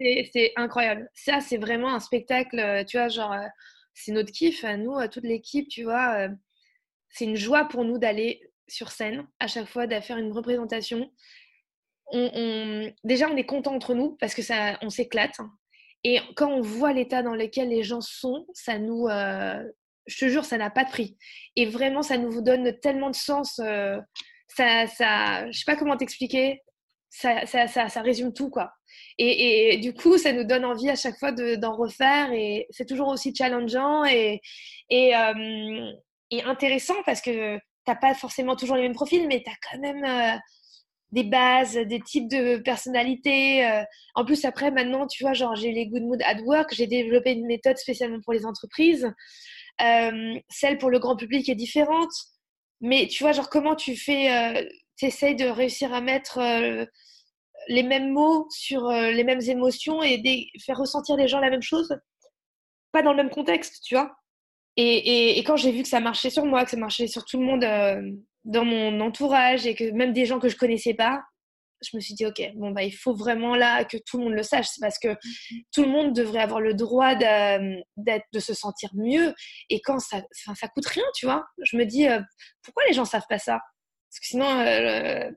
C'est 0.00 0.52
incroyable. 0.56 1.10
Ça, 1.12 1.40
c'est 1.40 1.58
vraiment 1.58 1.92
un 1.92 2.00
spectacle, 2.00 2.82
tu 2.86 2.96
vois, 2.96 3.08
genre 3.08 3.36
c'est 3.98 4.12
notre 4.12 4.32
kiff 4.32 4.64
à 4.64 4.76
nous, 4.76 4.96
à 4.96 5.08
toute 5.08 5.24
l'équipe, 5.24 5.68
tu 5.68 5.82
vois. 5.82 6.14
Euh, 6.14 6.28
c'est 7.10 7.24
une 7.24 7.36
joie 7.36 7.64
pour 7.64 7.84
nous 7.84 7.98
d'aller 7.98 8.40
sur 8.68 8.90
scène 8.90 9.26
à 9.40 9.48
chaque 9.48 9.66
fois, 9.66 9.86
de 9.86 9.98
faire 10.00 10.18
une 10.18 10.32
représentation. 10.32 11.10
On, 12.12 12.90
déjà, 13.04 13.28
on 13.28 13.36
est 13.36 13.44
content 13.44 13.74
entre 13.74 13.94
nous 13.94 14.16
parce 14.20 14.34
que 14.34 14.42
ça, 14.42 14.78
on 14.82 14.90
s'éclate. 14.90 15.36
Et 16.04 16.20
quand 16.36 16.50
on 16.50 16.60
voit 16.60 16.92
l'état 16.92 17.22
dans 17.22 17.34
lequel 17.34 17.70
les 17.70 17.82
gens 17.82 18.00
sont, 18.00 18.46
ça 18.54 18.78
nous, 18.78 19.08
euh, 19.08 19.62
je 20.06 20.18
te 20.18 20.28
jure, 20.28 20.44
ça 20.44 20.58
n'a 20.58 20.70
pas 20.70 20.84
de 20.84 20.90
prix. 20.90 21.18
Et 21.56 21.66
vraiment, 21.66 22.02
ça 22.02 22.18
nous 22.18 22.40
donne 22.40 22.78
tellement 22.80 23.10
de 23.10 23.16
sens. 23.16 23.58
Euh, 23.58 23.98
ça, 24.46 24.86
ça, 24.86 25.50
je 25.50 25.58
sais 25.58 25.64
pas 25.66 25.76
comment 25.76 25.96
t'expliquer. 25.96 26.62
Ça, 27.18 28.02
résume 28.02 28.32
tout, 28.32 28.48
quoi. 28.48 28.70
Et, 29.18 29.78
du 29.78 29.92
coup, 29.92 30.18
ça 30.18 30.32
nous 30.32 30.44
donne 30.44 30.64
envie 30.64 30.88
à 30.88 30.94
chaque 30.94 31.18
fois 31.18 31.32
d'en 31.32 31.76
refaire 31.76 32.32
et 32.32 32.66
c'est 32.70 32.86
toujours 32.86 33.08
aussi 33.08 33.34
challengeant 33.34 34.04
et, 34.04 34.40
et, 34.88 35.16
euh, 35.16 35.90
intéressant 36.44 36.94
parce 37.04 37.20
que 37.20 37.56
tu 37.56 37.62
n'as 37.88 37.96
pas 37.96 38.14
forcément 38.14 38.54
toujours 38.54 38.76
les 38.76 38.82
mêmes 38.82 38.94
profils, 38.94 39.26
mais 39.26 39.42
tu 39.42 39.50
as 39.50 39.56
quand 39.68 39.80
même 39.80 40.04
euh, 40.04 40.38
des 41.10 41.24
bases, 41.24 41.74
des 41.74 42.00
types 42.00 42.28
de 42.28 42.58
personnalités. 42.58 43.66
Euh. 43.66 43.82
En 44.14 44.24
plus, 44.24 44.44
après, 44.44 44.70
maintenant, 44.70 45.08
tu 45.08 45.24
vois, 45.24 45.32
genre, 45.32 45.56
j'ai 45.56 45.72
les 45.72 45.88
Good 45.88 46.02
Mood 46.02 46.22
at 46.22 46.40
Work, 46.42 46.72
j'ai 46.72 46.86
développé 46.86 47.32
une 47.32 47.46
méthode 47.46 47.78
spécialement 47.78 48.20
pour 48.22 48.32
les 48.32 48.46
entreprises. 48.46 49.12
celle 49.78 50.78
pour 50.78 50.90
le 50.90 51.00
grand 51.00 51.16
public 51.16 51.48
est 51.48 51.56
différente. 51.56 52.12
Mais 52.80 53.08
tu 53.08 53.24
vois, 53.24 53.32
genre, 53.32 53.50
comment 53.50 53.74
tu 53.74 53.96
fais, 53.96 54.68
essayes 55.06 55.36
de 55.36 55.46
réussir 55.46 55.92
à 55.92 56.00
mettre 56.00 56.40
les 57.68 57.82
mêmes 57.82 58.12
mots 58.12 58.46
sur 58.50 58.88
euh, 58.88 59.10
les 59.10 59.24
mêmes 59.24 59.40
émotions 59.40 60.02
et 60.02 60.50
faire 60.64 60.78
ressentir 60.78 61.16
les 61.16 61.28
gens 61.28 61.40
la 61.40 61.50
même 61.50 61.62
chose, 61.62 61.96
pas 62.92 63.02
dans 63.02 63.12
le 63.12 63.18
même 63.18 63.30
contexte, 63.30 63.82
tu 63.84 63.94
vois? 63.94 64.14
Et, 64.80 65.38
quand 65.44 65.56
j'ai 65.56 65.72
vu 65.72 65.82
que 65.82 65.88
ça 65.88 65.98
marchait 65.98 66.30
sur 66.30 66.44
moi, 66.44 66.64
que 66.64 66.70
ça 66.70 66.76
marchait 66.76 67.08
sur 67.08 67.24
tout 67.24 67.40
le 67.40 67.44
monde 67.44 67.64
euh, 67.64 68.00
dans 68.44 68.64
mon 68.64 69.00
entourage 69.00 69.66
et 69.66 69.74
que 69.74 69.90
même 69.90 70.12
des 70.12 70.24
gens 70.24 70.38
que 70.38 70.48
je 70.48 70.56
connaissais 70.56 70.94
pas, 70.94 71.20
je 71.82 71.96
me 71.96 72.00
suis 72.00 72.14
dit, 72.14 72.24
OK, 72.24 72.40
bon, 72.54 72.70
bah, 72.70 72.84
il 72.84 72.92
faut 72.92 73.12
vraiment 73.12 73.56
là 73.56 73.84
que 73.84 73.96
tout 73.96 74.18
le 74.18 74.24
monde 74.24 74.34
le 74.34 74.44
sache. 74.44 74.66
C'est 74.68 74.80
parce 74.80 75.00
que 75.00 75.16
tout 75.72 75.82
le 75.82 75.88
monde 75.88 76.12
devrait 76.12 76.42
avoir 76.42 76.60
le 76.60 76.74
droit 76.74 77.16
de, 77.16 77.82
de 78.32 78.38
se 78.38 78.54
sentir 78.54 78.90
mieux. 78.94 79.34
Et 79.68 79.80
quand 79.80 79.98
ça, 79.98 80.22
ça 80.32 80.68
coûte 80.68 80.86
rien, 80.86 81.04
tu 81.16 81.26
vois, 81.26 81.44
je 81.64 81.76
me 81.76 81.84
dis, 81.84 82.06
euh, 82.08 82.20
pourquoi 82.62 82.84
les 82.86 82.94
gens 82.94 83.04
savent 83.04 83.26
pas 83.28 83.38
ça? 83.38 83.58
Parce 84.10 84.20
que 84.20 84.26
sinon, 84.26 84.46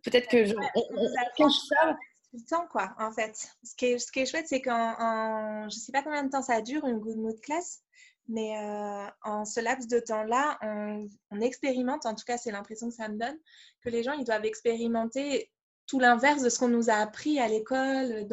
peut-être 0.04 0.30
que 0.30 0.46
je, 0.46 0.56
on, 0.56 1.50
ça 1.50 1.98
le 2.34 2.42
temps, 2.46 2.68
quoi, 2.68 2.94
en 2.98 3.12
fait. 3.12 3.36
Ce 3.64 3.76
qui 3.76 3.88
est, 3.88 4.00
ce 4.00 4.12
qui 4.12 4.22
est 4.22 4.26
chouette, 4.26 4.48
c'est 4.48 4.62
qu'en, 4.62 5.70
je 5.70 5.76
ne 5.76 5.80
sais 5.80 5.92
pas 5.92 6.04
combien 6.04 6.24
de 6.24 6.30
temps 6.30 6.42
ça 6.42 6.62
dure, 6.62 6.86
une 6.86 7.00
good 7.00 7.18
mood 7.18 7.40
class, 7.42 7.82
mais 8.28 8.58
euh, 8.58 9.08
en 9.24 9.46
ce 9.46 9.60
laps 9.60 9.88
de 9.88 10.00
temps-là, 10.00 10.58
on, 10.62 11.08
on, 11.32 11.42
expérimente, 11.42 12.06
en 12.06 12.16
tout 12.16 12.24
cas, 12.26 12.38
c'est 12.38 12.52
l'impression 12.52 12.88
que 12.88 12.96
ça 12.96 13.10
me 13.10 13.18
donne, 13.18 13.38
que 13.82 13.90
les 13.90 14.04
gens, 14.04 14.14
ils 14.14 14.24
doivent 14.24 14.46
expérimenter 14.46 15.52
tout 15.88 16.00
l'inverse 16.00 16.42
de 16.42 16.48
ce 16.48 16.58
qu'on 16.58 16.70
nous 16.70 16.90
a 16.90 16.94
appris 16.94 17.40
à 17.40 17.50
l'école 17.50 18.26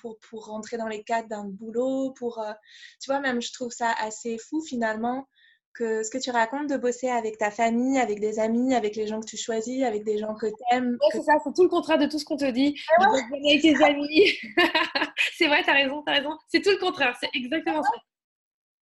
pour, 0.00 0.18
pour 0.18 0.46
rentrer 0.46 0.76
dans 0.76 0.88
les 0.88 1.04
cadres 1.04 1.28
d'un 1.28 1.44
boulot, 1.44 2.12
pour, 2.18 2.40
euh, 2.40 2.52
tu 3.00 3.10
vois, 3.10 3.20
même 3.20 3.40
je 3.40 3.52
trouve 3.52 3.70
ça 3.70 3.92
assez 4.00 4.36
fou 4.38 4.60
finalement 4.62 5.28
que 5.74 6.02
ce 6.02 6.10
que 6.10 6.18
tu 6.18 6.30
racontes 6.30 6.68
de 6.70 6.76
bosser 6.76 7.08
avec 7.08 7.36
ta 7.36 7.50
famille, 7.50 7.98
avec 7.98 8.20
des 8.20 8.38
amis, 8.38 8.74
avec 8.74 8.96
les 8.96 9.06
gens 9.06 9.20
que 9.20 9.26
tu 9.26 9.36
choisis, 9.36 9.82
avec 9.82 10.04
des 10.04 10.18
gens 10.18 10.34
que 10.34 10.46
tu 10.46 10.62
aimes. 10.70 10.96
c'est 11.10 11.22
ça, 11.22 11.34
c'est 11.42 11.52
tout 11.54 11.64
le 11.64 11.68
contraire 11.68 11.98
de 11.98 12.06
tout 12.06 12.18
ce 12.18 12.24
qu'on 12.24 12.36
te 12.36 12.50
dit. 12.50 12.80
Ah 12.98 13.06
avec 13.06 13.60
tes 13.60 13.82
amis. 13.82 14.32
c'est 15.36 15.48
vrai, 15.48 15.62
tu 15.64 15.70
as 15.70 15.74
raison, 15.74 16.02
tu 16.06 16.12
as 16.12 16.16
raison. 16.16 16.38
C'est 16.48 16.60
tout 16.60 16.70
le 16.70 16.78
contraire, 16.78 17.16
c'est 17.20 17.30
exactement 17.34 17.82
ça. 17.82 17.94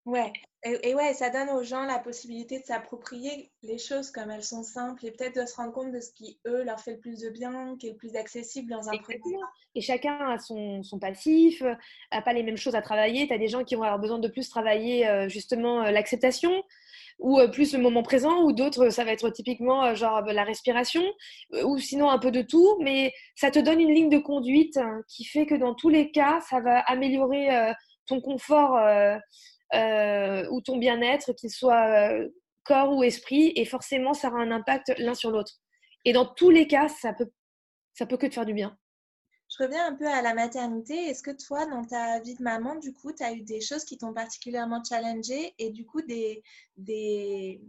Ouais, 0.05 0.33
et, 0.63 0.93
ouais, 0.93 1.13
ça 1.13 1.29
donne 1.29 1.49
aux 1.51 1.63
gens 1.63 1.85
la 1.85 1.99
possibilité 1.99 2.59
de 2.59 2.65
s'approprier 2.65 3.49
les 3.63 3.77
choses 3.77 4.11
comme 4.11 4.29
elles 4.29 4.43
sont 4.43 4.63
simples 4.63 5.05
et 5.05 5.11
peut-être 5.11 5.39
de 5.39 5.45
se 5.45 5.55
rendre 5.55 5.71
compte 5.71 5.91
de 5.91 6.01
ce 6.01 6.11
qui, 6.11 6.37
eux, 6.45 6.63
leur 6.63 6.81
fait 6.81 6.93
le 6.93 6.99
plus 6.99 7.21
de 7.21 7.29
bien, 7.29 7.77
qui 7.79 7.87
est 7.87 7.91
le 7.91 7.95
plus 7.95 8.15
accessible 8.17 8.69
dans 8.69 8.89
un 8.89 8.97
premier 8.97 9.37
Et 9.75 9.81
chacun 9.81 10.17
a 10.29 10.37
son, 10.37 10.83
son 10.83 10.99
passif, 10.99 11.61
n'a 11.61 12.21
pas 12.21 12.33
les 12.33 12.43
mêmes 12.43 12.57
choses 12.57 12.75
à 12.75 12.81
travailler. 12.81 13.25
Tu 13.27 13.33
as 13.33 13.37
des 13.37 13.47
gens 13.47 13.63
qui 13.63 13.75
vont 13.75 13.83
avoir 13.83 13.99
besoin 13.99 14.19
de 14.19 14.27
plus 14.27 14.49
travailler 14.49 15.07
euh, 15.07 15.29
justement 15.29 15.81
euh, 15.83 15.91
l'acceptation 15.91 16.63
ou 17.19 17.39
euh, 17.39 17.47
plus 17.47 17.73
le 17.73 17.79
moment 17.79 18.03
présent, 18.03 18.43
ou 18.43 18.51
d'autres, 18.51 18.89
ça 18.89 19.05
va 19.05 19.11
être 19.11 19.29
typiquement 19.29 19.93
genre 19.93 20.21
la 20.21 20.43
respiration, 20.43 21.03
ou 21.63 21.77
sinon 21.77 22.09
un 22.09 22.17
peu 22.17 22.31
de 22.31 22.41
tout, 22.41 22.77
mais 22.79 23.13
ça 23.35 23.51
te 23.51 23.59
donne 23.59 23.81
une 23.81 23.93
ligne 23.93 24.09
de 24.09 24.19
conduite 24.19 24.77
hein, 24.77 25.01
qui 25.07 25.25
fait 25.25 25.45
que 25.45 25.55
dans 25.55 25.75
tous 25.75 25.89
les 25.89 26.11
cas, 26.11 26.39
ça 26.49 26.61
va 26.61 26.79
améliorer 26.79 27.73
ton 28.09 28.19
confort 28.19 28.75
euh, 28.75 29.17
ou 29.73 30.61
ton 30.61 30.77
bien-être, 30.77 31.33
qu'il 31.33 31.49
soit 31.49 31.87
euh, 31.87 32.29
corps 32.63 32.95
ou 32.95 33.03
esprit, 33.03 33.51
et 33.55 33.65
forcément, 33.65 34.13
ça 34.13 34.29
aura 34.29 34.41
un 34.41 34.51
impact 34.51 34.93
l'un 34.97 35.13
sur 35.13 35.31
l'autre. 35.31 35.53
Et 36.05 36.13
dans 36.13 36.25
tous 36.25 36.49
les 36.49 36.67
cas, 36.67 36.87
ça 36.87 37.13
peut, 37.13 37.29
ça 37.93 38.05
peut 38.05 38.17
que 38.17 38.27
te 38.27 38.33
faire 38.33 38.45
du 38.45 38.53
bien. 38.53 38.77
Je 39.49 39.63
reviens 39.63 39.87
un 39.87 39.95
peu 39.95 40.07
à 40.07 40.21
la 40.21 40.35
maternité. 40.35 40.93
Est-ce 40.93 41.23
que 41.23 41.31
toi, 41.31 41.65
dans 41.65 41.83
ta 41.83 42.19
vie 42.19 42.35
de 42.35 42.43
maman, 42.43 42.75
du 42.75 42.93
coup, 42.93 43.11
tu 43.11 43.23
as 43.23 43.33
eu 43.33 43.41
des 43.41 43.61
choses 43.61 43.83
qui 43.83 43.97
t'ont 43.97 44.13
particulièrement 44.13 44.83
challengé 44.83 45.55
et 45.57 45.71
du 45.71 45.85
coup, 45.85 46.01
des, 46.03 46.43
des, 46.77 47.59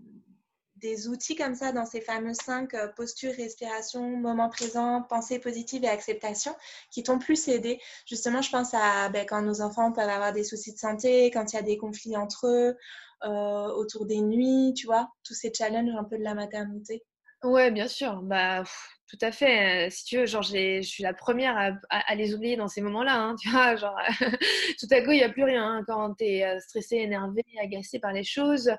des 0.80 1.08
outils 1.08 1.36
comme 1.36 1.54
ça 1.54 1.72
dans 1.72 1.86
ces 1.86 2.00
fameux 2.00 2.34
cinq 2.34 2.74
euh, 2.74 2.88
postures, 2.88 3.34
respiration, 3.34 4.16
moment 4.16 4.48
présent, 4.48 5.02
pensée 5.02 5.38
positive 5.38 5.84
et 5.84 5.88
acceptation 5.88 6.54
qui 6.90 7.02
t'ont 7.02 7.18
plus 7.18 7.48
aidé. 7.48 7.80
Justement, 8.06 8.42
je 8.42 8.50
pense 8.50 8.74
à 8.74 9.08
ben, 9.10 9.26
quand 9.26 9.42
nos 9.42 9.60
enfants 9.60 9.92
peuvent 9.92 10.08
avoir 10.08 10.32
des 10.32 10.44
soucis 10.44 10.72
de 10.72 10.78
santé, 10.78 11.30
quand 11.30 11.52
il 11.52 11.56
y 11.56 11.58
a 11.58 11.62
des 11.62 11.76
conflits 11.76 12.16
entre 12.16 12.46
eux, 12.46 12.76
euh, 13.24 13.74
autour 13.74 14.06
des 14.06 14.20
nuits, 14.20 14.72
tu 14.74 14.86
vois, 14.86 15.10
tous 15.24 15.34
ces 15.34 15.52
challenges 15.52 15.94
un 15.94 16.04
peu 16.04 16.16
de 16.16 16.24
la 16.24 16.34
maternité. 16.34 17.04
Ouais, 17.42 17.70
bien 17.70 17.88
sûr. 17.88 18.20
Bah, 18.22 18.64
tout 19.08 19.16
à 19.22 19.32
fait. 19.32 19.86
Euh, 19.86 19.90
si 19.90 20.04
tu 20.04 20.18
veux, 20.18 20.26
genre, 20.26 20.42
je 20.42 20.82
suis 20.82 21.02
la 21.02 21.14
première 21.14 21.74
à, 21.88 22.14
les 22.14 22.34
oublier 22.34 22.56
dans 22.56 22.68
ces 22.68 22.82
moments-là. 22.82 23.14
Hein, 23.16 23.36
tu 23.40 23.48
vois, 23.48 23.76
genre, 23.76 23.96
tout 24.78 24.86
à 24.90 25.00
coup, 25.00 25.12
il 25.12 25.16
n'y 25.16 25.22
a 25.22 25.30
plus 25.30 25.44
rien. 25.44 25.64
Hein, 25.64 25.84
quand 25.86 26.14
tu 26.14 26.24
es 26.24 26.44
euh, 26.44 26.60
stressé, 26.60 26.96
énervé, 26.96 27.42
agacé 27.62 27.98
par 27.98 28.12
les 28.12 28.24
choses. 28.24 28.70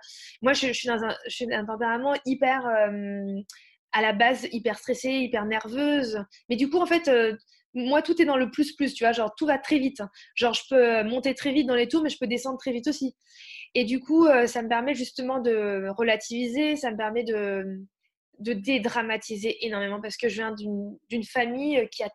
Moi, 0.41 0.53
je, 0.53 0.71
suis, 0.73 0.87
dans 0.87 1.03
un, 1.03 1.15
je 1.27 1.35
suis 1.35 1.53
un 1.53 1.65
tempérament 1.65 2.13
hyper, 2.25 2.65
à 3.93 4.01
la 4.01 4.13
base, 4.13 4.47
hyper 4.51 4.77
stressée, 4.77 5.09
hyper 5.11 5.45
nerveuse. 5.45 6.23
Mais 6.49 6.55
du 6.55 6.69
coup, 6.69 6.77
en 6.79 6.85
fait, 6.85 7.09
moi, 7.73 8.01
tout 8.03 8.21
est 8.21 8.25
dans 8.25 8.37
le 8.37 8.51
plus-plus, 8.51 8.93
tu 8.93 9.03
vois, 9.03 9.13
genre, 9.13 9.33
tout 9.35 9.47
va 9.47 9.57
très 9.57 9.79
vite. 9.79 10.01
Genre, 10.35 10.53
je 10.53 10.61
peux 10.69 11.03
monter 11.03 11.33
très 11.33 11.51
vite 11.51 11.67
dans 11.67 11.75
les 11.75 11.87
tours, 11.87 12.03
mais 12.03 12.09
je 12.09 12.17
peux 12.19 12.27
descendre 12.27 12.59
très 12.59 12.71
vite 12.71 12.87
aussi. 12.87 13.15
Et 13.73 13.85
du 13.85 13.99
coup, 13.99 14.27
ça 14.45 14.61
me 14.61 14.69
permet 14.69 14.93
justement 14.93 15.39
de 15.39 15.87
relativiser, 15.97 16.75
ça 16.75 16.91
me 16.91 16.97
permet 16.97 17.23
de 17.23 17.81
de 18.41 18.53
dédramatiser 18.53 19.65
énormément 19.65 20.01
parce 20.01 20.17
que 20.17 20.27
je 20.27 20.35
viens 20.35 20.53
d'une 20.53 21.23
famille 21.23 21.77
euh, 21.77 21.85
qui 21.85 22.03
a 22.03 22.09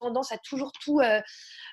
tendance 0.00 0.32
à 0.32 0.38
toujours 0.38 0.70
tout, 0.72 1.00
euh, 1.00 1.20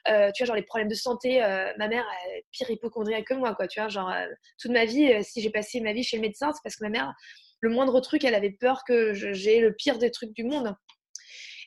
euh, 0.08 0.32
tu 0.34 0.42
vois, 0.42 0.48
genre 0.48 0.56
les 0.56 0.62
problèmes 0.64 0.88
de 0.88 0.96
santé. 0.96 1.40
Ma 1.78 1.88
mère 1.90 2.06
est 2.30 2.46
pire 2.52 2.70
hypochondriaque 2.70 3.26
que 3.26 3.34
moi, 3.34 3.54
quoi. 3.56 3.68
Tu 3.68 3.80
vois, 3.80 3.90
genre 3.90 4.14
toute 4.58 4.72
ma 4.72 4.86
vie, 4.86 5.22
si 5.24 5.42
j'ai 5.42 5.50
passé 5.50 5.82
ma 5.82 5.92
vie 5.92 6.04
chez 6.04 6.16
le 6.16 6.22
médecin, 6.22 6.52
c'est 6.54 6.62
parce 6.64 6.78
que 6.78 6.84
ma 6.84 6.90
mère, 6.90 7.14
le 7.60 7.70
moindre 7.70 8.00
truc, 8.00 8.24
elle 8.24 8.36
avait 8.36 8.56
peur 8.58 8.84
que 8.88 9.14
j'ai 9.14 9.60
le 9.60 9.76
pire 9.76 9.98
des 9.98 10.12
trucs 10.12 10.34
du 10.34 10.46
monde. 10.46 10.74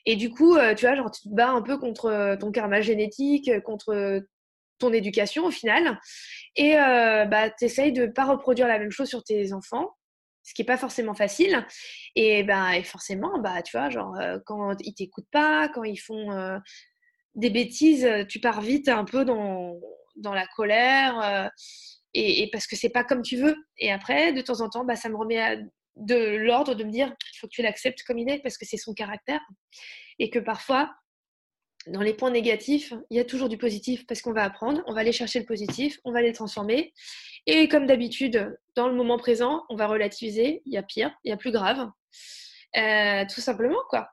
Et 0.07 0.15
du 0.15 0.31
coup, 0.31 0.57
tu 0.75 0.85
vois, 0.85 0.95
genre 0.95 1.11
tu 1.11 1.29
te 1.29 1.35
bats 1.35 1.49
un 1.49 1.61
peu 1.61 1.77
contre 1.77 2.35
ton 2.39 2.51
karma 2.51 2.81
génétique, 2.81 3.51
contre 3.61 4.23
ton 4.79 4.91
éducation 4.91 5.45
au 5.45 5.51
final. 5.51 5.99
Et 6.55 6.73
bah, 6.73 7.51
tu 7.51 7.65
essayes 7.65 7.93
de 7.93 8.07
ne 8.07 8.11
pas 8.11 8.25
reproduire 8.25 8.67
la 8.67 8.79
même 8.79 8.91
chose 8.91 9.09
sur 9.09 9.23
tes 9.23 9.53
enfants 9.53 9.91
ce 10.45 10.53
qui 10.53 10.61
n'est 10.61 10.67
pas 10.67 10.77
forcément 10.77 11.15
facile. 11.15 11.65
Et, 12.15 12.39
et 12.39 12.83
forcément, 12.83 13.39
bah, 13.39 13.61
tu 13.63 13.77
vois, 13.77 13.89
genre, 13.89 14.15
euh, 14.19 14.37
quand 14.45 14.75
ils 14.79 14.93
t'écoutent 14.93 15.29
pas, 15.31 15.67
quand 15.69 15.83
ils 15.83 15.97
font 15.97 16.31
euh, 16.31 16.57
des 17.33 17.49
bêtises, 17.49 18.05
euh, 18.05 18.23
tu 18.23 18.39
pars 18.39 18.61
vite 18.61 18.87
un 18.87 19.03
peu 19.03 19.25
dans, 19.25 19.79
dans 20.15 20.33
la 20.33 20.47
colère, 20.55 21.49
et, 22.13 22.49
parce 22.51 22.67
que 22.67 22.77
c'est 22.77 22.89
pas 22.89 23.03
comme 23.03 23.23
tu 23.23 23.35
veux. 23.35 23.55
Et 23.77 23.91
après, 23.91 24.31
de 24.31 24.41
temps 24.41 24.61
en 24.61 24.69
temps, 24.69 24.85
bah, 24.85 24.95
ça 24.95 25.09
me 25.09 25.17
remet 25.17 25.59
de 25.97 26.37
l'ordre 26.37 26.75
de 26.75 26.83
me 26.83 26.91
dire, 26.91 27.13
il 27.33 27.37
faut 27.39 27.47
que 27.47 27.51
tu 27.53 27.61
l'acceptes 27.61 28.03
comme 28.03 28.19
il 28.19 28.29
est, 28.29 28.39
parce 28.39 28.57
que 28.57 28.65
c'est 28.65 28.77
son 28.77 28.93
caractère. 28.93 29.41
Et 30.19 30.29
que 30.29 30.39
parfois, 30.39 30.93
dans 31.87 32.01
les 32.01 32.13
points 32.13 32.31
négatifs, 32.31 32.93
il 33.09 33.17
y 33.17 33.19
a 33.19 33.25
toujours 33.25 33.49
du 33.49 33.57
positif 33.57 34.05
parce 34.07 34.21
qu'on 34.21 34.33
va 34.33 34.43
apprendre, 34.43 34.81
on 34.87 34.93
va 34.93 35.01
aller 35.01 35.11
chercher 35.11 35.39
le 35.39 35.45
positif, 35.45 35.99
on 36.03 36.11
va 36.11 36.21
les 36.21 36.33
transformer. 36.33 36.93
Et 37.45 37.67
comme 37.67 37.85
d'habitude, 37.85 38.57
dans 38.75 38.87
le 38.87 38.95
moment 38.95 39.17
présent, 39.17 39.63
on 39.69 39.75
va 39.75 39.87
relativiser. 39.87 40.61
Il 40.65 40.73
y 40.73 40.77
a 40.77 40.83
pire, 40.83 41.11
il 41.23 41.29
y 41.29 41.33
a 41.33 41.37
plus 41.37 41.51
grave. 41.51 41.89
Euh, 42.77 43.23
tout 43.33 43.41
simplement, 43.41 43.79
quoi. 43.89 44.09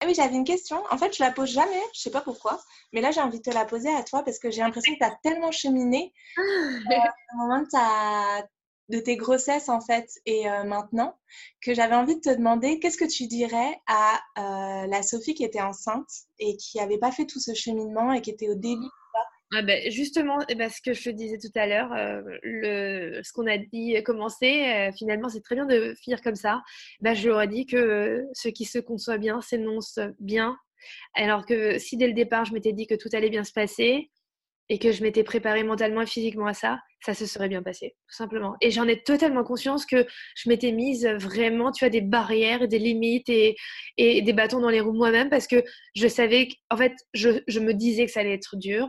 Ah 0.00 0.06
oui, 0.06 0.14
j'avais 0.14 0.36
une 0.36 0.44
question. 0.44 0.82
En 0.90 0.96
fait, 0.96 1.16
je 1.16 1.22
la 1.22 1.32
pose 1.32 1.50
jamais, 1.50 1.82
je 1.92 2.00
sais 2.00 2.10
pas 2.12 2.20
pourquoi, 2.20 2.60
mais 2.92 3.00
là, 3.00 3.10
j'ai 3.10 3.20
envie 3.20 3.38
de 3.38 3.42
te 3.42 3.50
la 3.50 3.64
poser 3.64 3.92
à 3.92 4.04
toi 4.04 4.22
parce 4.22 4.38
que 4.38 4.48
j'ai 4.48 4.60
l'impression 4.60 4.92
que 4.92 4.98
tu 4.98 5.04
as 5.04 5.18
tellement 5.24 5.50
cheminé 5.50 6.12
euh, 6.38 6.94
au 7.34 7.36
moment 7.36 7.60
de 7.62 7.66
ta, 7.66 8.46
de 8.88 8.98
tes 9.00 9.16
grossesses 9.16 9.68
en 9.68 9.80
fait 9.80 10.08
et 10.24 10.48
euh, 10.48 10.64
maintenant 10.64 11.18
que 11.60 11.74
j'avais 11.74 11.94
envie 11.94 12.16
de 12.16 12.20
te 12.20 12.34
demander 12.34 12.78
qu'est-ce 12.80 12.96
que 12.96 13.04
tu 13.04 13.26
dirais 13.26 13.80
à 13.86 14.20
euh, 14.38 14.86
la 14.86 15.02
Sophie 15.02 15.34
qui 15.34 15.44
était 15.44 15.60
enceinte 15.60 16.08
et 16.38 16.56
qui 16.56 16.78
n'avait 16.78 16.98
pas 16.98 17.12
fait 17.12 17.26
tout 17.26 17.40
ce 17.40 17.54
cheminement 17.54 18.12
et 18.12 18.22
qui 18.22 18.30
était 18.30 18.48
au 18.48 18.54
début 18.54 18.88
ah 19.54 19.62
ben 19.62 19.90
justement, 19.90 20.36
eh 20.50 20.54
ben, 20.54 20.68
ce 20.68 20.82
que 20.82 20.92
je 20.92 21.08
disais 21.08 21.38
tout 21.38 21.50
à 21.58 21.66
l'heure, 21.66 21.90
euh, 21.94 23.22
ce 23.22 23.32
qu'on 23.32 23.46
a 23.46 23.56
dit 23.56 23.94
commencer, 24.04 24.90
finalement 24.94 25.30
c'est 25.30 25.40
très 25.40 25.54
bien 25.54 25.64
de 25.64 25.94
finir 25.94 26.20
comme 26.20 26.34
ça. 26.34 26.62
Ben, 27.00 27.14
je 27.14 27.28
leur 27.28 27.40
ai 27.40 27.48
dit 27.48 27.64
que 27.64 28.26
ce 28.34 28.50
qui 28.50 28.66
se 28.66 28.78
conçoit 28.78 29.16
bien 29.16 29.40
s'énonce 29.40 30.00
bien. 30.20 30.54
Alors 31.14 31.46
que 31.46 31.78
si 31.78 31.96
dès 31.96 32.08
le 32.08 32.12
départ 32.12 32.44
je 32.44 32.52
m'étais 32.52 32.74
dit 32.74 32.86
que 32.86 32.94
tout 32.94 33.08
allait 33.14 33.30
bien 33.30 33.42
se 33.42 33.52
passer, 33.52 34.10
et 34.68 34.78
que 34.78 34.92
je 34.92 35.02
m'étais 35.02 35.24
préparée 35.24 35.62
mentalement 35.62 36.02
et 36.02 36.06
physiquement 36.06 36.46
à 36.46 36.54
ça, 36.54 36.78
ça 37.04 37.14
se 37.14 37.26
serait 37.26 37.48
bien 37.48 37.62
passé, 37.62 37.96
tout 38.08 38.14
simplement. 38.16 38.56
Et 38.60 38.70
j'en 38.70 38.86
ai 38.86 39.02
totalement 39.02 39.44
conscience 39.44 39.86
que 39.86 40.06
je 40.36 40.48
m'étais 40.48 40.72
mise 40.72 41.06
vraiment, 41.06 41.72
tu 41.72 41.84
as 41.84 41.90
des 41.90 42.00
barrières 42.00 42.66
des 42.68 42.78
limites 42.78 43.28
et, 43.28 43.56
et 43.96 44.22
des 44.22 44.32
bâtons 44.32 44.60
dans 44.60 44.70
les 44.70 44.80
roues 44.80 44.92
moi-même 44.92 45.30
parce 45.30 45.46
que 45.46 45.62
je 45.94 46.08
savais 46.08 46.48
qu'en 46.48 46.76
fait, 46.76 46.94
je, 47.14 47.40
je, 47.46 47.60
me 47.60 47.72
disais 47.72 48.06
que 48.06 48.12
ça 48.12 48.20
allait 48.20 48.34
être 48.34 48.56
dur. 48.56 48.88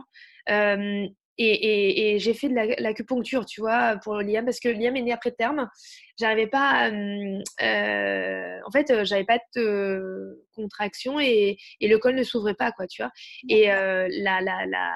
Euh, 0.50 1.06
et, 1.42 2.14
et, 2.14 2.18
j'ai 2.18 2.34
fait 2.34 2.50
de 2.50 2.82
l'acupuncture, 2.82 3.46
tu 3.46 3.62
vois, 3.62 3.96
pour 4.04 4.16
Liam, 4.16 4.44
parce 4.44 4.60
que 4.60 4.68
Liam 4.68 4.94
est 4.96 5.02
né 5.02 5.12
après 5.12 5.30
terme. 5.30 5.70
J'arrivais 6.18 6.48
pas, 6.48 6.90
euh, 6.90 8.58
en 8.66 8.70
fait, 8.70 9.04
j'avais 9.04 9.24
pas 9.24 9.38
de 9.56 10.44
contraction 10.54 11.18
et, 11.18 11.56
et, 11.80 11.88
le 11.88 11.96
col 11.96 12.14
ne 12.14 12.24
s'ouvrait 12.24 12.54
pas, 12.54 12.72
quoi, 12.72 12.86
tu 12.86 13.02
vois. 13.02 13.10
Et 13.48 13.72
euh, 13.72 14.06
la, 14.10 14.42
la, 14.42 14.66
la, 14.66 14.92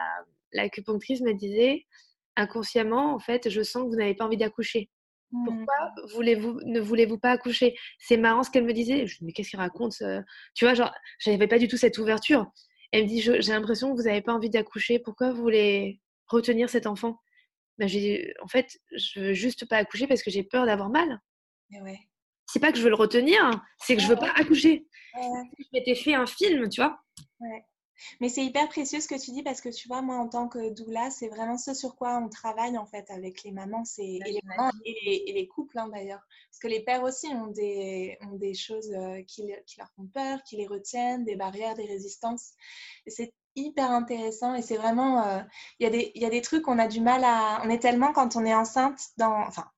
l'acupunctrice 0.55 1.21
me 1.21 1.35
disait 1.35 1.85
inconsciemment, 2.37 3.15
en 3.15 3.19
fait, 3.19 3.49
je 3.49 3.63
sens 3.63 3.85
que 3.85 3.89
vous 3.89 3.97
n'avez 3.97 4.15
pas 4.15 4.25
envie 4.25 4.37
d'accoucher. 4.37 4.91
Pourquoi 5.31 5.65
mmh. 5.65 6.13
voulez-vous, 6.15 6.61
ne 6.65 6.81
voulez-vous 6.81 7.19
pas 7.19 7.31
accoucher? 7.31 7.77
C'est 7.99 8.17
marrant 8.17 8.43
ce 8.43 8.51
qu'elle 8.51 8.65
me 8.65 8.73
disait. 8.73 9.07
Je 9.07 9.15
me 9.15 9.19
dis, 9.19 9.25
mais 9.27 9.33
qu'est-ce 9.33 9.51
qu'elle 9.51 9.61
raconte 9.61 10.03
Tu 10.55 10.65
vois, 10.65 10.75
genre, 10.75 10.93
j'avais 11.19 11.49
pas 11.49 11.59
du 11.59 11.69
tout 11.69 11.77
cette 11.77 11.99
ouverture. 11.99 12.47
Elle 12.93 13.05
me 13.05 13.09
dit, 13.09 13.21
j'ai 13.21 13.41
l'impression 13.41 13.91
que 13.91 13.97
vous 13.97 14.07
n'avez 14.07 14.23
pas 14.23 14.33
envie 14.33 14.51
d'accoucher. 14.51 15.01
Pourquoi 15.01 15.33
vous 15.33 15.43
voulez 15.43 16.01
retenir 16.29 16.71
cet 16.71 16.87
enfant? 16.87 17.19
Ben, 17.79 17.89
j'ai 17.89 18.33
en 18.41 18.47
fait, 18.47 18.79
je 18.97 19.21
veux 19.21 19.33
juste 19.33 19.69
pas 19.69 19.79
accoucher 19.79 20.07
parce 20.07 20.23
que 20.23 20.31
j'ai 20.31 20.45
peur 20.45 20.67
d'avoir 20.67 20.91
mal. 20.91 21.21
Ouais. 21.73 21.99
C'est 22.47 22.61
pas 22.61 22.71
que 22.71 22.79
je 22.79 22.85
veux 22.85 22.91
le 22.91 22.95
retenir, 22.95 23.51
c'est 23.79 23.97
que 23.97 24.03
je 24.03 24.07
veux 24.07 24.17
pas 24.17 24.33
accoucher. 24.37 24.87
Je 25.15 25.65
m'étais 25.73 25.97
fait 25.97 26.15
un 26.15 26.27
film, 26.27 26.69
tu 26.69 26.81
vois. 26.81 27.01
Mais 28.21 28.29
c'est 28.29 28.45
hyper 28.45 28.69
précieux 28.69 29.01
ce 29.01 29.09
que 29.09 29.21
tu 29.21 29.31
dis 29.31 29.43
parce 29.43 29.61
que 29.61 29.69
tu 29.69 29.89
vois, 29.89 30.03
moi 30.03 30.17
en 30.17 30.29
tant 30.29 30.49
que 30.49 30.71
doula, 30.71 31.11
c'est 31.11 31.29
vraiment 31.29 31.59
ce 31.59 31.75
sur 31.75 31.97
quoi 31.97 32.19
on 32.19 32.29
travaille 32.29 32.77
en 32.79 32.87
fait 32.87 33.11
avec 33.11 33.43
les 33.43 33.53
mamans 33.53 33.85
c'est, 33.85 34.03
et, 34.05 34.21
les 34.25 34.41
mamans 34.45 34.71
et, 34.85 35.33
les, 35.33 35.47
couples 35.47 35.79
hein, 35.79 35.89
d'ailleurs. 35.89 36.23
Parce 36.51 36.61
que 36.61 36.69
les 36.69 36.81
pères 36.81 37.03
aussi 37.03 37.29
ont 37.29 37.49
des, 37.49 38.19
ont 38.23 38.37
des 38.37 38.55
choses 38.55 38.93
euh, 38.93 39.23
qui, 39.23 39.53
qui, 39.67 39.79
leur 39.79 39.91
font 39.97 40.07
peur, 40.07 40.43
qui 40.43 40.57
les 40.57 40.67
retiennent, 40.67 41.25
des 41.25 41.37
barrières, 41.37 41.75
des 41.75 41.87
résistances. 41.87 42.53
C'est 43.07 43.33
hyper 43.57 43.91
intéressant 43.91 44.55
et 44.55 44.63
c'est 44.63 44.77
vraiment, 44.77 45.25
euh, 45.27 45.41
il 45.79 45.95
y, 45.95 46.19
y, 46.19 46.25
a 46.25 46.31
des 46.31 46.41
trucs 46.43 46.63
qu'on 46.63 46.79
a 46.79 46.89
du 46.89 47.01
mal 47.01 47.23
à... 47.25 47.63
On 47.65 47.71
est 47.71 47.79
tellement 47.79 48.13
quand 48.13 48.37
on 48.37 48.45
est 48.45 48.55
enceinte 48.55 48.99
dans... 49.17 49.47
Enfin, 49.47 49.71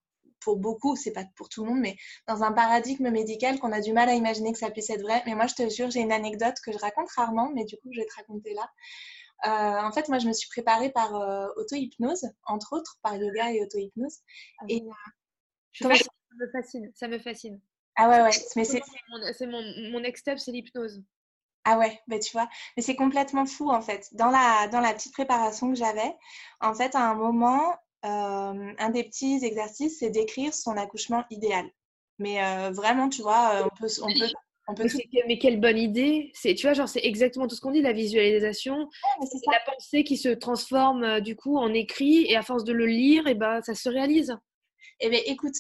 pour 0.47 0.59
beaucoup, 0.59 0.95
c'est 0.95 1.11
pas 1.11 1.25
pour 1.35 1.49
tout 1.49 1.65
le 1.65 1.71
monde, 1.71 1.81
mais 1.81 1.97
dans 2.29 2.45
un 2.45 2.53
paradigme 2.53 3.11
médical 3.11 3.59
qu'on 3.59 3.73
a 3.73 3.81
du 3.81 3.93
mal 3.93 4.09
à 4.09 4.15
imaginer 4.15 4.53
que 4.53 4.59
ça 4.61 4.71
puisse 4.71 4.89
être 4.91 5.03
vrai. 5.03 5.21
Mais 5.27 5.35
moi, 5.35 5.49
je 5.49 5.55
te 5.57 5.69
jure, 5.69 5.91
j'ai 5.91 5.99
une 5.99 6.13
anecdote 6.13 6.55
que 6.65 6.71
je 6.71 6.79
raconte 6.79 7.11
rarement, 7.11 7.51
mais 7.53 7.65
du 7.65 7.77
coup, 7.79 7.89
je 7.93 7.99
vais 7.99 8.07
te 8.07 8.15
raconter 8.15 8.55
là. 8.55 8.71
Euh, 9.47 9.83
en 9.85 9.91
fait, 9.91 10.09
moi, 10.09 10.21
je 10.21 10.29
me 10.29 10.33
suis 10.33 10.49
préparée 10.49 10.91
par 10.93 11.17
euh, 11.17 11.49
auto-hypnose, 11.57 12.31
entre 12.47 12.77
autres, 12.77 12.97
par 13.03 13.17
yoga 13.17 13.51
et 13.51 13.61
auto-hypnose. 13.61 14.19
Ah 14.61 14.65
et 14.69 14.85
ça 15.75 15.89
me 15.89 16.49
fascine, 16.53 16.93
ça 16.95 17.09
me 17.09 17.19
fascine. 17.19 17.61
Ah 17.97 18.09
ouais, 18.09 18.23
ouais. 18.23 18.31
Mais 18.55 18.65
c'est 18.65 18.81
mon, 19.47 19.61
mon, 19.61 19.91
mon 19.91 20.01
next 20.01 20.21
step, 20.21 20.39
c'est 20.39 20.53
l'hypnose. 20.53 21.03
Ah 21.65 21.77
ouais, 21.77 22.01
bah 22.07 22.21
tu 22.21 22.31
vois, 22.31 22.49
mais 22.77 22.83
c'est 22.85 22.95
complètement 22.95 23.45
fou 23.45 23.73
en 23.73 23.81
fait. 23.81 24.07
Dans 24.13 24.31
la, 24.31 24.69
dans 24.69 24.79
la 24.79 24.95
petite 24.95 25.13
préparation 25.13 25.71
que 25.71 25.75
j'avais, 25.77 26.15
en 26.61 26.73
fait, 26.73 26.95
à 26.95 27.01
un 27.11 27.17
moment, 27.17 27.75
euh, 28.07 28.73
un 28.79 28.91
des 28.91 29.05
petits 29.05 29.41
exercices, 29.43 29.99
c'est 29.99 30.11
d'écrire 30.11 30.55
son 30.55 30.77
accouchement 30.77 31.25
idéal. 31.31 31.69
Mais 32.19 32.43
euh, 32.43 32.71
vraiment, 32.71 33.09
tu 33.09 33.23
vois, 33.23 33.57
euh, 33.57 33.65
on 33.65 33.77
peut, 33.77 33.89
on 34.03 34.07
peut, 34.07 34.33
on 34.69 34.75
peut 34.75 34.89
mais, 35.27 35.39
quelle 35.39 35.61
bonne 35.61 35.77
idée 35.77 36.31
C'est, 36.35 36.55
tu 36.55 36.67
vois, 36.67 36.73
genre 36.73 36.89
c'est 36.89 37.05
exactement 37.05 37.47
tout 37.47 37.55
ce 37.55 37.61
qu'on 37.61 37.73
dit, 37.73 37.83
la 37.83 37.93
visualisation, 37.93 38.89
c'est 39.23 39.39
la 39.51 39.73
pensée 39.73 40.05
qui 40.05 40.17
se 40.17 40.31
transforme 40.31 41.21
du 41.21 41.37
coup 41.37 41.59
en 41.59 41.73
écrit 41.75 42.25
et 42.25 42.37
à 42.37 42.43
force 42.43 42.65
de 42.65 42.73
le 42.73 42.87
lire, 42.87 43.27
et 43.27 43.35
ben 43.35 43.61
ça 43.63 43.75
se 43.75 43.89
réalise. 43.89 44.37
Eh 45.01 45.11
bien, 45.11 45.21
écoute, 45.27 45.57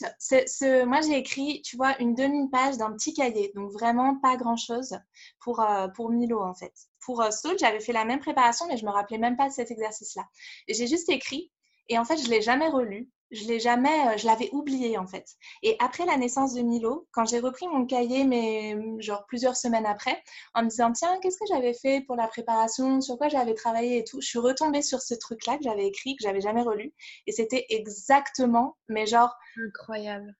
moi 0.87 1.01
j'ai 1.03 1.19
écrit, 1.19 1.61
tu 1.63 1.77
vois, 1.77 1.95
une 2.01 2.15
demi-page 2.15 2.79
d'un 2.79 2.93
petit 2.93 3.13
cahier, 3.13 3.53
donc 3.55 3.71
vraiment 3.71 4.17
pas 4.19 4.37
grand-chose 4.37 4.99
pour, 5.41 5.65
pour 5.95 6.11
Milo 6.11 6.41
en 6.41 6.55
fait. 6.55 6.73
Pour 7.07 7.23
euh, 7.23 7.31
j'avais 7.59 7.79
fait 7.79 7.93
la 7.93 8.05
même 8.05 8.19
préparation, 8.19 8.67
mais 8.67 8.77
je 8.77 8.85
me 8.85 8.91
rappelais 8.91 9.19
même 9.19 9.37
pas 9.37 9.49
de 9.49 9.53
cet 9.53 9.71
exercice-là. 9.71 10.25
J'ai 10.69 10.89
juste 10.89 11.09
écrit 11.09 11.53
et 11.89 11.99
en 11.99 12.05
fait, 12.05 12.17
je 12.19 12.29
l'ai 12.31 12.43
jamais 12.43 12.69
relu. 12.69 13.11
Je 13.33 13.45
l'ai 13.49 13.59
jamais, 13.59 14.07
euh, 14.07 14.17
je 14.17 14.25
l'avais 14.25 14.49
oublié 14.53 14.97
en 14.99 15.07
fait. 15.09 15.27
Et 15.65 15.77
après 15.81 16.07
la 16.07 16.17
naissance 16.17 16.55
de 16.55 16.63
Milo, 16.63 17.09
quand 17.11 17.25
j'ai 17.25 17.41
repris 17.41 17.67
mon 17.67 17.85
cahier, 17.85 18.25
mais 18.25 18.77
genre 19.01 19.25
plusieurs 19.27 19.57
semaines 19.57 19.85
après, 19.85 20.23
en 20.55 20.63
me 20.63 20.69
disant 20.69 20.93
tiens, 20.93 21.19
qu'est-ce 21.21 21.39
que 21.39 21.47
j'avais 21.49 21.75
fait 21.75 22.03
pour 22.03 22.15
la 22.15 22.29
préparation, 22.29 23.01
sur 23.01 23.19
quoi 23.19 23.29
j'avais 23.29 23.55
travaillé 23.55 23.99
et 23.99 24.05
tout, 24.05 24.21
je 24.21 24.29
suis 24.29 24.39
retombée 24.39 24.83
sur 24.83 25.01
ce 25.01 25.15
truc-là 25.15 25.57
que 25.59 25.65
j'avais 25.65 25.89
écrit, 25.89 26.15
que 26.15 26.23
j'avais 26.23 26.41
jamais 26.41 26.63
relu, 26.63 26.95
et 27.27 27.33
c'était 27.33 27.67
exactement, 27.69 28.77
mais 28.89 29.07
genre 29.07 29.35
incroyable. 29.61 30.37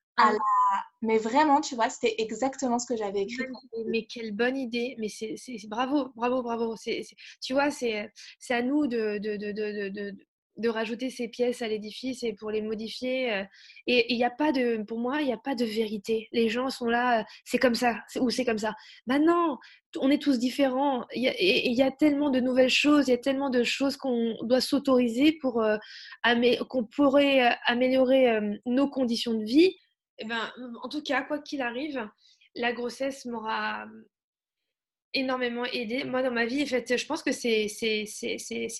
Mais 1.01 1.17
vraiment, 1.17 1.61
tu 1.61 1.75
vois, 1.75 1.89
c'était 1.89 2.15
exactement 2.17 2.79
ce 2.79 2.87
que 2.87 2.95
j'avais 2.95 3.21
écrit. 3.21 3.45
Mais, 3.87 4.05
quelle 4.05 4.31
bonne 4.31 4.57
idée. 4.57 4.95
Mais 4.97 5.09
c'est 5.09 5.35
bravo, 5.67 6.09
bravo, 6.15 6.41
bravo. 6.41 6.75
tu 7.41 7.53
vois, 7.53 7.69
c'est 7.71 8.09
à 8.49 8.61
nous 8.61 8.87
de, 8.87 9.19
de, 9.19 9.37
de, 9.37 9.89
de 9.89 10.17
rajouter 10.65 11.09
ces 11.09 11.27
pièces 11.27 11.61
à 11.61 11.67
l'édifice 11.67 12.23
et 12.23 12.33
pour 12.33 12.51
les 12.51 12.61
modifier. 12.61 13.33
Euh, 13.33 13.43
et 13.85 14.13
il 14.13 14.17
n'y 14.17 14.23
a 14.23 14.29
pas 14.29 14.51
de, 14.51 14.83
pour 14.83 14.99
moi, 14.99 15.21
il 15.21 15.27
n'y 15.27 15.33
a 15.33 15.37
pas 15.37 15.55
de 15.55 15.65
vérité. 15.65 16.27
Les 16.31 16.49
gens 16.49 16.69
sont 16.69 16.87
là, 16.87 17.19
euh, 17.19 17.23
c'est 17.45 17.59
comme 17.59 17.75
ça, 17.75 17.95
ou 18.19 18.29
c'est 18.29 18.45
comme 18.45 18.57
ça. 18.57 18.73
Maintenant, 19.05 19.59
on 19.99 20.09
est 20.09 20.21
tous 20.21 20.39
différents. 20.39 21.05
Il 21.13 21.23
y, 21.23 21.81
a, 21.81 21.91
tellement 21.91 22.29
de 22.29 22.39
nouvelles 22.39 22.69
choses, 22.69 23.07
il 23.07 23.11
y 23.11 23.13
a 23.13 23.17
tellement 23.17 23.49
de 23.49 23.63
choses 23.63 23.97
qu'on 23.97 24.35
doit 24.43 24.61
s'autoriser 24.61 25.33
pour 25.33 25.61
euh, 25.61 25.77
qu'on 26.69 26.83
pourrait 26.83 27.55
améliorer 27.65 28.39
nos 28.65 28.89
conditions 28.89 29.33
de 29.33 29.43
vie. 29.43 29.75
Et 30.19 30.23
eh 30.23 30.25
ben, 30.25 30.51
en 30.83 30.89
tout 30.89 31.01
cas, 31.01 31.21
quoi 31.21 31.39
qu'il 31.39 31.61
arrive, 31.61 32.07
la 32.55 32.73
grossesse 32.73 33.25
m'aura 33.25 33.85
énormément 35.17 35.65
aidé. 35.65 36.03
Moi, 36.03 36.21
dans 36.21 36.31
ma 36.31 36.45
vie, 36.45 36.63
en 36.63 36.65
fait, 36.65 36.97
je 36.97 37.05
pense 37.05 37.23
que 37.23 37.31
c'est 37.31 37.67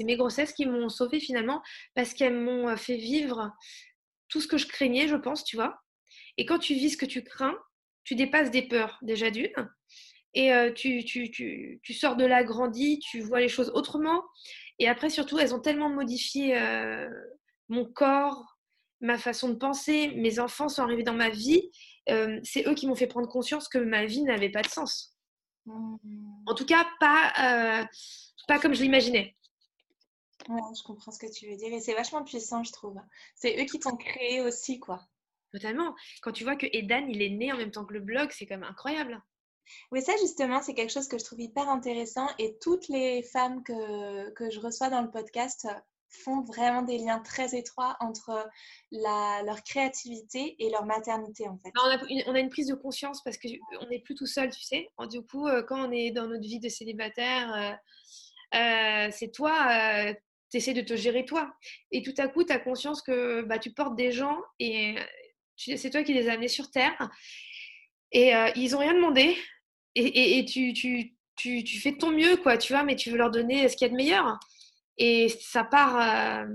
mes 0.04 0.16
grossesses 0.18 0.54
qui 0.54 0.66
m'ont 0.66 0.90
sauvée 0.90 1.20
finalement 1.20 1.62
parce 1.96 2.14
qu'elles 2.14 2.38
m'ont 2.38 2.70
euh, 2.70 2.76
fait 2.76 2.98
vivre 2.98 3.52
tout 4.30 4.42
ce 4.42 4.48
que 4.48 4.58
je 4.58 4.68
craignais, 4.68 5.08
je 5.08 5.16
pense, 5.16 5.44
tu 5.44 5.56
vois. 5.56 5.80
Et 6.38 6.46
quand 6.46 6.60
tu 6.60 6.74
vis 6.74 6.92
ce 6.92 6.98
que 6.98 7.06
tu 7.06 7.24
crains, 7.24 7.58
tu 8.04 8.16
dépasses 8.16 8.52
des 8.52 8.62
peurs 8.62 9.00
déjà 9.02 9.32
d'une. 9.32 9.52
et 10.34 10.52
tu, 10.76 11.04
tu, 11.04 11.94
sors 11.94 12.16
de 12.16 12.26
là 12.26 12.44
grandi, 12.44 13.00
tu 13.00 13.22
vois 13.22 13.40
les 13.40 13.50
choses 13.50 13.72
autrement. 13.74 14.24
Et 14.80 14.88
après, 14.88 15.10
surtout, 15.10 15.40
elles 15.40 15.56
ont 15.56 15.60
tellement 15.60 15.90
modifié 15.90 16.58
mon 17.70 17.86
corps, 17.86 18.58
ma 19.02 19.18
façon 19.18 19.50
de 19.50 19.56
penser. 19.56 20.12
Mes 20.16 20.40
enfants 20.40 20.70
sont 20.70 20.84
arrivés 20.84 21.04
dans 21.04 21.14
ma 21.14 21.30
vie. 21.30 21.70
c'est 22.44 22.68
eux 22.68 22.76
qui 22.76 22.88
m'ont 22.88 22.96
fait 22.96 23.08
prendre 23.08 23.28
conscience 23.28 23.68
que 23.68 23.78
ma 23.78 24.06
vie 24.06 24.24
n'avait 24.24 24.52
pas 24.52 24.62
de 24.62 24.70
sens. 24.70 25.16
En 25.68 26.55
tout 26.55 26.65
cas, 26.65 26.86
pas, 26.99 27.88
pas 28.47 28.59
comme 28.59 28.74
je 28.74 28.82
l'imaginais. 28.82 29.36
Ouais, 30.49 30.61
je 30.78 30.84
comprends 30.84 31.11
ce 31.11 31.20
que 31.20 31.32
tu 31.32 31.49
veux 31.49 31.57
dire. 31.57 31.74
Et 31.74 31.80
c'est 31.80 31.93
vachement 31.93 32.24
puissant, 32.24 32.63
je 32.63 32.72
trouve. 32.72 32.99
C'est 33.36 33.61
eux 33.61 33.65
qui 33.65 33.80
t'ont 33.80 33.97
créé 33.97 34.41
aussi, 34.41 34.80
quoi. 34.80 35.01
Totalement. 35.51 35.95
Quand 36.22 36.32
tu 36.32 36.43
vois 36.43 36.55
que 36.55 36.68
Edan, 36.72 37.07
il 37.07 37.22
est 37.22 37.30
né 37.30 37.51
en 37.51 37.57
même 37.57 37.72
temps 37.72 37.86
que 37.86 37.93
le 37.93 37.99
blog, 37.99 38.30
c'est 38.32 38.45
quand 38.45 38.57
même 38.57 38.70
incroyable. 38.70 39.22
Oui, 39.91 40.01
ça 40.01 40.13
justement, 40.18 40.61
c'est 40.61 40.74
quelque 40.74 40.91
chose 40.93 41.07
que 41.07 41.18
je 41.18 41.26
trouve 41.26 41.41
hyper 41.41 41.68
intéressant. 41.70 42.28
Et 42.39 42.57
toutes 42.61 42.88
les 42.88 43.24
femmes 43.24 43.63
que, 43.63 44.30
que 44.32 44.49
je 44.49 44.59
reçois 44.59 44.89
dans 44.89 45.01
le 45.01 45.11
podcast 45.11 45.68
font 46.10 46.41
vraiment 46.41 46.82
des 46.82 46.97
liens 46.97 47.20
très 47.20 47.55
étroits 47.58 47.97
entre 47.99 48.47
la, 48.91 49.41
leur 49.45 49.64
créativité 49.64 50.55
et 50.60 50.70
leur 50.70 50.86
maternité 50.86 51.47
en 51.47 51.58
fait. 51.58 51.72
On 51.76 51.89
a, 51.89 51.99
une, 52.10 52.24
on 52.28 52.36
a 52.36 52.39
une 52.39 52.49
prise 52.49 52.68
de 52.68 52.76
conscience 52.76 53.24
parce 53.24 53.38
qu'on 53.38 53.88
n'est 53.89 53.99
plus 53.99 54.16
tout 54.16 54.26
seul, 54.26 54.49
tu 54.49 54.62
sais. 54.62 54.89
Du 55.10 55.22
coup, 55.22 55.47
euh, 55.47 55.64
quand 55.64 55.88
on 55.88 55.91
est 55.91 56.12
dans 56.12 56.28
notre 56.28 56.43
vie 56.43 56.60
de 56.60 56.70
célibataire, 56.70 57.80
euh, 58.53 58.58
euh, 58.58 59.10
c'est 59.12 59.32
toi, 59.32 60.14
tu 60.49 60.58
essaies 60.58 60.74
de 60.74 60.82
te 60.82 60.95
gérer 60.95 61.26
toi. 61.26 61.53
Et 61.91 62.01
tout 62.01 62.14
à 62.18 62.28
coup, 62.28 62.43
tu 62.43 62.53
as 62.53 62.60
conscience 62.60 63.01
que 63.01 63.41
bah, 63.41 63.60
tu 63.60 63.72
portes 63.72 63.95
des 63.95 64.12
gens 64.12 64.38
et 64.60 64.95
c'est 65.55 65.89
toi 65.89 66.03
qui 66.03 66.14
les 66.14 66.30
as 66.30 66.34
amenés 66.34 66.47
sur 66.47 66.72
Terre. 66.72 67.10
Et 68.14 68.32
ils 68.55 68.72
n'ont 68.72 68.80
rien 68.80 68.93
demandé. 68.93 69.36
Et, 69.95 70.45
tu, 70.45 71.80
fais 71.82 71.97
ton 71.97 72.12
mieux, 72.12 72.38
quoi, 72.38 72.58
tu 72.58 72.72
vois, 72.72 72.84
mais 72.84 72.95
tu 72.95 73.10
veux 73.10 73.18
leur 73.18 73.32
donner 73.32 73.68
ce 73.68 73.76
qu'il 73.76 73.88
y 73.88 73.89
a 73.89 73.91
de 73.91 73.97
meilleur. 73.97 74.39
Et 74.98 75.30
ça 75.30 75.64
part. 75.64 76.45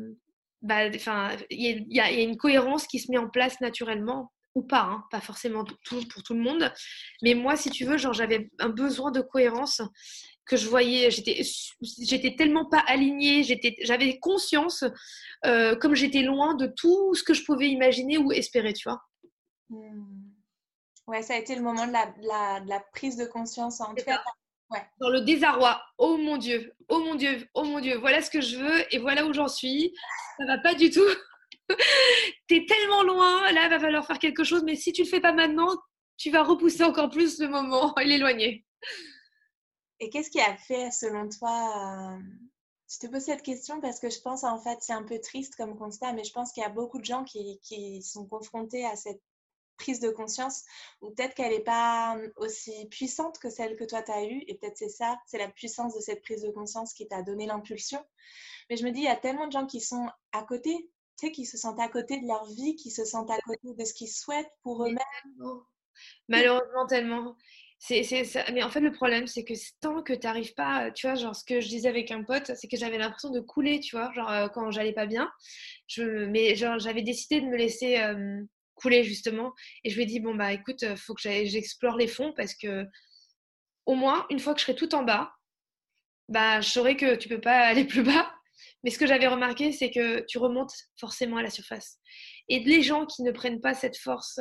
bah, 0.62 0.86
il 0.86 1.86
y, 1.88 1.96
y, 1.96 2.00
a 2.00 2.10
une 2.10 2.36
cohérence 2.36 2.86
qui 2.86 2.98
se 2.98 3.10
met 3.10 3.18
en 3.18 3.28
place 3.28 3.60
naturellement 3.60 4.32
ou 4.54 4.62
pas, 4.62 4.82
hein, 4.82 5.04
pas 5.10 5.20
forcément 5.20 5.64
tout, 5.64 6.06
pour 6.08 6.22
tout 6.22 6.34
le 6.34 6.40
monde. 6.40 6.72
Mais 7.22 7.34
moi, 7.34 7.56
si 7.56 7.70
tu 7.70 7.84
veux, 7.84 7.96
genre, 7.96 8.12
j'avais 8.12 8.50
un 8.58 8.68
besoin 8.68 9.10
de 9.10 9.20
cohérence 9.20 9.82
que 10.44 10.56
je 10.56 10.68
voyais, 10.68 11.10
j'étais, 11.10 11.42
j'étais 11.80 12.34
tellement 12.36 12.68
pas 12.68 12.82
alignée, 12.86 13.42
j'étais, 13.44 13.76
j'avais 13.82 14.18
conscience, 14.18 14.84
euh, 15.46 15.76
comme 15.76 15.94
j'étais 15.94 16.22
loin 16.22 16.54
de 16.54 16.66
tout 16.66 17.14
ce 17.14 17.22
que 17.22 17.32
je 17.32 17.44
pouvais 17.44 17.68
imaginer 17.68 18.18
ou 18.18 18.32
espérer, 18.32 18.72
tu 18.72 18.88
vois. 18.88 19.00
Mmh. 19.70 20.32
Ouais, 21.06 21.22
ça 21.22 21.34
a 21.34 21.38
été 21.38 21.54
le 21.54 21.62
moment 21.62 21.86
de 21.86 21.92
la, 21.92 22.12
la, 22.22 22.60
de 22.60 22.68
la 22.68 22.80
prise 22.92 23.16
de 23.16 23.24
conscience 23.24 23.80
en 23.80 23.94
fait. 23.94 24.18
Ouais. 24.72 24.82
Dans 25.00 25.10
le 25.10 25.20
désarroi. 25.20 25.82
Oh 25.98 26.16
mon 26.16 26.38
Dieu, 26.38 26.72
oh 26.88 26.98
mon 26.98 27.14
Dieu, 27.14 27.46
oh 27.54 27.64
mon 27.64 27.80
Dieu, 27.80 27.98
voilà 27.98 28.22
ce 28.22 28.30
que 28.30 28.40
je 28.40 28.56
veux 28.56 28.94
et 28.94 28.98
voilà 28.98 29.26
où 29.26 29.34
j'en 29.34 29.48
suis. 29.48 29.92
Ça 30.38 30.46
va 30.46 30.58
pas 30.58 30.74
du 30.74 30.90
tout. 30.90 31.00
T'es 32.48 32.64
tellement 32.66 33.02
loin, 33.02 33.52
là, 33.52 33.64
il 33.64 33.70
va 33.70 33.78
falloir 33.78 34.06
faire 34.06 34.18
quelque 34.18 34.44
chose, 34.44 34.62
mais 34.64 34.74
si 34.74 34.92
tu 34.92 35.02
le 35.02 35.08
fais 35.08 35.20
pas 35.20 35.32
maintenant, 35.32 35.68
tu 36.16 36.30
vas 36.30 36.42
repousser 36.42 36.84
encore 36.84 37.10
plus 37.10 37.38
le 37.38 37.48
moment 37.48 37.94
et 38.00 38.04
l'éloigner. 38.04 38.64
Et 40.00 40.08
qu'est-ce 40.08 40.30
qui 40.30 40.40
a 40.40 40.56
fait, 40.56 40.90
selon 40.90 41.28
toi, 41.28 42.16
euh, 42.16 42.22
je 42.90 42.98
te 42.98 43.12
pose 43.12 43.22
cette 43.22 43.42
question 43.42 43.80
parce 43.80 44.00
que 44.00 44.08
je 44.08 44.20
pense, 44.20 44.42
en 44.42 44.58
fait, 44.58 44.78
c'est 44.80 44.94
un 44.94 45.04
peu 45.04 45.20
triste 45.20 45.54
comme 45.56 45.76
constat, 45.78 46.14
mais 46.14 46.24
je 46.24 46.32
pense 46.32 46.52
qu'il 46.52 46.62
y 46.62 46.66
a 46.66 46.70
beaucoup 46.70 46.98
de 46.98 47.04
gens 47.04 47.24
qui, 47.24 47.60
qui 47.62 48.02
sont 48.02 48.26
confrontés 48.26 48.86
à 48.86 48.96
cette 48.96 49.22
prise 49.82 50.00
de 50.00 50.10
conscience, 50.10 50.64
ou 51.00 51.10
peut-être 51.10 51.34
qu'elle 51.34 51.50
n'est 51.50 51.60
pas 51.60 52.16
aussi 52.36 52.86
puissante 52.86 53.38
que 53.38 53.50
celle 53.50 53.76
que 53.76 53.84
toi 53.84 54.02
tu 54.02 54.12
as 54.12 54.24
eue, 54.24 54.44
et 54.46 54.54
peut-être 54.54 54.76
c'est 54.76 54.88
ça, 54.88 55.18
c'est 55.26 55.38
la 55.38 55.48
puissance 55.48 55.94
de 55.94 56.00
cette 56.00 56.22
prise 56.22 56.42
de 56.42 56.50
conscience 56.50 56.94
qui 56.94 57.08
t'a 57.08 57.22
donné 57.22 57.46
l'impulsion. 57.46 58.04
Mais 58.70 58.76
je 58.76 58.84
me 58.84 58.92
dis, 58.92 59.00
il 59.00 59.04
y 59.04 59.08
a 59.08 59.16
tellement 59.16 59.48
de 59.48 59.52
gens 59.52 59.66
qui 59.66 59.80
sont 59.80 60.06
à 60.30 60.44
côté, 60.44 60.88
tu 61.18 61.26
sais, 61.26 61.32
qui 61.32 61.44
se 61.44 61.58
sentent 61.58 61.80
à 61.80 61.88
côté 61.88 62.20
de 62.20 62.26
leur 62.26 62.46
vie, 62.46 62.76
qui 62.76 62.90
se 62.90 63.04
sentent 63.04 63.30
à 63.30 63.38
côté 63.44 63.74
de 63.74 63.84
ce 63.84 63.92
qu'ils 63.92 64.08
souhaitent 64.08 64.52
pour 64.62 64.84
eux-mêmes. 64.84 65.62
Malheureusement, 66.28 66.86
tellement. 66.86 67.36
C'est, 67.84 68.04
ça. 68.24 68.44
Mais 68.52 68.62
en 68.62 68.70
fait, 68.70 68.78
le 68.78 68.92
problème, 68.92 69.26
c'est 69.26 69.42
que 69.42 69.54
tant 69.80 70.04
que 70.04 70.12
tu 70.12 70.24
n'arrives 70.24 70.54
pas, 70.54 70.92
tu 70.92 71.08
vois, 71.08 71.16
genre 71.16 71.34
ce 71.34 71.44
que 71.44 71.60
je 71.60 71.66
disais 71.66 71.88
avec 71.88 72.12
un 72.12 72.22
pote, 72.22 72.52
c'est 72.54 72.68
que 72.68 72.76
j'avais 72.76 72.96
l'impression 72.96 73.30
de 73.30 73.40
couler, 73.40 73.80
tu 73.80 73.96
vois, 73.96 74.12
genre 74.12 74.30
euh, 74.30 74.46
quand 74.46 74.70
j'allais 74.70 74.92
pas 74.92 75.06
bien. 75.06 75.28
Je, 75.88 76.26
mais 76.26 76.54
genre, 76.54 76.78
j'avais 76.78 77.02
décidé 77.02 77.40
de 77.40 77.46
me 77.46 77.56
laisser 77.56 77.98
justement. 78.90 79.52
Et 79.84 79.90
je 79.90 79.96
lui 79.96 80.02
ai 80.02 80.06
dit, 80.06 80.20
bon, 80.20 80.34
bah 80.34 80.52
écoute, 80.52 80.84
faut 80.96 81.14
que 81.14 81.22
j'explore 81.22 81.96
les 81.96 82.08
fonds 82.08 82.32
parce 82.36 82.54
que 82.54 82.84
au 83.86 83.94
moins, 83.94 84.26
une 84.30 84.38
fois 84.38 84.54
que 84.54 84.60
je 84.60 84.66
serai 84.66 84.76
tout 84.76 84.94
en 84.94 85.02
bas, 85.02 85.32
bah 86.28 86.60
je 86.60 86.68
saurais 86.68 86.96
que 86.96 87.14
tu 87.16 87.28
peux 87.28 87.40
pas 87.40 87.58
aller 87.66 87.84
plus 87.84 88.02
bas. 88.02 88.32
Mais 88.84 88.90
ce 88.90 88.98
que 88.98 89.06
j'avais 89.06 89.26
remarqué, 89.26 89.72
c'est 89.72 89.90
que 89.90 90.24
tu 90.26 90.38
remontes 90.38 90.72
forcément 90.98 91.36
à 91.36 91.42
la 91.42 91.50
surface. 91.50 91.98
Et 92.48 92.60
les 92.60 92.82
gens 92.82 93.06
qui 93.06 93.22
ne 93.22 93.32
prennent 93.32 93.60
pas 93.60 93.74
cette 93.74 93.96
force 93.96 94.40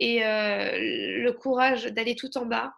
et 0.00 0.24
euh, 0.24 0.72
le 0.76 1.32
courage 1.32 1.84
d'aller 1.86 2.14
tout 2.14 2.36
en 2.38 2.46
bas, 2.46 2.72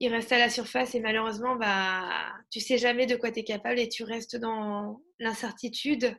il 0.00 0.12
reste 0.12 0.32
à 0.32 0.38
la 0.38 0.48
surface 0.48 0.94
et 0.94 1.00
malheureusement, 1.00 1.56
bah, 1.56 2.32
tu 2.50 2.60
sais 2.60 2.78
jamais 2.78 3.06
de 3.06 3.16
quoi 3.16 3.32
tu 3.32 3.40
es 3.40 3.44
capable 3.44 3.78
et 3.78 3.88
tu 3.88 4.04
restes 4.04 4.36
dans 4.36 5.02
l'incertitude 5.18 6.16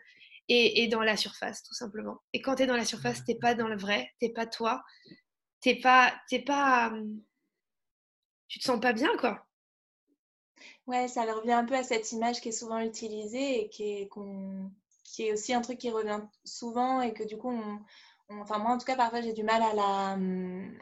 et, 0.49 0.87
dans 0.87 1.01
la 1.01 1.15
surface, 1.15 1.63
tout 1.63 1.73
simplement. 1.73 2.17
Et 2.33 2.41
quand 2.41 2.55
tu 2.55 2.63
es 2.63 2.65
dans 2.65 2.75
la 2.75 2.85
surface, 2.85 3.23
tu 3.23 3.35
pas 3.35 3.53
dans 3.53 3.67
le 3.67 3.77
vrai, 3.77 4.11
tu 4.19 4.31
pas 4.33 4.47
toi, 4.47 4.83
tu 5.61 5.79
pas, 5.79 6.13
t'es 6.27 6.39
pas, 6.39 6.91
tu 8.47 8.59
te 8.59 8.63
sens 8.63 8.79
pas 8.79 8.93
bien, 8.93 9.15
quoi. 9.17 9.45
Ouais, 10.87 11.07
ça 11.07 11.21
revient 11.21 11.53
un 11.53 11.65
peu 11.65 11.75
à 11.75 11.83
cette 11.83 12.11
image 12.11 12.41
qui 12.41 12.49
est 12.49 12.53
souvent 12.53 12.79
utilisée 12.79 13.61
et 13.61 13.69
qui 13.69 13.83
est, 13.83 14.09
qui 15.03 15.27
est 15.27 15.33
aussi 15.33 15.53
un 15.53 15.61
truc 15.61 15.77
qui 15.77 15.91
revient 15.91 16.21
souvent 16.43 17.01
et 17.01 17.13
que 17.13 17.23
du 17.23 17.37
coup, 17.37 17.51
on, 17.51 17.79
Enfin, 18.31 18.59
moi, 18.59 18.71
en 18.71 18.77
tout 18.77 18.85
cas, 18.85 18.95
parfois, 18.95 19.21
j'ai 19.21 19.33
du 19.33 19.43
mal 19.43 19.61
à 19.63 19.73
la, 19.73 20.17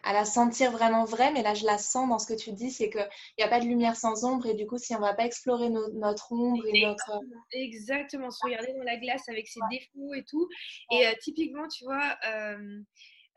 à 0.04 0.14
la 0.14 0.26
sentir 0.26 0.72
vraiment 0.72 1.06
vraie, 1.06 1.32
mais 1.32 1.43
là, 1.43 1.54
je 1.54 1.66
la 1.66 1.78
sens 1.78 2.10
dans 2.10 2.20
ce 2.20 2.28
que 2.28 2.38
tu 2.38 2.52
dis, 2.52 2.72
c'est 2.72 2.89
qu'il 2.89 3.08
n'y 3.38 3.43
a 3.43 3.48
pas 3.48 3.62
de 3.62 3.66
lumière 3.66 3.95
sans 3.95 4.26
ombre, 4.26 4.48
et 4.48 4.54
du 4.54 4.68
coup, 4.68 4.78
si 4.78 4.93
on 4.95 5.00
ne 5.00 5.06
va 5.06 5.14
pas 5.14 5.26
explorer 5.26 5.70
notre 5.70 6.34
ombre 6.34 6.62
et 6.68 6.86
notre... 6.86 7.22
Exactement, 7.54 8.32
se 8.32 8.45
regarder 8.45 8.74
dans 8.74 8.84
la 8.84 8.98
glace 8.98 9.30
avec 9.30 9.48
ses 9.48 9.62
défauts 9.72 10.14
et 10.14 10.26
tout. 10.26 10.50
Et 10.91 11.08
euh, 11.08 11.12
typiquement, 11.22 11.68
tu 11.70 11.86
vois, 11.86 12.18
euh, 12.28 12.82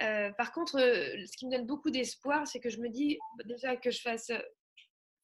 euh, 0.03 0.33
par 0.33 0.53
contre, 0.53 0.81
ce 0.81 1.37
qui 1.37 1.47
me 1.47 1.53
donne 1.53 1.67
beaucoup 1.67 1.91
d'espoir, 1.91 2.49
c'est 2.49 2.59
que 2.59 2.69
je 2.69 2.81
me 2.81 2.89
dis 2.89 3.17
déjà 3.45 3.77
que 3.77 3.93
je 3.93 4.01
fasse 4.01 4.33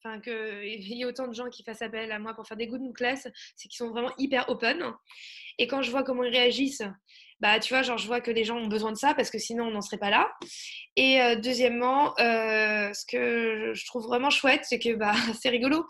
enfin 0.03 0.19
qu'il 0.19 0.93
y 0.93 1.01
ait 1.01 1.05
autant 1.05 1.27
de 1.27 1.33
gens 1.33 1.49
qui 1.49 1.63
fassent 1.63 1.81
appel 1.81 2.11
à 2.11 2.19
moi 2.19 2.33
pour 2.33 2.47
faire 2.47 2.57
des 2.57 2.67
good 2.67 2.81
class, 2.93 3.27
c'est 3.55 3.67
qu'ils 3.67 3.77
sont 3.77 3.89
vraiment 3.89 4.11
hyper 4.17 4.49
open. 4.49 4.83
Et 5.57 5.67
quand 5.67 5.81
je 5.81 5.91
vois 5.91 6.03
comment 6.03 6.23
ils 6.23 6.33
réagissent, 6.33 6.83
bah, 7.39 7.59
tu 7.59 7.73
vois, 7.73 7.83
genre, 7.83 7.97
je 7.97 8.07
vois 8.07 8.19
que 8.19 8.31
les 8.31 8.43
gens 8.43 8.57
ont 8.57 8.67
besoin 8.67 8.91
de 8.91 8.97
ça 8.97 9.13
parce 9.13 9.29
que 9.29 9.37
sinon, 9.37 9.65
on 9.65 9.71
n'en 9.71 9.81
serait 9.81 9.97
pas 9.97 10.09
là. 10.09 10.31
Et 10.95 11.21
euh, 11.21 11.35
deuxièmement, 11.35 12.17
euh, 12.19 12.91
ce 12.93 13.05
que 13.05 13.73
je 13.73 13.85
trouve 13.85 14.03
vraiment 14.05 14.31
chouette, 14.31 14.61
c'est 14.63 14.79
que 14.79 14.95
bah, 14.95 15.13
c'est 15.41 15.49
rigolo. 15.49 15.85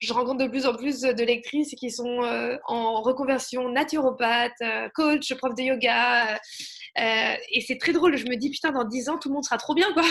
Je 0.00 0.12
rencontre 0.12 0.44
de 0.44 0.48
plus 0.48 0.66
en 0.66 0.74
plus 0.74 1.00
de 1.00 1.24
lectrices 1.24 1.74
qui 1.74 1.90
sont 1.90 2.22
euh, 2.22 2.56
en 2.66 3.02
reconversion 3.02 3.68
naturopathe, 3.68 4.62
coach, 4.94 5.34
prof 5.34 5.54
de 5.56 5.62
yoga. 5.62 6.38
et 6.96 7.60
c'est 7.66 7.78
très 7.78 7.92
drôle. 7.92 8.16
Je 8.16 8.26
me 8.26 8.36
dis, 8.36 8.50
putain, 8.50 8.70
dans 8.70 8.84
10 8.84 9.08
ans, 9.08 9.18
tout 9.18 9.28
le 9.28 9.34
monde 9.34 9.44
sera 9.44 9.58
trop 9.58 9.74
bien, 9.74 9.92
quoi. 9.92 10.04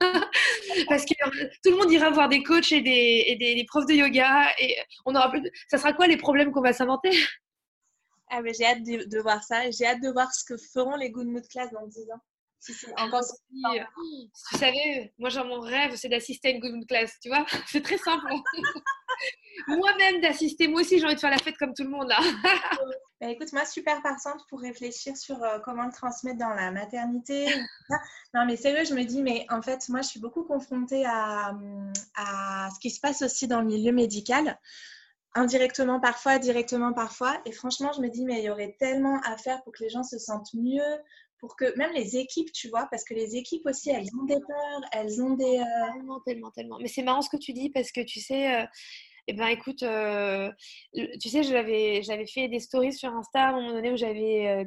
Parce 0.88 1.04
que 1.04 1.14
tout 1.62 1.70
le 1.70 1.76
monde 1.76 1.92
ira 1.92 2.10
voir 2.10 2.28
des 2.28 2.42
coachs 2.42 2.72
et 2.72 2.80
des, 2.80 3.36
des, 3.38 3.64
profs 3.66 3.86
de 3.86 3.94
yoga 3.94 4.50
et 4.58 4.76
on 5.04 5.14
aura 5.14 5.30
plus. 5.30 5.42
Ça 5.68 5.78
sera 5.78 5.92
quoi 5.92 6.06
les 6.06 6.16
problèmes 6.16 6.52
qu'on 6.52 6.62
va 6.62 6.72
s'inventer? 6.72 7.10
Ah, 8.30 8.40
mais 8.40 8.54
j'ai 8.54 8.64
hâte 8.64 8.82
de, 8.82 9.20
voir 9.20 9.42
ça. 9.44 9.70
J'ai 9.70 9.86
hâte 9.86 10.00
de 10.02 10.10
voir 10.10 10.32
ce 10.32 10.44
que 10.44 10.56
feront 10.56 10.96
les 10.96 11.10
Good 11.10 11.26
Mood 11.26 11.46
Class 11.48 11.70
dans 11.70 11.86
10 11.86 12.10
ans. 12.12 12.20
Si 12.62 12.72
c'est 12.74 12.92
encore 12.96 13.24
si, 13.24 13.34
euh, 13.76 13.82
tu 14.48 14.56
savais, 14.56 15.12
moi, 15.18 15.30
genre, 15.30 15.46
mon 15.46 15.58
rêve, 15.58 15.96
c'est 15.96 16.08
d'assister 16.08 16.46
à 16.46 16.50
une 16.52 16.60
Good 16.60 16.86
Class, 16.86 17.18
tu 17.20 17.28
vois 17.28 17.44
C'est 17.66 17.82
très 17.82 17.98
simple. 17.98 18.32
Moi-même 19.66 20.20
d'assister, 20.20 20.68
moi 20.68 20.82
aussi, 20.82 21.00
j'ai 21.00 21.04
envie 21.04 21.16
de 21.16 21.20
faire 21.20 21.30
la 21.30 21.38
fête 21.38 21.56
comme 21.58 21.74
tout 21.74 21.82
le 21.82 21.90
monde, 21.90 22.08
là. 22.08 22.20
bah, 23.20 23.30
écoute, 23.30 23.52
moi, 23.52 23.64
super 23.64 24.00
partante 24.00 24.42
pour 24.48 24.60
réfléchir 24.60 25.16
sur 25.16 25.42
euh, 25.42 25.58
comment 25.58 25.86
le 25.86 25.92
transmettre 25.92 26.38
dans 26.38 26.54
la 26.54 26.70
maternité. 26.70 27.46
non, 28.32 28.46
mais 28.46 28.56
sérieux, 28.56 28.84
je 28.84 28.94
me 28.94 29.02
dis, 29.02 29.22
mais 29.22 29.44
en 29.50 29.60
fait, 29.60 29.88
moi, 29.88 30.02
je 30.02 30.10
suis 30.10 30.20
beaucoup 30.20 30.44
confrontée 30.44 31.04
à, 31.04 31.56
à 32.14 32.68
ce 32.72 32.78
qui 32.78 32.90
se 32.90 33.00
passe 33.00 33.22
aussi 33.22 33.48
dans 33.48 33.60
le 33.60 33.66
milieu 33.66 33.90
médical 33.90 34.56
indirectement 35.34 35.98
parfois, 35.98 36.38
directement 36.38 36.92
parfois. 36.92 37.40
Et 37.44 37.52
franchement, 37.52 37.90
je 37.92 38.00
me 38.00 38.08
dis, 38.08 38.24
mais 38.24 38.40
il 38.40 38.44
y 38.44 38.50
aurait 38.50 38.76
tellement 38.78 39.18
à 39.22 39.36
faire 39.36 39.62
pour 39.62 39.72
que 39.72 39.82
les 39.82 39.88
gens 39.88 40.02
se 40.02 40.18
sentent 40.18 40.52
mieux, 40.54 40.98
pour 41.42 41.56
que 41.56 41.76
même 41.76 41.90
les 41.92 42.16
équipes, 42.16 42.52
tu 42.52 42.68
vois, 42.68 42.86
parce 42.88 43.02
que 43.02 43.14
les 43.14 43.34
équipes 43.34 43.66
aussi, 43.66 43.90
elles 43.90 44.06
ont 44.16 44.24
des 44.26 44.38
peurs, 44.38 44.80
elles 44.92 45.20
ont 45.20 45.34
des... 45.34 45.58
Euh, 45.58 45.92
tellement, 45.92 46.20
tellement, 46.20 46.50
tellement. 46.52 46.78
Mais 46.80 46.86
c'est 46.86 47.02
marrant 47.02 47.20
ce 47.20 47.28
que 47.28 47.36
tu 47.36 47.52
dis, 47.52 47.68
parce 47.68 47.90
que 47.90 48.00
tu 48.00 48.20
sais... 48.20 48.62
Euh... 48.62 48.66
Eh 49.28 49.34
ben 49.34 49.46
écoute, 49.46 49.84
euh, 49.84 50.50
tu 50.92 51.28
sais, 51.28 51.44
j'avais, 51.44 52.02
fait 52.26 52.48
des 52.48 52.58
stories 52.58 52.92
sur 52.92 53.12
Insta 53.14 53.40
à 53.40 53.48
un 53.50 53.52
moment 53.52 53.72
donné 53.72 53.92
où 53.92 53.96
j'avais 53.96 54.66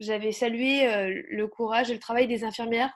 j'avais 0.00 0.32
salué 0.32 0.84
le 1.30 1.46
courage 1.46 1.88
et 1.88 1.94
le 1.94 2.00
travail 2.00 2.26
des 2.26 2.42
infirmières 2.42 2.92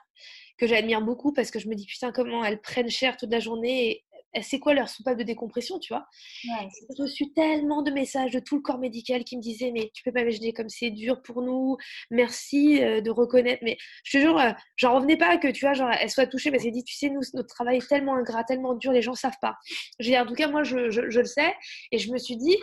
que 0.57 0.67
j'admire 0.67 0.99
beaucoup 0.99 1.31
parce 1.31 1.49
que 1.49 1.59
je 1.59 1.69
me 1.69 1.75
dis 1.75 1.85
putain 1.85 2.11
comment 2.11 2.43
elles 2.43 2.59
prennent 2.59 2.89
cher 2.89 3.15
toute 3.15 3.31
la 3.31 3.39
journée 3.39 4.03
c'est 4.41 4.59
quoi 4.59 4.73
leur 4.73 4.89
soupape 4.89 5.17
de 5.17 5.23
décompression, 5.23 5.79
tu 5.79 5.93
vois? 5.93 6.07
Ouais, 6.45 6.67
J'ai 6.69 7.01
reçu 7.01 7.33
tellement 7.33 7.81
de 7.81 7.91
messages 7.91 8.31
de 8.31 8.39
tout 8.39 8.55
le 8.55 8.61
corps 8.61 8.77
médical 8.77 9.23
qui 9.23 9.37
me 9.37 9.41
disaient 9.41 9.71
mais 9.71 9.91
tu 9.93 10.03
peux 10.03 10.11
pas 10.11 10.21
imaginer 10.21 10.53
comme 10.53 10.69
c'est 10.69 10.91
dur 10.91 11.21
pour 11.21 11.41
nous, 11.41 11.77
merci 12.11 12.79
de 12.79 13.09
reconnaître. 13.09 13.63
Mais 13.63 13.77
je 14.03 14.17
te 14.17 14.21
jure, 14.21 14.41
j'en 14.75 14.95
revenais 14.95 15.17
pas 15.17 15.37
que 15.37 15.47
tu 15.47 15.65
vois, 15.65 15.73
genre, 15.73 15.91
elles 15.91 16.09
soient 16.09 16.27
touchées 16.27 16.51
parce 16.51 16.63
qu'elles 16.63 16.73
disent 16.73 16.83
tu 16.83 16.95
sais, 16.95 17.09
nous, 17.09 17.21
notre 17.33 17.53
travail 17.53 17.77
est 17.77 17.87
tellement 17.87 18.15
ingrat, 18.15 18.43
tellement 18.43 18.75
dur, 18.75 18.91
les 18.91 19.01
gens 19.01 19.15
savent 19.15 19.37
pas. 19.41 19.55
J'ai 19.99 20.17
en 20.19 20.25
tout 20.25 20.35
cas, 20.35 20.47
moi, 20.47 20.63
je, 20.63 20.89
je, 20.89 21.01
le 21.01 21.25
sais 21.25 21.55
et 21.91 21.97
je 21.97 22.11
me 22.11 22.17
suis 22.17 22.37
dit, 22.37 22.57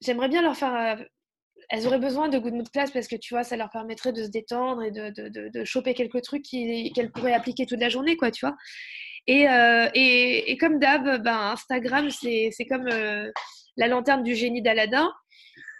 j'aimerais 0.00 0.28
bien 0.28 0.42
leur 0.42 0.56
faire 0.56 0.98
elles 1.70 1.86
auraient 1.86 1.98
besoin 1.98 2.28
de 2.28 2.38
good 2.38 2.54
mood 2.54 2.70
class 2.70 2.90
parce 2.90 3.08
que 3.08 3.16
tu 3.16 3.34
vois, 3.34 3.44
ça 3.44 3.56
leur 3.56 3.70
permettrait 3.70 4.12
de 4.12 4.24
se 4.24 4.30
détendre 4.30 4.82
et 4.82 4.90
de, 4.90 5.10
de, 5.10 5.48
de, 5.48 5.64
choper 5.64 5.92
quelques 5.92 6.22
trucs 6.22 6.44
qu'elles 6.44 7.12
pourraient 7.12 7.34
appliquer 7.34 7.66
toute 7.66 7.80
la 7.80 7.90
journée, 7.90 8.16
quoi, 8.16 8.30
tu 8.30 8.46
vois? 8.46 8.56
Et, 9.28 9.46
euh, 9.46 9.90
et, 9.92 10.50
et, 10.50 10.56
comme 10.56 10.78
d'hab, 10.78 11.22
ben, 11.22 11.52
Instagram, 11.52 12.08
c'est 12.10 12.50
comme 12.68 12.88
euh, 12.88 13.30
la 13.76 13.86
lanterne 13.86 14.22
du 14.22 14.34
génie 14.34 14.62
d'Aladin. 14.62 15.12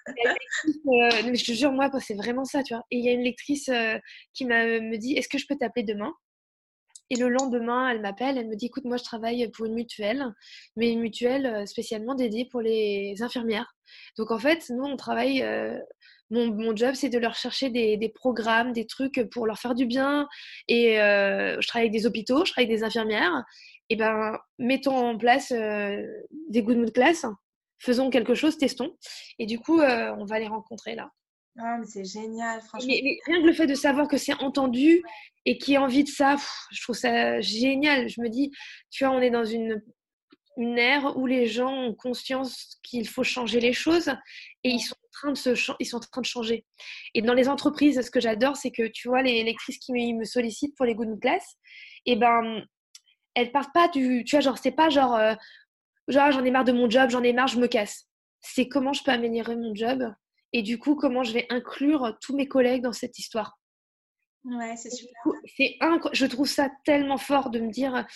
Euh, 0.08 1.10
je 1.34 1.44
te 1.44 1.52
jure, 1.52 1.72
moi, 1.72 1.90
c'est 1.98 2.14
vraiment 2.14 2.44
ça, 2.44 2.62
tu 2.62 2.74
vois. 2.74 2.84
Et 2.90 2.98
il 2.98 3.04
y 3.04 3.08
a 3.08 3.12
une 3.12 3.22
lectrice 3.22 3.70
qui 4.34 4.44
me 4.44 4.96
dit 4.96 5.14
Est-ce 5.14 5.28
que 5.28 5.38
je 5.38 5.46
peux 5.48 5.56
t'appeler 5.56 5.84
demain? 5.84 6.12
Et 7.10 7.16
le 7.16 7.30
lendemain, 7.30 7.88
elle 7.88 8.02
m'appelle, 8.02 8.36
elle 8.36 8.48
me 8.48 8.54
dit 8.54 8.66
écoute, 8.66 8.84
moi 8.84 8.98
je 8.98 9.02
travaille 9.02 9.50
pour 9.52 9.64
une 9.64 9.72
mutuelle, 9.72 10.26
mais 10.76 10.92
une 10.92 11.00
mutuelle 11.00 11.66
spécialement 11.66 12.14
dédiée 12.14 12.46
pour 12.50 12.60
les 12.60 13.14
infirmières. 13.22 13.74
Donc 14.18 14.30
en 14.30 14.38
fait, 14.38 14.68
nous 14.68 14.84
on 14.84 14.96
travaille, 14.96 15.42
mon, 16.30 16.52
mon, 16.52 16.76
job 16.76 16.94
c'est 16.94 17.08
de 17.08 17.18
leur 17.18 17.34
chercher 17.34 17.70
des, 17.70 17.96
des, 17.96 18.08
programmes, 18.08 18.72
des 18.72 18.86
trucs 18.86 19.28
pour 19.30 19.46
leur 19.46 19.58
faire 19.58 19.74
du 19.74 19.86
bien. 19.86 20.28
Et 20.68 20.96
je 20.96 21.66
travaille 21.66 21.88
avec 21.88 21.92
des 21.92 22.06
hôpitaux, 22.06 22.44
je 22.44 22.52
travaille 22.52 22.66
avec 22.66 22.78
des 22.78 22.84
infirmières. 22.84 23.44
Et 23.90 23.96
ben, 23.96 24.38
mettons 24.58 24.96
en 24.96 25.16
place 25.16 25.50
des 25.50 26.62
good 26.62 26.76
mood 26.76 26.92
class, 26.92 27.24
faisons 27.78 28.10
quelque 28.10 28.34
chose, 28.34 28.58
testons. 28.58 28.96
Et 29.38 29.46
du 29.46 29.58
coup, 29.58 29.80
on 29.80 30.24
va 30.24 30.38
les 30.38 30.48
rencontrer 30.48 30.94
là. 30.94 31.10
Ah, 31.60 31.76
mais 31.78 31.86
c'est 31.86 32.04
génial, 32.04 32.60
franchement. 32.60 32.88
Mais, 32.88 33.18
rien 33.26 33.40
que 33.42 33.46
le 33.46 33.52
fait 33.52 33.66
de 33.66 33.74
savoir 33.74 34.06
que 34.06 34.16
c'est 34.16 34.34
entendu 34.34 35.02
et 35.44 35.58
qui 35.58 35.74
a 35.74 35.82
envie 35.82 36.04
de 36.04 36.08
ça, 36.08 36.36
je 36.70 36.82
trouve 36.82 36.96
ça 36.96 37.40
génial. 37.40 38.08
Je 38.08 38.20
me 38.20 38.28
dis, 38.28 38.52
tu 38.90 39.04
vois, 39.04 39.12
on 39.14 39.20
est 39.20 39.30
dans 39.30 39.44
une, 39.44 39.82
une 40.56 40.78
ère 40.78 41.16
où 41.16 41.26
les 41.26 41.46
gens 41.46 41.72
ont 41.72 41.94
conscience 41.94 42.78
qu'il 42.84 43.08
faut 43.08 43.24
changer 43.24 43.58
les 43.58 43.72
choses 43.72 44.08
et 44.62 44.70
ils 44.70 44.80
sont 44.80 44.94
train 45.18 45.32
de 45.32 45.36
se 45.36 45.50
ils 45.80 45.86
sont 45.86 45.96
en 45.96 46.00
train 46.00 46.20
de 46.20 46.26
changer. 46.26 46.64
Et 47.14 47.22
dans 47.22 47.34
les 47.34 47.48
entreprises, 47.48 48.00
ce 48.00 48.10
que 48.10 48.20
j'adore, 48.20 48.56
c'est 48.56 48.70
que 48.70 48.86
tu 48.88 49.08
vois, 49.08 49.22
les 49.22 49.42
lectrices 49.44 49.78
qui 49.78 49.92
me 49.92 50.24
sollicitent 50.24 50.76
pour 50.76 50.86
les 50.86 50.94
good 50.94 51.20
class, 51.20 51.56
et 52.06 52.12
eh 52.12 52.16
ben, 52.16 52.64
elles 53.34 53.52
partent 53.52 53.72
pas 53.74 53.88
du, 53.88 54.24
tu 54.24 54.36
vois, 54.36 54.40
genre, 54.40 54.58
c'est 54.58 54.72
pas 54.72 54.88
genre, 54.88 55.14
euh, 55.14 55.34
genre, 56.08 56.32
j'en 56.32 56.44
ai 56.44 56.50
marre 56.50 56.64
de 56.64 56.72
mon 56.72 56.88
job, 56.88 57.10
j'en 57.10 57.22
ai 57.22 57.32
marre, 57.32 57.48
je 57.48 57.58
me 57.58 57.66
casse. 57.66 58.06
C'est 58.40 58.68
comment 58.68 58.92
je 58.92 59.02
peux 59.02 59.10
améliorer 59.10 59.56
mon 59.56 59.74
job 59.74 60.12
et 60.52 60.62
du 60.62 60.78
coup, 60.78 60.94
comment 60.94 61.22
je 61.22 61.32
vais 61.32 61.46
inclure 61.50 62.16
tous 62.20 62.34
mes 62.34 62.48
collègues 62.48 62.82
dans 62.82 62.92
cette 62.92 63.18
histoire. 63.18 63.58
Ouais, 64.44 64.76
c'est 64.76 64.90
super. 64.90 65.12
C'est 65.56 65.76
je 66.12 66.26
trouve 66.26 66.46
ça 66.46 66.70
tellement 66.84 67.18
fort 67.18 67.50
de 67.50 67.60
me 67.60 67.70
dire 67.70 68.06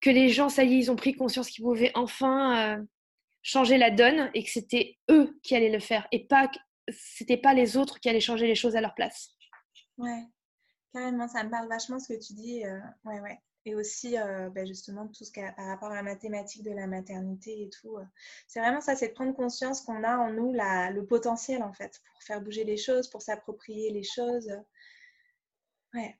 que 0.00 0.10
les 0.10 0.28
gens, 0.28 0.48
ça 0.48 0.64
y 0.64 0.74
est, 0.74 0.78
ils 0.78 0.90
ont 0.90 0.96
pris 0.96 1.14
conscience 1.14 1.50
qu'ils 1.50 1.64
pouvaient 1.64 1.92
enfin 1.94 2.78
euh, 2.78 2.82
changer 3.42 3.78
la 3.78 3.90
donne 3.90 4.30
et 4.34 4.42
que 4.42 4.50
c'était 4.50 4.98
eux 5.10 5.38
qui 5.42 5.54
allaient 5.54 5.70
le 5.70 5.80
faire 5.80 6.06
et 6.12 6.26
pas 6.26 6.50
c'était 6.90 7.36
pas 7.36 7.54
les 7.54 7.76
autres 7.76 8.00
qui 8.00 8.08
allaient 8.08 8.20
changer 8.20 8.46
les 8.46 8.54
choses 8.54 8.74
à 8.74 8.80
leur 8.80 8.94
place. 8.94 9.36
Ouais, 9.98 10.24
carrément, 10.94 11.28
ça 11.28 11.44
me 11.44 11.50
parle 11.50 11.68
vachement 11.68 11.98
ce 11.98 12.14
que 12.14 12.18
tu 12.18 12.32
dis. 12.32 12.64
Euh, 12.64 12.78
ouais, 13.04 13.20
ouais 13.20 13.38
et 13.68 13.74
aussi 13.74 14.18
euh, 14.18 14.48
bah, 14.50 14.64
justement 14.64 15.06
tout 15.08 15.24
ce 15.24 15.30
qui 15.30 15.40
a 15.40 15.52
par 15.52 15.66
rapport 15.66 15.90
à 15.90 15.96
la 15.96 16.02
mathématique 16.02 16.62
de 16.62 16.72
la 16.72 16.86
maternité 16.86 17.62
et 17.62 17.68
tout. 17.68 17.96
Euh. 17.96 18.04
C'est 18.46 18.60
vraiment 18.60 18.80
ça, 18.80 18.96
c'est 18.96 19.08
de 19.08 19.14
prendre 19.14 19.34
conscience 19.34 19.82
qu'on 19.82 20.04
a 20.04 20.16
en 20.16 20.32
nous 20.32 20.52
la, 20.52 20.90
le 20.90 21.04
potentiel 21.04 21.62
en 21.62 21.72
fait 21.72 22.00
pour 22.10 22.22
faire 22.22 22.40
bouger 22.40 22.64
les 22.64 22.76
choses, 22.76 23.08
pour 23.08 23.22
s'approprier 23.22 23.90
les 23.90 24.04
choses. 24.04 24.50
Ouais. 25.94 26.18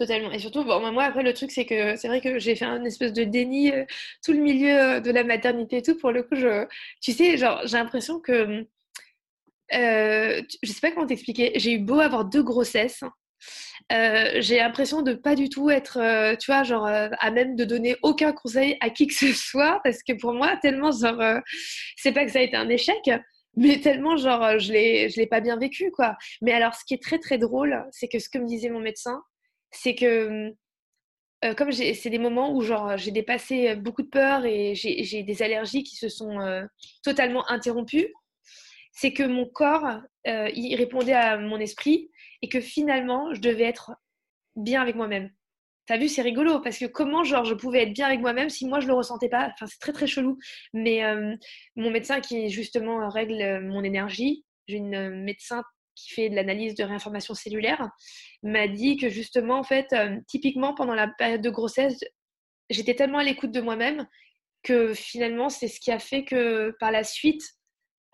Totalement. 0.00 0.32
Et 0.32 0.38
surtout, 0.38 0.64
bon, 0.64 0.80
moi, 0.92 1.04
après, 1.04 1.22
le 1.22 1.34
truc, 1.34 1.50
c'est 1.50 1.66
que 1.66 1.94
c'est 1.96 2.08
vrai 2.08 2.22
que 2.22 2.38
j'ai 2.38 2.56
fait 2.56 2.64
un 2.64 2.82
espèce 2.86 3.12
de 3.12 3.22
déni 3.22 3.70
euh, 3.70 3.84
tout 4.24 4.32
le 4.32 4.38
milieu 4.38 4.98
de 5.02 5.10
la 5.10 5.24
maternité 5.24 5.76
et 5.76 5.82
tout. 5.82 5.94
Pour 5.98 6.10
le 6.10 6.22
coup, 6.22 6.36
je, 6.36 6.66
tu 7.02 7.12
sais, 7.12 7.36
genre, 7.36 7.60
j'ai 7.66 7.76
l'impression 7.76 8.18
que. 8.18 8.66
Euh, 9.74 10.42
je 10.62 10.72
sais 10.72 10.80
pas 10.80 10.90
comment 10.90 11.06
t'expliquer. 11.06 11.52
J'ai 11.56 11.72
eu 11.72 11.78
beau 11.80 12.00
avoir 12.00 12.24
deux 12.24 12.42
grossesses. 12.42 13.04
Euh, 13.92 14.40
j'ai 14.40 14.56
l'impression 14.56 15.02
de 15.02 15.12
pas 15.12 15.34
du 15.34 15.50
tout 15.50 15.68
être, 15.68 15.98
euh, 15.98 16.34
tu 16.34 16.50
vois, 16.50 16.62
genre 16.62 16.86
euh, 16.86 17.10
à 17.18 17.30
même 17.30 17.54
de 17.54 17.66
donner 17.66 17.96
aucun 18.02 18.32
conseil 18.32 18.78
à 18.80 18.88
qui 18.88 19.06
que 19.06 19.14
ce 19.14 19.34
soit, 19.34 19.80
parce 19.84 20.02
que 20.02 20.14
pour 20.14 20.32
moi, 20.32 20.56
tellement 20.62 20.92
genre, 20.92 21.40
c'est 21.96 22.12
pas 22.12 22.24
que 22.24 22.30
ça 22.32 22.38
a 22.38 22.42
été 22.42 22.56
un 22.56 22.70
échec, 22.70 23.10
mais 23.54 23.80
tellement 23.80 24.16
genre, 24.16 24.58
je 24.58 24.72
l'ai, 24.72 25.10
je 25.10 25.16
l'ai 25.20 25.26
pas 25.26 25.40
bien 25.40 25.58
vécu, 25.58 25.90
quoi. 25.90 26.16
Mais 26.40 26.52
alors, 26.52 26.74
ce 26.74 26.84
qui 26.86 26.94
est 26.94 27.02
très 27.02 27.18
très 27.18 27.36
drôle, 27.36 27.84
c'est 27.90 28.08
que 28.08 28.18
ce 28.18 28.30
que 28.30 28.38
me 28.38 28.46
disait 28.46 28.70
mon 28.70 28.80
médecin, 28.80 29.22
c'est 29.70 29.94
que 29.94 30.54
comme 31.56 31.72
c'est 31.72 32.10
des 32.10 32.18
moments 32.18 32.54
où 32.54 32.62
j'ai 32.96 33.10
dépassé 33.10 33.74
beaucoup 33.76 34.02
de 34.02 34.08
peur 34.08 34.44
et 34.44 34.74
j'ai 34.74 35.22
des 35.22 35.42
allergies 35.42 35.84
qui 35.84 35.96
se 35.96 36.08
sont 36.08 36.38
totalement 37.02 37.48
interrompues, 37.50 38.12
c'est 38.92 39.12
que 39.12 39.22
mon 39.22 39.46
corps, 39.46 40.00
il 40.26 40.74
répondait 40.76 41.14
à 41.14 41.38
mon 41.38 41.58
esprit 41.58 42.10
et 42.42 42.48
que 42.48 42.60
finalement, 42.60 43.32
je 43.32 43.40
devais 43.40 43.64
être 43.64 43.92
bien 44.56 44.82
avec 44.82 44.96
moi-même. 44.96 45.30
T'as 45.86 45.96
vu, 45.96 46.08
c'est 46.08 46.22
rigolo 46.22 46.60
parce 46.60 46.78
que 46.78 46.84
comment 46.84 47.24
genre 47.24 47.44
je 47.44 47.54
pouvais 47.54 47.82
être 47.82 47.92
bien 47.92 48.06
avec 48.06 48.20
moi-même 48.20 48.48
si 48.48 48.64
moi 48.64 48.78
je 48.78 48.86
le 48.86 48.92
ressentais 48.92 49.28
pas? 49.28 49.50
Enfin, 49.52 49.66
c'est 49.66 49.80
très 49.80 49.92
très 49.92 50.06
chelou. 50.06 50.38
Mais 50.72 51.04
euh, 51.04 51.34
mon 51.74 51.90
médecin 51.90 52.20
qui 52.20 52.48
justement 52.48 53.08
règle 53.08 53.42
euh, 53.42 53.60
mon 53.60 53.82
énergie, 53.82 54.44
j'ai 54.68 54.76
une 54.76 54.94
euh, 54.94 55.10
médecin 55.10 55.64
qui 56.00 56.14
fait 56.14 56.30
de 56.30 56.36
l'analyse 56.36 56.74
de 56.74 56.84
réinformation 56.84 57.34
cellulaire, 57.34 57.88
m'a 58.42 58.68
dit 58.68 58.96
que 58.96 59.08
justement 59.08 59.58
en 59.58 59.62
fait, 59.62 59.94
typiquement 60.26 60.74
pendant 60.74 60.94
la 60.94 61.08
période 61.08 61.42
de 61.42 61.50
grossesse, 61.50 61.98
j'étais 62.68 62.94
tellement 62.94 63.18
à 63.18 63.24
l'écoute 63.24 63.52
de 63.52 63.60
moi-même 63.60 64.06
que 64.62 64.94
finalement 64.94 65.48
c'est 65.48 65.68
ce 65.68 65.80
qui 65.80 65.90
a 65.90 65.98
fait 65.98 66.24
que 66.24 66.74
par 66.80 66.90
la 66.90 67.04
suite 67.04 67.42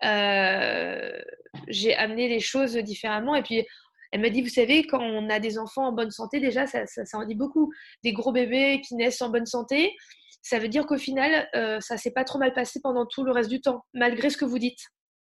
j'ai 0.01 1.95
amené 1.95 2.27
les 2.27 2.39
choses 2.39 2.75
différemment 2.77 3.35
et 3.35 3.43
puis 3.43 3.65
elle 4.11 4.21
m'a 4.21 4.29
dit, 4.29 4.41
vous 4.41 4.49
savez, 4.49 4.85
quand 4.87 5.01
on 5.01 5.29
a 5.29 5.39
des 5.39 5.57
enfants 5.57 5.87
en 5.87 5.91
bonne 5.91 6.11
santé, 6.11 6.39
déjà, 6.39 6.65
ça, 6.67 6.85
ça, 6.85 7.17
en 7.17 7.25
dit 7.25 7.35
beaucoup. 7.35 7.71
Des 8.03 8.13
gros 8.13 8.31
bébés 8.31 8.81
qui 8.81 8.95
naissent 8.95 9.21
en 9.21 9.29
bonne 9.29 9.45
santé, 9.45 9.95
ça 10.41 10.59
veut 10.59 10.69
dire 10.69 10.85
qu'au 10.85 10.97
final, 10.97 11.49
euh, 11.55 11.79
ça 11.81 11.97
s'est 11.97 12.11
pas 12.11 12.23
trop 12.23 12.39
mal 12.39 12.53
passé 12.53 12.79
pendant 12.81 13.05
tout 13.05 13.23
le 13.23 13.31
reste 13.31 13.49
du 13.49 13.59
temps, 13.59 13.83
malgré 13.93 14.29
ce 14.29 14.37
que 14.37 14.45
vous 14.45 14.59
dites. 14.59 14.79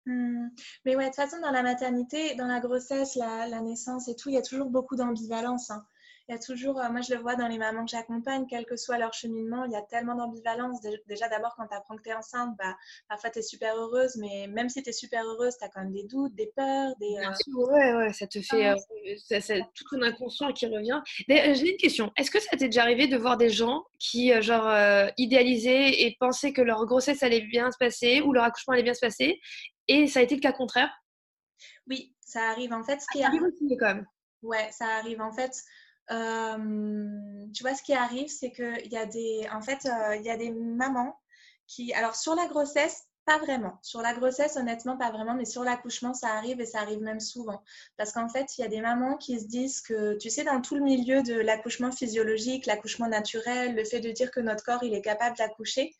Hmm. 0.06 0.48
Mais 0.84 0.96
ouais, 0.96 1.04
de 1.04 1.08
toute 1.08 1.16
façon, 1.16 1.40
dans 1.40 1.50
la 1.50 1.62
maternité, 1.62 2.34
dans 2.34 2.46
la 2.46 2.60
grossesse, 2.60 3.14
la, 3.16 3.60
naissance 3.60 4.08
et 4.08 4.16
tout, 4.16 4.28
il 4.28 4.34
y 4.34 4.38
a 4.38 4.42
toujours 4.42 4.68
beaucoup 4.68 4.96
d'ambivalence. 4.96 5.70
Hein 5.70 5.84
il 6.28 6.32
y 6.32 6.34
a 6.34 6.38
toujours, 6.38 6.80
euh, 6.80 6.88
moi 6.90 7.02
je 7.02 7.14
le 7.14 7.20
vois 7.20 7.36
dans 7.36 7.48
les 7.48 7.58
mamans 7.58 7.84
que 7.84 7.90
j'accompagne, 7.90 8.46
quel 8.48 8.64
que 8.64 8.76
soit 8.76 8.96
leur 8.96 9.12
cheminement, 9.12 9.64
il 9.66 9.72
y 9.72 9.76
a 9.76 9.82
tellement 9.82 10.14
d'ambivalence. 10.14 10.80
Déjà 11.06 11.28
d'abord 11.28 11.54
quand 11.56 11.66
tu 11.66 11.76
apprends 11.76 11.96
que 11.96 12.02
tu 12.02 12.08
es 12.08 12.14
enceinte, 12.14 12.56
bah, 12.58 12.74
parfois 13.08 13.28
tu 13.28 13.40
es 13.40 13.42
super 13.42 13.76
heureuse, 13.76 14.16
mais 14.16 14.46
même 14.48 14.70
si 14.70 14.82
tu 14.82 14.88
es 14.88 14.92
super 14.92 15.22
heureuse, 15.24 15.54
tu 15.58 15.64
as 15.64 15.68
quand 15.68 15.82
même 15.82 15.92
des 15.92 16.04
doutes, 16.04 16.34
des 16.34 16.50
peurs. 16.56 16.94
Des, 16.98 17.10
Bien 17.20 17.30
euh, 17.30 17.34
sûr, 17.34 17.58
ouais, 17.58 17.94
ouais, 17.94 18.12
ça 18.14 18.26
te 18.26 18.40
fait 18.40 18.68
euh, 18.68 19.40
ça, 19.40 19.54
tout 19.74 19.84
ton 19.90 20.02
inconscient 20.02 20.52
qui 20.52 20.66
revient. 20.66 21.00
J'ai 21.28 21.72
une 21.72 21.76
question, 21.76 22.10
est-ce 22.16 22.30
que 22.30 22.40
ça 22.40 22.56
t'est 22.56 22.66
déjà 22.66 22.82
arrivé 22.82 23.06
de 23.06 23.18
voir 23.18 23.36
des 23.36 23.50
gens 23.50 23.84
qui 23.98 24.32
genre 24.40 24.72
idéalisaient 25.18 26.04
et 26.04 26.16
pensaient 26.18 26.52
que 26.52 26.62
leur 26.62 26.86
grossesse 26.86 27.22
allait 27.22 27.42
bien 27.42 27.70
se 27.70 27.76
passer 27.76 28.22
ou 28.22 28.32
leur 28.32 28.44
accouchement 28.44 28.72
allait 28.72 28.82
bien 28.82 28.94
se 28.94 29.00
passer 29.00 29.40
et 29.88 30.06
ça 30.06 30.20
a 30.20 30.22
été 30.22 30.34
le 30.34 30.40
cas 30.40 30.52
contraire? 30.52 30.90
Oui, 31.88 32.14
ça 32.20 32.50
arrive 32.50 32.72
en 32.72 32.82
fait. 32.82 33.00
Ce 33.00 33.06
qui 33.12 33.22
ah, 33.22 33.28
arrive 33.28 33.42
aussi 33.42 33.76
quand 33.78 33.94
même. 33.94 34.06
Ouais, 34.42 34.68
ça 34.72 34.86
arrive 34.96 35.20
en 35.20 35.32
fait. 35.32 35.64
Euh, 36.10 37.46
tu 37.54 37.62
vois, 37.62 37.74
ce 37.74 37.82
qui 37.82 37.94
arrive, 37.94 38.28
c'est 38.28 38.52
qu'il 38.52 38.92
y 38.92 38.96
a 38.96 39.06
des, 39.06 39.46
en 39.52 39.62
fait, 39.62 39.86
euh, 39.86 40.16
il 40.16 40.22
y 40.22 40.30
a 40.30 40.36
des 40.36 40.50
mamans 40.50 41.18
qui, 41.66 41.94
alors 41.94 42.14
sur 42.14 42.34
la 42.34 42.46
grossesse, 42.46 43.04
pas 43.24 43.38
vraiment. 43.38 43.78
Sur 43.82 44.02
la 44.02 44.12
grossesse, 44.12 44.56
honnêtement, 44.56 44.98
pas 44.98 45.10
vraiment, 45.10 45.34
mais 45.34 45.46
sur 45.46 45.64
l'accouchement, 45.64 46.12
ça 46.12 46.34
arrive 46.34 46.60
et 46.60 46.66
ça 46.66 46.80
arrive 46.80 47.00
même 47.00 47.20
souvent. 47.20 47.62
Parce 47.96 48.12
qu'en 48.12 48.28
fait, 48.28 48.58
il 48.58 48.60
y 48.60 48.64
a 48.64 48.68
des 48.68 48.82
mamans 48.82 49.16
qui 49.16 49.40
se 49.40 49.46
disent 49.46 49.80
que, 49.80 50.18
tu 50.18 50.28
sais, 50.28 50.44
dans 50.44 50.60
tout 50.60 50.74
le 50.74 50.82
milieu 50.82 51.22
de 51.22 51.34
l'accouchement 51.34 51.90
physiologique, 51.90 52.66
l'accouchement 52.66 53.08
naturel, 53.08 53.74
le 53.74 53.84
fait 53.84 54.00
de 54.00 54.10
dire 54.10 54.30
que 54.30 54.40
notre 54.40 54.62
corps, 54.62 54.82
il 54.82 54.92
est 54.92 55.00
capable 55.00 55.38
d'accoucher, 55.38 55.94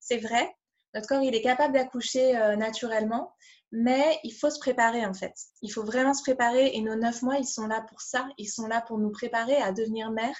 c'est 0.00 0.18
vrai. 0.18 0.52
Notre 0.94 1.08
corps, 1.08 1.22
il 1.22 1.34
est 1.34 1.42
capable 1.42 1.74
d'accoucher 1.74 2.36
euh, 2.36 2.56
naturellement, 2.56 3.34
mais 3.72 4.20
il 4.22 4.30
faut 4.30 4.50
se 4.50 4.60
préparer 4.60 5.04
en 5.04 5.14
fait. 5.14 5.34
Il 5.60 5.70
faut 5.70 5.82
vraiment 5.82 6.14
se 6.14 6.22
préparer 6.22 6.74
et 6.74 6.80
nos 6.80 6.94
neuf 6.94 7.22
mois, 7.22 7.38
ils 7.38 7.46
sont 7.46 7.66
là 7.66 7.84
pour 7.88 8.00
ça. 8.00 8.28
Ils 8.38 8.46
sont 8.46 8.68
là 8.68 8.80
pour 8.80 8.98
nous 8.98 9.10
préparer 9.10 9.56
à 9.56 9.72
devenir 9.72 10.12
mère. 10.12 10.36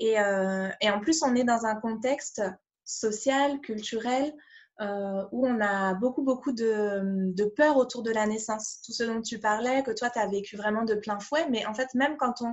Et, 0.00 0.18
euh, 0.18 0.68
en 0.82 1.00
plus, 1.00 1.22
on 1.22 1.36
est 1.36 1.44
dans 1.44 1.64
un 1.64 1.76
contexte 1.76 2.42
social, 2.84 3.60
culturel, 3.60 4.34
euh, 4.80 5.24
où 5.30 5.46
on 5.46 5.60
a 5.60 5.94
beaucoup, 5.94 6.22
beaucoup 6.22 6.50
de, 6.50 7.02
de, 7.32 7.44
peur 7.44 7.76
autour 7.76 8.02
de 8.02 8.10
la 8.10 8.26
naissance. 8.26 8.80
Tout 8.84 8.90
ce 8.90 9.04
dont 9.04 9.22
tu 9.22 9.38
parlais, 9.38 9.84
que 9.84 9.92
toi, 9.92 10.10
tu 10.10 10.18
as 10.18 10.26
vécu 10.26 10.56
vraiment 10.56 10.82
de 10.82 10.96
plein 10.96 11.20
fouet. 11.20 11.46
Mais 11.50 11.64
en 11.66 11.74
fait, 11.74 11.94
même 11.94 12.16
quand 12.16 12.42
on 12.42 12.52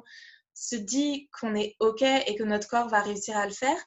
se 0.59 0.75
dit 0.75 1.29
qu'on 1.31 1.55
est 1.55 1.77
OK 1.79 2.01
et 2.01 2.35
que 2.35 2.43
notre 2.43 2.67
corps 2.67 2.89
va 2.89 2.99
réussir 2.99 3.37
à 3.37 3.45
le 3.45 3.53
faire, 3.53 3.77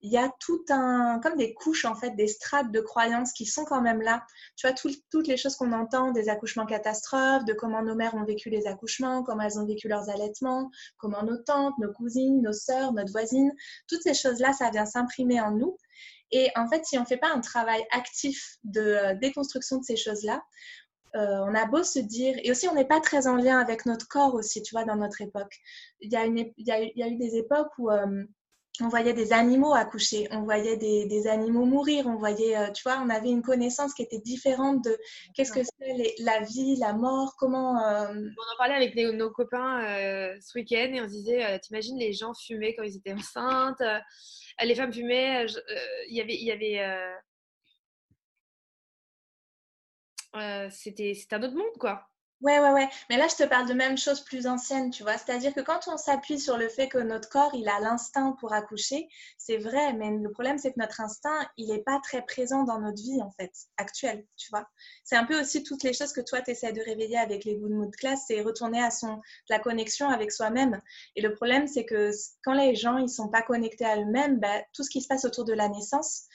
il 0.00 0.12
y 0.12 0.16
a 0.16 0.30
tout 0.38 0.64
un, 0.70 1.18
comme 1.20 1.36
des 1.36 1.52
couches, 1.52 1.84
en 1.84 1.96
fait, 1.96 2.12
des 2.12 2.28
strates 2.28 2.70
de 2.70 2.80
croyances 2.80 3.32
qui 3.32 3.46
sont 3.46 3.64
quand 3.64 3.82
même 3.82 4.00
là. 4.00 4.24
Tu 4.56 4.66
vois, 4.66 4.76
toutes 5.10 5.26
les 5.26 5.36
choses 5.36 5.56
qu'on 5.56 5.72
entend 5.72 6.12
des 6.12 6.28
accouchements 6.28 6.66
catastrophes, 6.66 7.44
de 7.44 7.52
comment 7.52 7.82
nos 7.82 7.96
mères 7.96 8.14
ont 8.14 8.24
vécu 8.24 8.48
les 8.48 8.68
accouchements, 8.68 9.24
comment 9.24 9.42
elles 9.42 9.58
ont 9.58 9.66
vécu 9.66 9.88
leurs 9.88 10.08
allaitements, 10.08 10.70
comment 10.98 11.24
nos 11.24 11.36
tantes, 11.36 11.74
nos 11.78 11.92
cousines, 11.92 12.40
nos 12.40 12.52
sœurs, 12.52 12.92
notre 12.92 13.10
voisine, 13.10 13.52
toutes 13.88 14.02
ces 14.02 14.14
choses-là, 14.14 14.52
ça 14.52 14.70
vient 14.70 14.86
s'imprimer 14.86 15.40
en 15.40 15.50
nous. 15.50 15.76
Et 16.32 16.50
en 16.54 16.68
fait, 16.68 16.84
si 16.84 16.96
on 16.96 17.02
ne 17.02 17.06
fait 17.06 17.16
pas 17.16 17.32
un 17.34 17.40
travail 17.40 17.84
actif 17.90 18.56
de 18.62 18.80
euh, 18.80 19.14
déconstruction 19.14 19.78
de 19.78 19.84
ces 19.84 19.96
choses-là, 19.96 20.40
euh, 21.14 21.44
on 21.46 21.54
a 21.54 21.66
beau 21.66 21.82
se 21.82 21.98
dire, 21.98 22.36
et 22.42 22.50
aussi 22.50 22.68
on 22.68 22.74
n'est 22.74 22.86
pas 22.86 23.00
très 23.00 23.26
en 23.26 23.36
lien 23.36 23.58
avec 23.58 23.86
notre 23.86 24.08
corps 24.08 24.34
aussi, 24.34 24.62
tu 24.62 24.74
vois, 24.74 24.84
dans 24.84 24.96
notre 24.96 25.20
époque. 25.20 25.54
Il 26.00 26.10
y 26.10 26.16
a, 26.16 26.26
eu 26.26 27.16
des 27.16 27.36
époques 27.36 27.72
où 27.78 27.90
euh, 27.90 28.24
on 28.80 28.88
voyait 28.88 29.12
des 29.12 29.32
animaux 29.32 29.74
accoucher, 29.74 30.28
on 30.30 30.42
voyait 30.42 30.76
des, 30.76 31.26
animaux 31.26 31.66
mourir, 31.66 32.06
on 32.06 32.16
voyait, 32.16 32.72
tu 32.72 32.82
vois, 32.84 33.02
on 33.04 33.10
avait 33.10 33.28
une 33.28 33.42
connaissance 33.42 33.92
qui 33.92 34.02
était 34.02 34.20
différente 34.20 34.82
de 34.84 34.96
qu'est-ce 35.34 35.52
que 35.52 35.60
c'est 35.62 36.14
la 36.20 36.40
vie, 36.40 36.76
la 36.76 36.94
mort, 36.94 37.34
comment... 37.38 37.72
On 37.74 38.14
en 38.14 38.56
parlait 38.56 38.74
avec 38.74 38.94
nos 38.96 39.30
copains 39.30 39.82
ce 40.40 40.56
week-end 40.56 40.92
et 40.94 41.00
on 41.02 41.04
se 41.04 41.10
disait, 41.10 41.58
t'imagines 41.58 41.98
les 41.98 42.14
gens 42.14 42.32
fumaient 42.32 42.74
quand 42.74 42.84
ils 42.84 42.96
étaient 42.96 43.12
enceintes 43.12 43.82
euh, 44.60 44.66
les 44.66 44.74
femmes 44.74 44.92
fumaient. 44.92 45.44
Euh, 45.44 46.04
il 46.08 46.16
y 46.16 46.20
avait, 46.20 46.36
y 46.36 46.50
avait 46.50 46.80
euh, 50.36 50.68
c'était 50.70 51.14
un 51.32 51.42
autre 51.42 51.54
monde, 51.54 51.78
quoi. 51.78 52.10
Ouais, 52.42 52.58
ouais, 52.58 52.70
ouais. 52.70 52.88
Mais 53.10 53.18
là, 53.18 53.26
je 53.28 53.36
te 53.36 53.46
parle 53.46 53.68
de 53.68 53.74
même 53.74 53.98
chose 53.98 54.22
plus 54.22 54.46
ancienne, 54.46 54.90
tu 54.90 55.02
vois. 55.02 55.18
C'est-à-dire 55.18 55.52
que 55.52 55.60
quand 55.60 55.88
on 55.88 55.98
s'appuie 55.98 56.40
sur 56.40 56.56
le 56.56 56.70
fait 56.70 56.88
que 56.88 56.96
notre 56.96 57.28
corps, 57.28 57.50
il 57.54 57.68
a 57.68 57.78
l'instinct 57.80 58.34
pour 58.40 58.54
accoucher, 58.54 59.08
c'est 59.36 59.58
vrai, 59.58 59.92
mais 59.92 60.10
le 60.10 60.30
problème, 60.30 60.56
c'est 60.56 60.72
que 60.72 60.80
notre 60.80 61.02
instinct, 61.02 61.46
il 61.58 61.68
n'est 61.68 61.82
pas 61.82 62.00
très 62.02 62.22
présent 62.24 62.64
dans 62.64 62.80
notre 62.80 63.02
vie, 63.02 63.20
en 63.20 63.30
fait, 63.32 63.52
actuelle, 63.76 64.24
tu 64.38 64.48
vois. 64.50 64.66
C'est 65.04 65.16
un 65.16 65.24
peu 65.26 65.38
aussi 65.38 65.62
toutes 65.64 65.82
les 65.82 65.92
choses 65.92 66.14
que 66.14 66.22
toi, 66.22 66.40
tu 66.40 66.52
essaies 66.52 66.72
de 66.72 66.80
réveiller 66.80 67.18
avec 67.18 67.44
les 67.44 67.56
good 67.56 67.72
mood 67.72 67.94
class, 67.94 68.24
c'est 68.26 68.40
retourner 68.40 68.82
à 68.82 68.90
son, 68.90 69.20
la 69.50 69.58
connexion 69.58 70.08
avec 70.08 70.32
soi-même. 70.32 70.80
Et 71.16 71.20
le 71.20 71.34
problème, 71.34 71.66
c'est 71.66 71.84
que 71.84 72.10
quand 72.42 72.54
les 72.54 72.74
gens, 72.74 72.96
ils 72.96 73.10
sont 73.10 73.28
pas 73.28 73.42
connectés 73.42 73.84
à 73.84 73.98
eux-mêmes, 73.98 74.40
bah, 74.40 74.62
tout 74.72 74.82
ce 74.82 74.88
qui 74.88 75.02
se 75.02 75.08
passe 75.08 75.26
autour 75.26 75.44
de 75.44 75.52
la 75.52 75.68
naissance, 75.68 76.26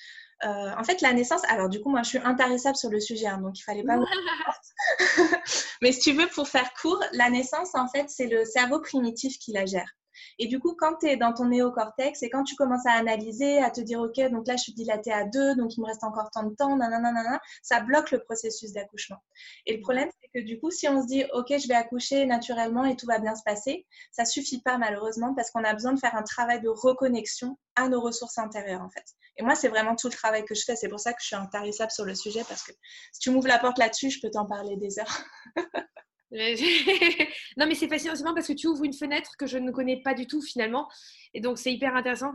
euh, 0.43 0.71
en 0.77 0.83
fait, 0.83 1.01
la 1.01 1.13
naissance, 1.13 1.41
alors 1.47 1.69
du 1.69 1.81
coup, 1.81 1.89
moi, 1.89 2.03
je 2.03 2.09
suis 2.09 2.17
intarissable 2.19 2.75
sur 2.75 2.89
le 2.89 2.99
sujet, 2.99 3.27
hein, 3.27 3.39
donc 3.39 3.57
il 3.57 3.63
fallait 3.63 3.83
pas. 3.83 3.97
Mais 5.81 5.91
si 5.91 5.99
tu 6.01 6.11
veux, 6.13 6.27
pour 6.27 6.47
faire 6.47 6.71
court, 6.81 7.01
la 7.13 7.29
naissance, 7.29 7.73
en 7.73 7.87
fait, 7.87 8.09
c'est 8.09 8.27
le 8.27 8.43
cerveau 8.45 8.79
primitif 8.79 9.37
qui 9.39 9.53
la 9.53 9.65
gère. 9.65 9.89
Et 10.39 10.47
du 10.47 10.59
coup, 10.59 10.75
quand 10.77 10.97
tu 10.97 11.07
es 11.07 11.17
dans 11.17 11.33
ton 11.33 11.45
néocortex 11.45 12.21
et 12.23 12.29
quand 12.29 12.43
tu 12.43 12.55
commences 12.55 12.85
à 12.85 12.91
analyser, 12.91 13.59
à 13.59 13.69
te 13.69 13.81
dire, 13.81 14.01
OK, 14.01 14.19
donc 14.31 14.47
là, 14.47 14.55
je 14.55 14.63
suis 14.63 14.73
dilatée 14.73 15.11
à 15.11 15.25
deux, 15.25 15.55
donc 15.55 15.75
il 15.75 15.81
me 15.81 15.85
reste 15.85 16.03
encore 16.03 16.29
tant 16.31 16.43
de 16.43 16.55
temps, 16.55 16.75
nanana, 16.75 17.39
ça 17.61 17.79
bloque 17.79 18.11
le 18.11 18.19
processus 18.23 18.73
d'accouchement. 18.73 19.17
Et 19.65 19.75
le 19.75 19.81
problème, 19.81 20.09
c'est 20.21 20.39
que 20.39 20.45
du 20.45 20.59
coup, 20.59 20.71
si 20.71 20.87
on 20.87 21.01
se 21.01 21.07
dit, 21.07 21.23
OK, 21.33 21.47
je 21.49 21.67
vais 21.67 21.75
accoucher 21.75 22.25
naturellement 22.25 22.85
et 22.85 22.95
tout 22.95 23.05
va 23.07 23.19
bien 23.19 23.35
se 23.35 23.43
passer, 23.43 23.85
ça 24.11 24.25
suffit 24.25 24.61
pas 24.61 24.77
malheureusement 24.77 25.33
parce 25.35 25.51
qu'on 25.51 25.63
a 25.63 25.73
besoin 25.73 25.93
de 25.93 25.99
faire 25.99 26.15
un 26.15 26.23
travail 26.23 26.61
de 26.61 26.69
reconnexion 26.69 27.57
à 27.75 27.89
nos 27.89 28.01
ressources 28.01 28.37
intérieures, 28.37 28.81
en 28.81 28.89
fait. 28.89 29.03
Et 29.37 29.43
moi, 29.43 29.55
c'est 29.55 29.67
vraiment 29.67 29.95
tout 29.95 30.07
le 30.07 30.13
travail 30.13 30.45
que 30.45 30.55
je 30.55 30.63
fais. 30.63 30.75
C'est 30.75 30.89
pour 30.89 30.99
ça 30.99 31.13
que 31.13 31.21
je 31.21 31.27
suis 31.27 31.35
intarissable 31.35 31.91
sur 31.91 32.05
le 32.05 32.15
sujet 32.15 32.43
parce 32.47 32.63
que 32.63 32.71
si 33.11 33.19
tu 33.19 33.31
m'ouvres 33.31 33.47
la 33.47 33.59
porte 33.59 33.77
là-dessus, 33.77 34.09
je 34.09 34.21
peux 34.21 34.29
t'en 34.29 34.45
parler 34.45 34.77
des 34.77 34.99
heures. 34.99 35.23
non, 37.57 37.65
mais 37.67 37.75
c'est 37.75 37.87
fascinant 37.87 38.33
parce 38.33 38.47
que 38.47 38.53
tu 38.53 38.67
ouvres 38.67 38.83
une 38.83 38.93
fenêtre 38.93 39.31
que 39.37 39.47
je 39.47 39.57
ne 39.57 39.71
connais 39.71 40.01
pas 40.01 40.13
du 40.13 40.27
tout 40.27 40.41
finalement. 40.41 40.87
Et 41.33 41.41
donc, 41.41 41.57
c'est 41.57 41.71
hyper 41.71 41.95
intéressant. 41.95 42.33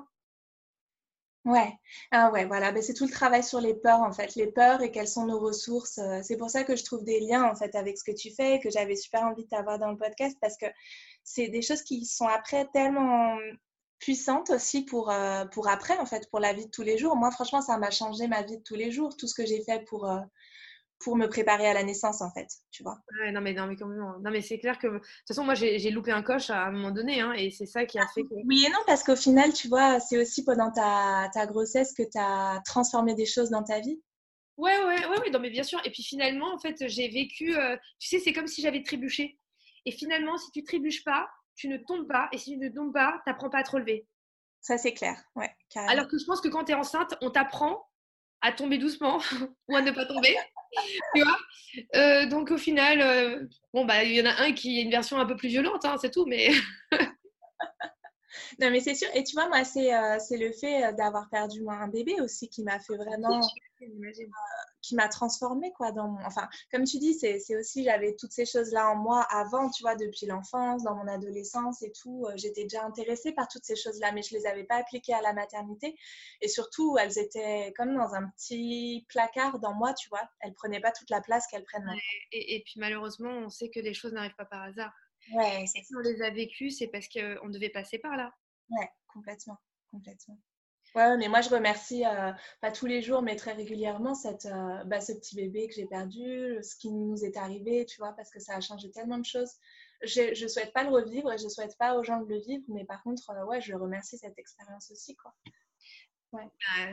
Ouais, 1.46 1.72
ah 2.12 2.30
ouais, 2.30 2.44
voilà, 2.44 2.70
ben, 2.70 2.82
c'est 2.82 2.92
tout 2.92 3.06
le 3.06 3.10
travail 3.10 3.42
sur 3.42 3.60
les 3.62 3.72
peurs 3.74 4.00
en 4.02 4.12
fait, 4.12 4.34
les 4.34 4.48
peurs 4.52 4.82
et 4.82 4.90
quelles 4.90 5.08
sont 5.08 5.24
nos 5.24 5.38
ressources. 5.38 5.96
Euh, 5.96 6.20
c'est 6.22 6.36
pour 6.36 6.50
ça 6.50 6.64
que 6.64 6.76
je 6.76 6.84
trouve 6.84 7.02
des 7.02 7.18
liens 7.18 7.44
en 7.44 7.54
fait 7.54 7.74
avec 7.74 7.96
ce 7.96 8.04
que 8.04 8.12
tu 8.12 8.30
fais 8.30 8.56
et 8.56 8.60
que 8.60 8.68
j'avais 8.68 8.94
super 8.94 9.22
envie 9.22 9.44
de 9.44 9.48
t'avoir 9.48 9.78
dans 9.78 9.90
le 9.90 9.96
podcast 9.96 10.36
parce 10.40 10.58
que 10.58 10.66
c'est 11.24 11.48
des 11.48 11.62
choses 11.62 11.82
qui 11.82 12.04
sont 12.04 12.26
après 12.26 12.66
tellement 12.74 13.38
puissantes 14.00 14.50
aussi 14.50 14.84
pour, 14.84 15.10
euh, 15.10 15.46
pour 15.46 15.68
après 15.68 15.96
en 15.98 16.04
fait, 16.04 16.28
pour 16.30 16.40
la 16.40 16.52
vie 16.52 16.66
de 16.66 16.70
tous 16.70 16.82
les 16.82 16.98
jours. 16.98 17.16
Moi 17.16 17.30
franchement, 17.30 17.62
ça 17.62 17.78
m'a 17.78 17.90
changé 17.90 18.28
ma 18.28 18.42
vie 18.42 18.58
de 18.58 18.62
tous 18.62 18.74
les 18.74 18.90
jours, 18.92 19.16
tout 19.16 19.26
ce 19.26 19.34
que 19.34 19.46
j'ai 19.46 19.62
fait 19.62 19.82
pour, 19.86 20.10
euh, 20.10 20.20
pour 21.00 21.16
me 21.16 21.26
préparer 21.26 21.66
à 21.66 21.74
la 21.74 21.82
naissance, 21.82 22.20
en 22.20 22.30
fait, 22.30 22.48
tu 22.70 22.82
vois. 22.82 22.98
Ouais, 23.20 23.32
non, 23.32 23.40
mais, 23.40 23.54
non, 23.54 23.66
mais, 23.66 23.76
non, 23.76 24.30
mais 24.30 24.42
c'est 24.42 24.58
clair 24.58 24.78
que, 24.78 24.86
de 24.86 24.98
toute 24.98 25.06
façon, 25.26 25.44
moi, 25.44 25.54
j'ai 25.54 25.90
loupé 25.90 26.12
un 26.12 26.22
coche 26.22 26.50
à 26.50 26.66
un 26.66 26.70
moment 26.72 26.90
donné, 26.90 27.20
hein, 27.20 27.32
et 27.32 27.50
c'est 27.50 27.66
ça 27.66 27.86
qui 27.86 27.98
a 27.98 28.06
fait 28.08 28.22
que... 28.22 28.34
Oui 28.46 28.64
et 28.66 28.70
non, 28.70 28.78
parce 28.86 29.02
qu'au 29.02 29.16
final, 29.16 29.52
tu 29.52 29.68
vois, 29.68 29.98
c'est 29.98 30.20
aussi 30.20 30.44
pendant 30.44 30.70
ta, 30.70 31.30
ta 31.32 31.46
grossesse 31.46 31.94
que 31.94 32.02
tu 32.02 32.18
as 32.18 32.60
transformé 32.66 33.14
des 33.14 33.26
choses 33.26 33.50
dans 33.50 33.62
ta 33.62 33.80
vie. 33.80 34.00
Ouais, 34.58 34.76
ouais, 34.78 35.06
ouais, 35.06 35.18
ouais, 35.20 35.30
non, 35.30 35.40
mais 35.40 35.48
bien 35.48 35.62
sûr. 35.62 35.80
Et 35.86 35.90
puis 35.90 36.02
finalement, 36.02 36.52
en 36.52 36.58
fait, 36.58 36.86
j'ai 36.86 37.08
vécu, 37.08 37.56
euh, 37.56 37.76
tu 37.98 38.08
sais, 38.08 38.18
c'est 38.18 38.34
comme 38.34 38.46
si 38.46 38.60
j'avais 38.60 38.82
trébuché. 38.82 39.38
Et 39.86 39.92
finalement, 39.92 40.36
si 40.36 40.50
tu 40.50 40.62
trébuches 40.62 41.02
pas, 41.02 41.30
tu 41.54 41.68
ne 41.68 41.78
tombes 41.78 42.06
pas. 42.06 42.28
Et 42.32 42.38
si 42.38 42.52
tu 42.52 42.58
ne 42.58 42.68
tombes 42.68 42.92
pas, 42.92 43.22
tu 43.24 43.30
n'apprends 43.30 43.48
pas 43.48 43.60
à 43.60 43.62
te 43.62 43.70
relever. 43.70 44.06
Ça, 44.60 44.76
c'est 44.76 44.92
clair, 44.92 45.16
ouais. 45.34 45.50
Carrément. 45.70 45.92
Alors 45.92 46.08
que 46.08 46.18
je 46.18 46.24
pense 46.26 46.42
que 46.42 46.48
quand 46.48 46.64
tu 46.64 46.72
es 46.72 46.74
enceinte, 46.74 47.16
on 47.22 47.30
t'apprend 47.30 47.89
à 48.42 48.52
tomber 48.52 48.78
doucement 48.78 49.18
ou 49.68 49.76
à 49.76 49.82
ne 49.82 49.90
pas 49.90 50.06
tomber. 50.06 50.36
tu 51.14 51.22
vois 51.22 51.38
euh, 51.96 52.26
Donc 52.26 52.50
au 52.50 52.58
final, 52.58 53.00
euh, 53.00 53.46
bon 53.72 53.84
bah 53.84 54.04
il 54.04 54.12
y 54.12 54.20
en 54.20 54.26
a 54.26 54.42
un 54.42 54.52
qui 54.52 54.78
est 54.78 54.82
une 54.82 54.90
version 54.90 55.18
un 55.18 55.26
peu 55.26 55.36
plus 55.36 55.48
violente, 55.48 55.84
hein, 55.84 55.96
c'est 56.00 56.10
tout, 56.10 56.26
mais. 56.26 56.50
non 58.60 58.70
mais 58.70 58.80
c'est 58.80 58.94
sûr. 58.94 59.08
Et 59.14 59.24
tu 59.24 59.34
vois 59.34 59.48
moi 59.48 59.64
c'est 59.64 59.94
euh, 59.94 60.18
le 60.30 60.52
fait 60.52 60.92
d'avoir 60.94 61.28
perdu 61.30 61.62
un 61.68 61.88
bébé 61.88 62.20
aussi 62.20 62.48
qui 62.48 62.62
m'a 62.62 62.78
fait 62.78 62.96
vraiment 62.96 63.40
qui 64.90 64.96
m'a 64.96 65.08
transformée 65.08 65.72
quoi 65.72 65.92
dans 65.92 66.08
mon... 66.08 66.26
enfin 66.26 66.48
comme 66.72 66.82
tu 66.82 66.98
dis 66.98 67.14
c'est 67.14 67.56
aussi 67.56 67.84
j'avais 67.84 68.16
toutes 68.16 68.32
ces 68.32 68.44
choses 68.44 68.72
là 68.72 68.90
en 68.90 68.96
moi 68.96 69.22
avant 69.30 69.70
tu 69.70 69.84
vois 69.84 69.94
depuis 69.94 70.26
l'enfance 70.26 70.82
dans 70.82 70.96
mon 70.96 71.06
adolescence 71.06 71.80
et 71.82 71.92
tout 71.92 72.26
euh, 72.26 72.32
j'étais 72.34 72.64
déjà 72.64 72.84
intéressée 72.84 73.30
par 73.30 73.46
toutes 73.46 73.64
ces 73.64 73.76
choses 73.76 74.00
là 74.00 74.10
mais 74.10 74.22
je 74.22 74.34
les 74.34 74.46
avais 74.46 74.64
pas 74.64 74.74
appliquées 74.74 75.14
à 75.14 75.22
la 75.22 75.32
maternité. 75.32 75.96
Et 76.40 76.48
surtout 76.48 76.98
elles 76.98 77.18
étaient 77.18 77.72
comme 77.76 77.94
dans 77.94 78.14
un 78.14 78.28
petit 78.30 79.06
placard 79.08 79.60
dans 79.60 79.74
moi 79.74 79.94
tu 79.94 80.08
vois. 80.08 80.28
Elles 80.40 80.54
prenaient 80.54 80.80
pas 80.80 80.90
toute 80.90 81.10
la 81.10 81.20
place 81.20 81.46
qu'elles 81.46 81.64
prennent 81.64 81.84
maintenant. 81.84 82.00
et, 82.32 82.56
et, 82.56 82.62
puis 82.64 82.80
malheureusement 82.80 83.30
on 83.30 83.48
sait 83.48 83.70
que 83.70 83.78
les 83.78 83.94
choses 83.94 84.12
n'arrivent 84.12 84.34
pas 84.34 84.44
par 84.44 84.62
hasard. 84.62 84.92
Ouais 85.32 85.66
si 85.66 85.94
on 85.94 86.00
les 86.00 86.20
a 86.20 86.30
vécues 86.30 86.72
c'est 86.72 86.88
parce 86.88 87.06
qu'on 87.06 87.48
devait 87.48 87.70
passer 87.70 87.98
par 87.98 88.16
là. 88.16 88.34
Ouais 88.70 88.90
complètement 89.06 89.58
complètement 89.88 90.38
Ouais, 90.94 91.16
mais 91.16 91.28
moi 91.28 91.40
je 91.40 91.50
remercie, 91.50 92.04
euh, 92.04 92.32
pas 92.60 92.72
tous 92.72 92.86
les 92.86 93.00
jours, 93.00 93.22
mais 93.22 93.36
très 93.36 93.52
régulièrement, 93.52 94.14
cette, 94.14 94.46
euh, 94.46 94.84
bah, 94.84 95.00
ce 95.00 95.12
petit 95.12 95.36
bébé 95.36 95.68
que 95.68 95.74
j'ai 95.74 95.86
perdu, 95.86 96.58
ce 96.62 96.74
qui 96.76 96.90
nous 96.90 97.24
est 97.24 97.36
arrivé, 97.36 97.86
tu 97.86 97.98
vois, 97.98 98.12
parce 98.12 98.30
que 98.30 98.40
ça 98.40 98.56
a 98.56 98.60
changé 98.60 98.90
tellement 98.90 99.18
de 99.18 99.24
choses. 99.24 99.52
Je 100.02 100.42
ne 100.42 100.48
souhaite 100.48 100.72
pas 100.72 100.82
le 100.82 100.90
revivre 100.90 101.32
et 101.32 101.38
je 101.38 101.44
ne 101.44 101.48
souhaite 101.48 101.76
pas 101.78 101.94
aux 101.96 102.02
gens 102.02 102.20
de 102.20 102.28
le 102.28 102.40
vivre, 102.40 102.64
mais 102.68 102.84
par 102.84 103.02
contre, 103.02 103.30
euh, 103.30 103.44
ouais, 103.44 103.60
je 103.60 103.74
remercie 103.74 104.18
cette 104.18 104.38
expérience 104.38 104.90
aussi, 104.90 105.14
quoi. 105.14 105.32
Ouais. 106.32 106.44
Bah, 106.44 106.92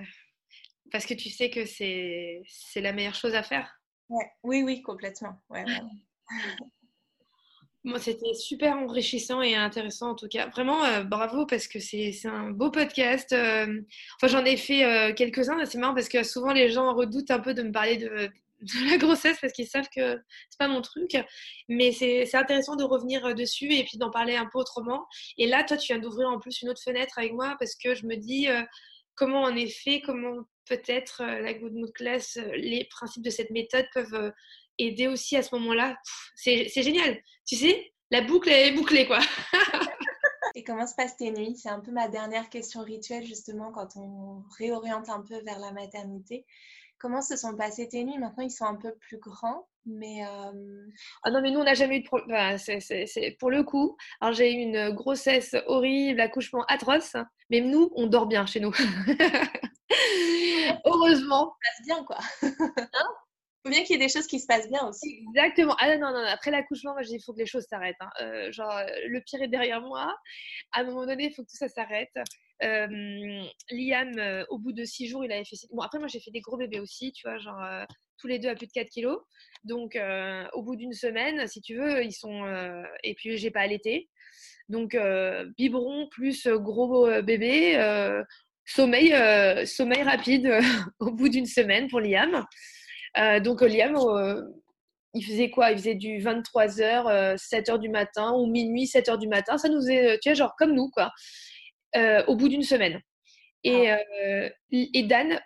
parce 0.92 1.06
que 1.06 1.14
tu 1.14 1.30
sais 1.30 1.50
que 1.50 1.66
c'est 1.66 2.44
la 2.82 2.94
meilleure 2.94 3.16
chose 3.16 3.34
à 3.34 3.44
faire. 3.44 3.82
Ouais. 4.10 4.32
Oui, 4.44 4.62
oui, 4.64 4.82
complètement. 4.82 5.42
Ouais, 5.50 5.66
c'était 7.98 8.34
super 8.34 8.76
enrichissant 8.78 9.42
et 9.42 9.56
intéressant 9.56 10.12
en 10.12 10.16
tout 10.16 10.28
cas. 10.28 10.48
Vraiment, 10.48 10.84
euh, 10.84 11.04
bravo 11.04 11.46
parce 11.46 11.68
que 11.68 11.80
c'est 11.80 12.14
un 12.26 12.52
beau 12.52 12.70
podcast. 12.70 13.32
Euh, 13.34 13.82
enfin, 14.16 14.28
j'en 14.28 14.46
ai 14.46 14.58
fait 14.58 14.84
euh, 14.84 15.14
quelques-uns. 15.14 15.64
C'est 15.66 15.78
marrant 15.78 15.94
parce 15.94 16.10
que 16.10 16.24
souvent 16.24 16.52
les 16.52 16.70
gens 16.70 16.94
redoutent 16.94 17.32
un 17.32 17.40
peu 17.40 17.54
de 17.54 17.64
me 17.64 17.72
parler 17.72 17.98
de, 17.98 18.30
la 18.90 18.98
grossesse 18.98 19.38
parce 19.40 19.54
qu'ils 19.54 19.68
savent 19.68 19.88
que 19.96 20.20
c'est 20.50 20.60
pas 20.60 20.68
mon 20.68 20.82
truc. 20.82 21.12
Mais 21.70 21.92
c'est 21.92 22.36
intéressant 22.36 22.76
de 22.76 22.84
revenir 22.84 23.34
dessus 23.36 23.74
et 23.74 23.84
puis 23.84 23.98
d'en 23.98 24.12
parler 24.12 24.36
un 24.36 24.48
peu 24.52 24.60
autrement. 24.60 25.06
Et 25.38 25.48
là, 25.48 25.64
toi, 25.64 25.78
tu 25.78 25.94
viens 25.94 26.02
d'ouvrir 26.02 26.28
en 26.28 26.40
plus 26.40 26.62
une 26.62 26.70
autre 26.70 26.82
fenêtre 26.84 27.18
avec 27.18 27.34
moi 27.34 27.56
parce 27.60 27.76
que 27.76 27.96
je 27.96 28.06
me 28.06 28.16
dis 28.16 28.48
comment 29.16 29.42
en 29.44 29.56
effet, 29.56 30.02
comment 30.06 30.44
peut-être 30.68 31.24
la 31.24 31.54
Good 31.54 31.74
Mood 31.74 31.94
Class, 31.94 32.38
les 32.56 32.86
principes 32.86 33.24
de 33.24 33.30
cette 33.30 33.52
méthode 33.52 33.86
peuvent 33.94 34.34
aider 34.78 35.08
aussi 35.08 35.36
à 35.38 35.44
ce 35.44 35.56
moment-là. 35.56 35.98
C'est 36.36 36.70
génial. 36.70 37.18
Tu 37.46 37.56
sais, 37.56 37.92
la 38.12 38.22
boucle 38.22 38.50
est 38.50 38.72
bouclée, 38.72 39.08
quoi. 39.08 39.20
Et 40.56 40.64
comment 40.64 40.88
se 40.88 40.96
passent 40.96 41.18
tes 41.18 41.32
nuits? 41.32 41.56
C'est 41.56 41.70
un 41.70 41.80
peu 41.80 41.92
ma 41.92 42.08
dernière 42.08 42.50
question 42.50 42.82
rituelle, 42.82 43.26
justement, 43.26 43.72
quand 43.72 43.96
on 43.96 44.44
réoriente 44.58 45.10
un 45.10 45.22
peu 45.22 45.40
vers 45.44 45.60
la 45.60 45.72
maternité. 45.72 46.46
Comment 47.00 47.22
se 47.22 47.36
sont 47.36 47.56
passées 47.56 47.88
tes 47.88 48.04
nuits? 48.04 48.18
Maintenant, 48.18 48.44
ils 48.44 48.50
sont 48.50 48.66
un 48.66 48.76
peu 48.76 48.96
plus 48.96 49.20
grands, 49.20 49.68
mais... 49.86 50.26
Euh, 50.26 50.88
ah 51.22 51.30
non, 51.30 51.42
mais 51.42 51.52
nous, 51.52 51.60
on 51.60 51.64
n'a 51.64 51.76
jamais 51.76 51.98
eu 51.98 52.02
de 52.02 52.08
problème. 52.08 52.58
c'est 52.58 53.38
pour 53.40 53.52
le 53.52 53.64
coup. 53.64 53.96
Alors, 54.20 54.34
j'ai 54.34 54.52
eu 54.52 54.58
une 54.58 54.90
grossesse 54.96 55.56
horrible, 55.68 56.20
accouchement 56.20 56.66
atroce, 56.68 57.16
mais 57.52 57.62
nous, 57.62 57.92
on 57.96 58.08
dort 58.08 58.26
bien 58.26 58.48
chez 58.48 58.60
nous. 58.60 58.74
Heureusement. 60.86 61.54
Ça 61.64 61.70
se 61.70 61.78
passe 61.78 61.86
bien, 61.86 62.04
quoi. 62.04 62.18
Hein? 62.94 63.10
Faut 63.68 63.74
bien 63.74 63.84
qu'il 63.84 64.00
y 64.00 64.02
ait 64.02 64.06
des 64.06 64.12
choses 64.12 64.28
qui 64.28 64.40
se 64.40 64.48
passent 64.48 64.70
bien 64.70 64.88
aussi. 64.88 65.24
Exactement. 65.30 65.76
Ah 65.80 65.98
non, 65.98 66.12
non, 66.12 66.24
après 66.26 66.52
l'accouchement, 66.52 66.94
moi, 66.94 67.02
il 67.04 67.22
faut 67.22 67.34
que 67.34 67.40
les 67.40 67.46
choses 67.46 67.66
s'arrêtent. 67.70 67.98
Hein. 68.00 68.10
Euh, 68.22 68.52
genre, 68.52 68.72
euh, 68.72 68.86
le 69.08 69.22
pire 69.22 69.42
est 69.42 69.48
derrière 69.48 69.82
moi. 69.82 70.16
À 70.72 70.82
un 70.82 70.84
moment 70.86 71.06
donné, 71.06 71.26
il 71.26 71.34
faut 71.34 71.44
que 71.44 71.50
tout 71.50 71.58
ça 71.58 71.68
s'arrête. 71.68 72.14
Euh, 72.64 72.88
Liam, 73.72 74.46
au 74.50 74.58
bout 74.58 74.72
de 74.72 74.86
six 74.86 75.08
jours, 75.08 75.26
il 75.26 75.32
avait 75.32 75.44
fait. 75.44 75.58
Bon, 75.72 75.82
après, 75.82 76.00
moi, 76.00 76.08
j'ai 76.08 76.20
fait 76.20 76.32
des 76.32 76.40
gros 76.40 76.58
bébés 76.58 76.80
aussi, 76.80 77.12
tu 77.12 77.28
vois, 77.28 77.38
genre 77.40 77.62
tous 78.20 78.28
les 78.28 78.40
deux 78.40 78.50
à 78.50 78.56
plus 78.56 78.68
de 78.68 78.72
4 78.72 78.90
kilos. 78.90 79.20
Donc, 79.64 79.98
au 80.54 80.64
bout 80.64 80.76
d'une 80.76 80.94
semaine, 80.94 81.46
si 81.48 81.62
tu 81.62 81.76
veux, 81.76 82.04
ils 82.04 82.14
sont. 82.14 82.46
et 83.04 83.14
puis, 83.16 83.38
j'ai 83.38 83.52
pas 83.52 83.62
allaité. 83.62 84.10
Donc, 84.70 84.98
biberon 85.58 86.08
plus 86.10 86.48
gros 86.48 87.22
bébé. 87.22 87.78
sommeil, 88.66 89.68
sommeil 89.68 90.04
rapide 90.04 90.60
au 91.00 91.12
bout 91.12 91.30
d'une 91.30 91.46
semaine 91.46 91.88
pour 91.90 92.00
Liam. 92.00 92.46
Euh, 93.18 93.40
donc 93.40 93.62
euh, 93.62 93.68
Liam, 93.68 93.96
euh, 93.96 94.42
il 95.14 95.24
faisait 95.24 95.50
quoi? 95.50 95.72
Il 95.72 95.78
faisait 95.78 95.96
du 95.96 96.20
23h, 96.20 97.36
7h 97.38 97.80
du 97.80 97.90
matin 97.90 98.34
ou 98.34 98.46
minuit, 98.46 98.86
7h 98.86 99.18
du 99.18 99.28
matin. 99.28 99.58
Ça 99.58 99.70
nous 99.70 99.78
faisait, 99.78 100.20
tu 100.22 100.30
vois, 100.30 100.36
genre 100.36 100.56
comme 100.58 100.74
nous, 100.74 100.90
quoi, 100.90 101.12
au 102.28 102.36
bout 102.36 102.50
d'une 102.50 102.64
semaine. 102.64 103.02
Et, 103.64 103.90
ah. 103.90 103.98
et, 104.72 105.04
Dan, 105.04 105.40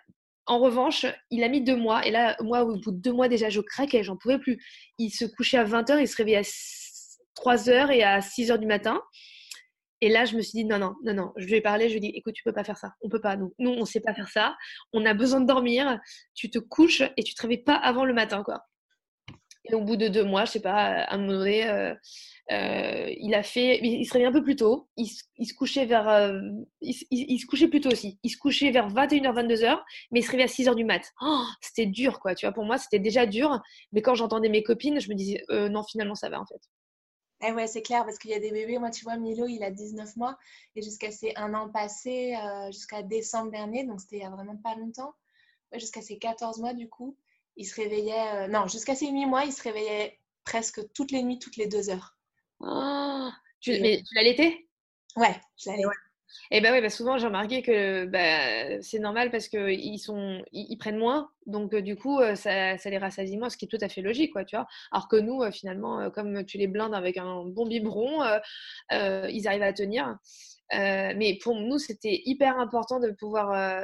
en 0.46 0.58
revanche, 0.58 1.06
il 1.30 1.42
a 1.42 1.48
mis 1.48 1.62
deux 1.62 1.76
mois. 1.76 2.06
Et 2.06 2.10
là, 2.10 2.36
moi, 2.40 2.64
au 2.64 2.76
bout 2.76 2.90
de 2.90 3.00
deux 3.00 3.12
mois, 3.12 3.28
déjà, 3.28 3.48
je 3.48 3.60
craquais, 3.60 4.02
j'en 4.02 4.16
pouvais 4.16 4.38
plus. 4.38 4.62
Il 4.98 5.10
se 5.10 5.24
couchait 5.24 5.58
à 5.58 5.64
20h, 5.64 6.00
il 6.00 6.08
se 6.08 6.16
réveillait 6.16 6.38
à 6.38 7.40
3h 7.40 7.90
et 7.92 8.02
à 8.02 8.18
6h 8.18 8.58
du 8.58 8.66
matin. 8.66 9.00
Et 10.02 10.08
là, 10.08 10.24
je 10.24 10.36
me 10.36 10.42
suis 10.42 10.58
dit, 10.58 10.64
non, 10.64 10.78
non, 10.78 10.96
non, 11.04 11.14
non, 11.14 11.32
je 11.36 11.46
lui 11.46 11.54
ai 11.54 11.60
parlé, 11.60 11.88
je 11.88 11.92
lui 11.92 11.98
ai 11.98 12.10
dit, 12.10 12.12
écoute, 12.16 12.34
tu 12.34 12.42
peux 12.42 12.52
pas 12.52 12.64
faire 12.64 12.76
ça, 12.76 12.92
on 13.02 13.08
peut 13.08 13.20
pas, 13.20 13.36
nous, 13.36 13.54
nous 13.60 13.70
on 13.70 13.84
sait 13.84 14.00
pas 14.00 14.12
faire 14.12 14.28
ça, 14.28 14.56
on 14.92 15.06
a 15.06 15.14
besoin 15.14 15.40
de 15.40 15.46
dormir, 15.46 16.00
tu 16.34 16.50
te 16.50 16.58
couches 16.58 17.02
et 17.16 17.22
tu 17.22 17.34
te 17.34 17.42
réveilles 17.42 17.62
pas 17.62 17.76
avant 17.76 18.04
le 18.04 18.12
matin, 18.12 18.42
quoi. 18.42 18.66
Et 19.70 19.74
au 19.74 19.80
bout 19.80 19.94
de 19.94 20.08
deux 20.08 20.24
mois, 20.24 20.44
je 20.44 20.50
sais 20.50 20.60
pas, 20.60 21.04
à 21.04 21.14
un 21.14 21.18
moment 21.18 21.34
donné, 21.34 21.68
euh, 21.68 21.94
euh, 22.50 23.14
il 23.16 23.32
a 23.32 23.44
fait, 23.44 23.78
il 23.80 24.04
se 24.04 24.12
réveillait 24.12 24.28
un 24.28 24.32
peu 24.32 24.42
plus 24.42 24.56
tôt, 24.56 24.88
il, 24.96 25.06
se 25.06 25.54
couchait 25.54 25.86
vers, 25.86 26.08
euh, 26.08 26.40
il, 26.80 27.38
se 27.38 27.46
couchait 27.46 27.68
plus 27.68 27.80
tôt 27.80 27.92
aussi, 27.92 28.18
il 28.24 28.30
se 28.30 28.38
couchait 28.38 28.72
vers 28.72 28.88
21h, 28.88 29.32
22h, 29.32 29.80
mais 30.10 30.18
il 30.18 30.22
se 30.24 30.32
réveillait 30.32 30.50
à 30.50 30.52
6h 30.52 30.74
du 30.74 30.84
mat. 30.84 31.02
Oh, 31.20 31.44
c'était 31.60 31.86
dur, 31.86 32.18
quoi, 32.18 32.34
tu 32.34 32.44
vois, 32.44 32.52
pour 32.52 32.64
moi, 32.64 32.76
c'était 32.76 32.98
déjà 32.98 33.24
dur, 33.24 33.60
mais 33.92 34.02
quand 34.02 34.16
j'entendais 34.16 34.48
mes 34.48 34.64
copines, 34.64 35.00
je 35.00 35.08
me 35.08 35.14
disais, 35.14 35.44
non, 35.48 35.84
finalement, 35.84 36.16
ça 36.16 36.28
va, 36.28 36.40
en 36.40 36.46
fait. 36.46 36.60
Eh 37.44 37.52
ouais, 37.52 37.66
c'est 37.66 37.82
clair, 37.82 38.04
parce 38.04 38.18
qu'il 38.18 38.30
y 38.30 38.34
a 38.34 38.38
des 38.38 38.52
bébés. 38.52 38.78
Moi, 38.78 38.90
tu 38.90 39.04
vois, 39.04 39.16
Milo, 39.16 39.46
il 39.46 39.62
a 39.64 39.70
19 39.70 40.16
mois. 40.16 40.38
Et 40.76 40.82
jusqu'à 40.82 41.10
ses 41.10 41.34
un 41.36 41.54
an 41.54 41.68
passé, 41.68 42.36
euh, 42.36 42.70
jusqu'à 42.70 43.02
décembre 43.02 43.50
dernier, 43.50 43.84
donc 43.84 44.00
c'était 44.00 44.16
il 44.18 44.22
y 44.22 44.24
a 44.24 44.30
vraiment 44.30 44.56
pas 44.56 44.76
longtemps, 44.76 45.14
jusqu'à 45.74 46.02
ses 46.02 46.18
14 46.18 46.60
mois, 46.60 46.72
du 46.72 46.88
coup, 46.88 47.16
il 47.56 47.66
se 47.66 47.74
réveillait. 47.74 48.44
Euh, 48.44 48.48
non, 48.48 48.68
jusqu'à 48.68 48.94
ses 48.94 49.08
8 49.10 49.26
mois, 49.26 49.44
il 49.44 49.52
se 49.52 49.62
réveillait 49.62 50.20
presque 50.44 50.92
toutes 50.92 51.10
les 51.10 51.22
nuits, 51.22 51.38
toutes 51.38 51.56
les 51.56 51.66
deux 51.66 51.90
heures. 51.90 52.16
Oh, 52.60 53.28
tu, 53.60 53.72
mais 53.80 54.02
tu 54.06 54.14
l'allaitais 54.14 54.68
Ouais, 55.16 55.34
je 55.56 55.70
l'allaitais. 55.70 55.88
Et 56.50 56.60
ben 56.60 56.72
oui, 56.72 56.80
bah 56.80 56.90
souvent 56.90 57.18
j'ai 57.18 57.26
remarqué 57.26 57.62
que 57.62 58.04
bah, 58.06 58.82
c'est 58.82 58.98
normal 58.98 59.30
parce 59.30 59.48
qu'ils 59.48 59.98
sont, 59.98 60.42
ils, 60.52 60.76
prennent 60.76 60.98
moins, 60.98 61.30
donc 61.46 61.74
euh, 61.74 61.80
du 61.80 61.96
coup 61.96 62.20
euh, 62.20 62.34
ça, 62.34 62.76
ça, 62.78 62.90
les 62.90 62.98
rassasie 62.98 63.36
moins, 63.36 63.48
ce 63.48 63.56
qui 63.56 63.64
est 63.64 63.68
tout 63.68 63.78
à 63.80 63.88
fait 63.88 64.02
logique, 64.02 64.32
quoi, 64.32 64.44
tu 64.44 64.56
vois. 64.56 64.66
Alors 64.90 65.08
que 65.08 65.16
nous, 65.16 65.42
euh, 65.42 65.50
finalement, 65.50 66.10
comme 66.10 66.44
tu 66.44 66.58
les 66.58 66.66
blindes 66.66 66.94
avec 66.94 67.16
un 67.16 67.44
bon 67.44 67.66
biberon, 67.66 68.22
ils 68.90 69.48
arrivent 69.48 69.62
à 69.62 69.72
tenir. 69.72 70.16
mais 70.72 71.38
pour 71.42 71.56
nous, 71.56 71.78
c'était 71.78 72.22
hyper 72.24 72.58
important 72.58 73.00
de 73.00 73.10
pouvoir 73.10 73.82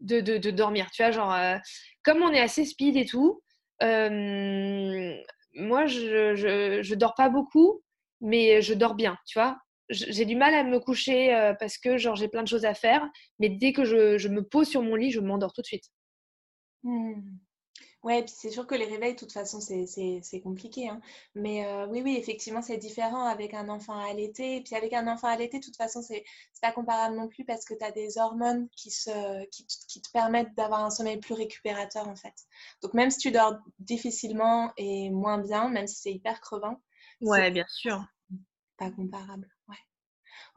de, 0.00 0.20
de, 0.20 0.38
de, 0.38 0.50
dormir, 0.50 0.90
tu 0.92 1.02
vois, 1.02 1.12
genre 1.12 1.36
comme 2.02 2.22
on 2.22 2.32
est 2.32 2.40
assez 2.40 2.64
speed 2.64 2.96
et 2.96 3.06
tout. 3.06 3.42
moi, 3.80 5.86
je, 5.86 6.34
je, 6.34 6.80
je 6.82 6.94
dors 6.94 7.14
pas 7.14 7.28
beaucoup, 7.28 7.82
mais 8.20 8.62
je 8.62 8.74
dors 8.74 8.94
bien, 8.94 9.16
tu 9.26 9.38
vois 9.38 9.58
j'ai 9.90 10.24
du 10.24 10.36
mal 10.36 10.54
à 10.54 10.64
me 10.64 10.78
coucher 10.80 11.34
euh, 11.34 11.54
parce 11.54 11.78
que 11.78 11.96
genre 11.96 12.16
j'ai 12.16 12.28
plein 12.28 12.42
de 12.42 12.48
choses 12.48 12.64
à 12.64 12.74
faire, 12.74 13.08
mais 13.38 13.48
dès 13.48 13.72
que 13.72 13.84
je, 13.84 14.28
me 14.28 14.42
pose 14.42 14.68
sur 14.68 14.82
mon 14.82 14.94
lit, 14.94 15.10
je 15.10 15.20
m'endors 15.20 15.52
tout 15.52 15.62
de 15.62 15.66
suite. 15.66 15.90
Mmh. 16.82 17.20
Ouais, 18.04 18.22
puis 18.22 18.32
c'est 18.34 18.50
sûr 18.50 18.66
que 18.66 18.76
les 18.76 18.84
réveils, 18.84 19.14
de 19.14 19.18
toute 19.18 19.32
façon, 19.32 19.60
c'est 19.60 20.40
compliqué. 20.40 20.88
Hein. 20.88 21.00
Mais 21.34 21.66
euh, 21.66 21.86
oui, 21.88 22.00
oui, 22.04 22.16
effectivement, 22.16 22.62
c'est 22.62 22.76
différent 22.76 23.24
avec 23.24 23.54
un 23.54 23.68
enfant 23.68 23.98
allaité. 23.98 24.56
Et 24.56 24.62
puis 24.62 24.76
avec 24.76 24.92
un 24.92 25.08
enfant 25.08 25.26
allaité, 25.26 25.58
de 25.58 25.64
toute 25.64 25.76
façon, 25.76 26.00
c'est 26.00 26.22
pas 26.62 26.70
comparable 26.70 27.16
non 27.16 27.26
plus 27.26 27.44
parce 27.44 27.64
que 27.64 27.74
tu 27.74 27.84
as 27.84 27.90
des 27.90 28.16
hormones 28.16 28.68
qui, 28.76 28.92
se, 28.92 29.44
qui, 29.46 29.66
qui 29.66 30.00
te 30.00 30.10
permettent 30.12 30.54
d'avoir 30.54 30.84
un 30.84 30.90
sommeil 30.90 31.18
plus 31.18 31.34
récupérateur, 31.34 32.06
en 32.06 32.14
fait. 32.14 32.34
Donc 32.82 32.94
même 32.94 33.10
si 33.10 33.18
tu 33.18 33.30
dors 33.32 33.56
difficilement 33.80 34.72
et 34.76 35.10
moins 35.10 35.38
bien, 35.38 35.68
même 35.68 35.88
si 35.88 35.96
c'est 35.96 36.12
hyper 36.12 36.40
crevant. 36.40 36.80
Ouais, 37.20 37.50
bien 37.50 37.66
sûr. 37.68 38.04
Pas 38.76 38.92
comparable. 38.92 39.48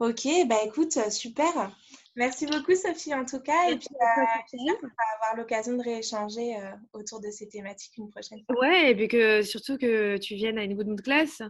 Ok, 0.00 0.26
bah 0.48 0.56
écoute, 0.64 0.96
euh, 0.96 1.10
super. 1.10 1.76
Merci 2.14 2.46
beaucoup 2.46 2.74
Sophie 2.74 3.14
en 3.14 3.24
tout 3.24 3.40
cas. 3.40 3.70
Et 3.70 3.78
puis 3.78 3.88
euh, 3.94 4.56
on 4.82 4.86
va 4.86 5.04
avoir 5.16 5.36
l'occasion 5.36 5.76
de 5.76 5.82
rééchanger 5.82 6.56
euh, 6.56 6.70
autour 6.92 7.20
de 7.20 7.30
ces 7.30 7.48
thématiques 7.48 7.96
une 7.96 8.10
prochaine 8.10 8.42
fois. 8.44 8.60
Ouais, 8.60 8.90
et 8.90 8.94
puis 8.94 9.08
que 9.08 9.42
surtout 9.42 9.78
que 9.78 10.18
tu 10.18 10.34
viennes 10.34 10.58
à 10.58 10.64
une 10.64 10.76
de 10.76 11.00
classe, 11.00 11.40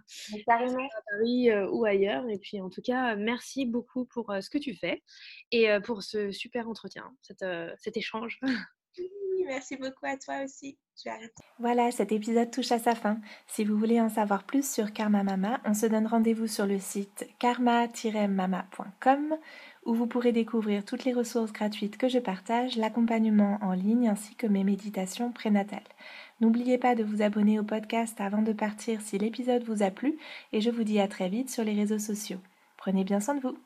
carrément. 0.46 0.84
à 0.84 1.02
Paris 1.10 1.50
ou 1.72 1.84
ailleurs. 1.84 2.28
Et 2.28 2.38
puis 2.38 2.60
en 2.60 2.70
tout 2.70 2.82
cas, 2.82 3.16
merci 3.16 3.66
beaucoup 3.66 4.04
pour 4.04 4.32
ce 4.40 4.48
que 4.50 4.58
tu 4.58 4.74
fais 4.74 5.02
et 5.50 5.68
pour 5.84 6.02
ce 6.02 6.30
super 6.30 6.68
entretien, 6.68 7.10
cet 7.22 7.96
échange. 7.96 8.38
merci 9.46 9.76
beaucoup 9.76 10.06
à 10.06 10.16
toi 10.16 10.42
aussi. 10.44 10.78
Voilà, 11.58 11.90
cet 11.90 12.12
épisode 12.12 12.50
touche 12.50 12.70
à 12.72 12.78
sa 12.78 12.94
fin. 12.94 13.18
Si 13.46 13.64
vous 13.64 13.76
voulez 13.78 14.00
en 14.00 14.08
savoir 14.08 14.44
plus 14.44 14.70
sur 14.70 14.92
Karma 14.92 15.22
Mama, 15.22 15.60
on 15.64 15.74
se 15.74 15.86
donne 15.86 16.06
rendez-vous 16.06 16.46
sur 16.46 16.66
le 16.66 16.78
site 16.78 17.26
karma-mama.com 17.38 19.36
où 19.84 19.94
vous 19.94 20.06
pourrez 20.06 20.30
découvrir 20.32 20.84
toutes 20.84 21.04
les 21.04 21.12
ressources 21.12 21.52
gratuites 21.52 21.96
que 21.96 22.08
je 22.08 22.20
partage, 22.20 22.76
l'accompagnement 22.76 23.58
en 23.62 23.72
ligne 23.72 24.08
ainsi 24.08 24.36
que 24.36 24.46
mes 24.46 24.62
méditations 24.64 25.32
prénatales. 25.32 25.80
N'oubliez 26.40 26.78
pas 26.78 26.94
de 26.94 27.02
vous 27.02 27.22
abonner 27.22 27.58
au 27.58 27.64
podcast 27.64 28.20
avant 28.20 28.42
de 28.42 28.52
partir 28.52 29.00
si 29.00 29.18
l'épisode 29.18 29.64
vous 29.64 29.82
a 29.82 29.90
plu 29.90 30.18
et 30.52 30.60
je 30.60 30.70
vous 30.70 30.84
dis 30.84 31.00
à 31.00 31.08
très 31.08 31.28
vite 31.28 31.50
sur 31.50 31.64
les 31.64 31.74
réseaux 31.74 31.98
sociaux. 31.98 32.38
Prenez 32.76 33.02
bien 33.04 33.20
soin 33.20 33.34
de 33.34 33.40
vous. 33.40 33.56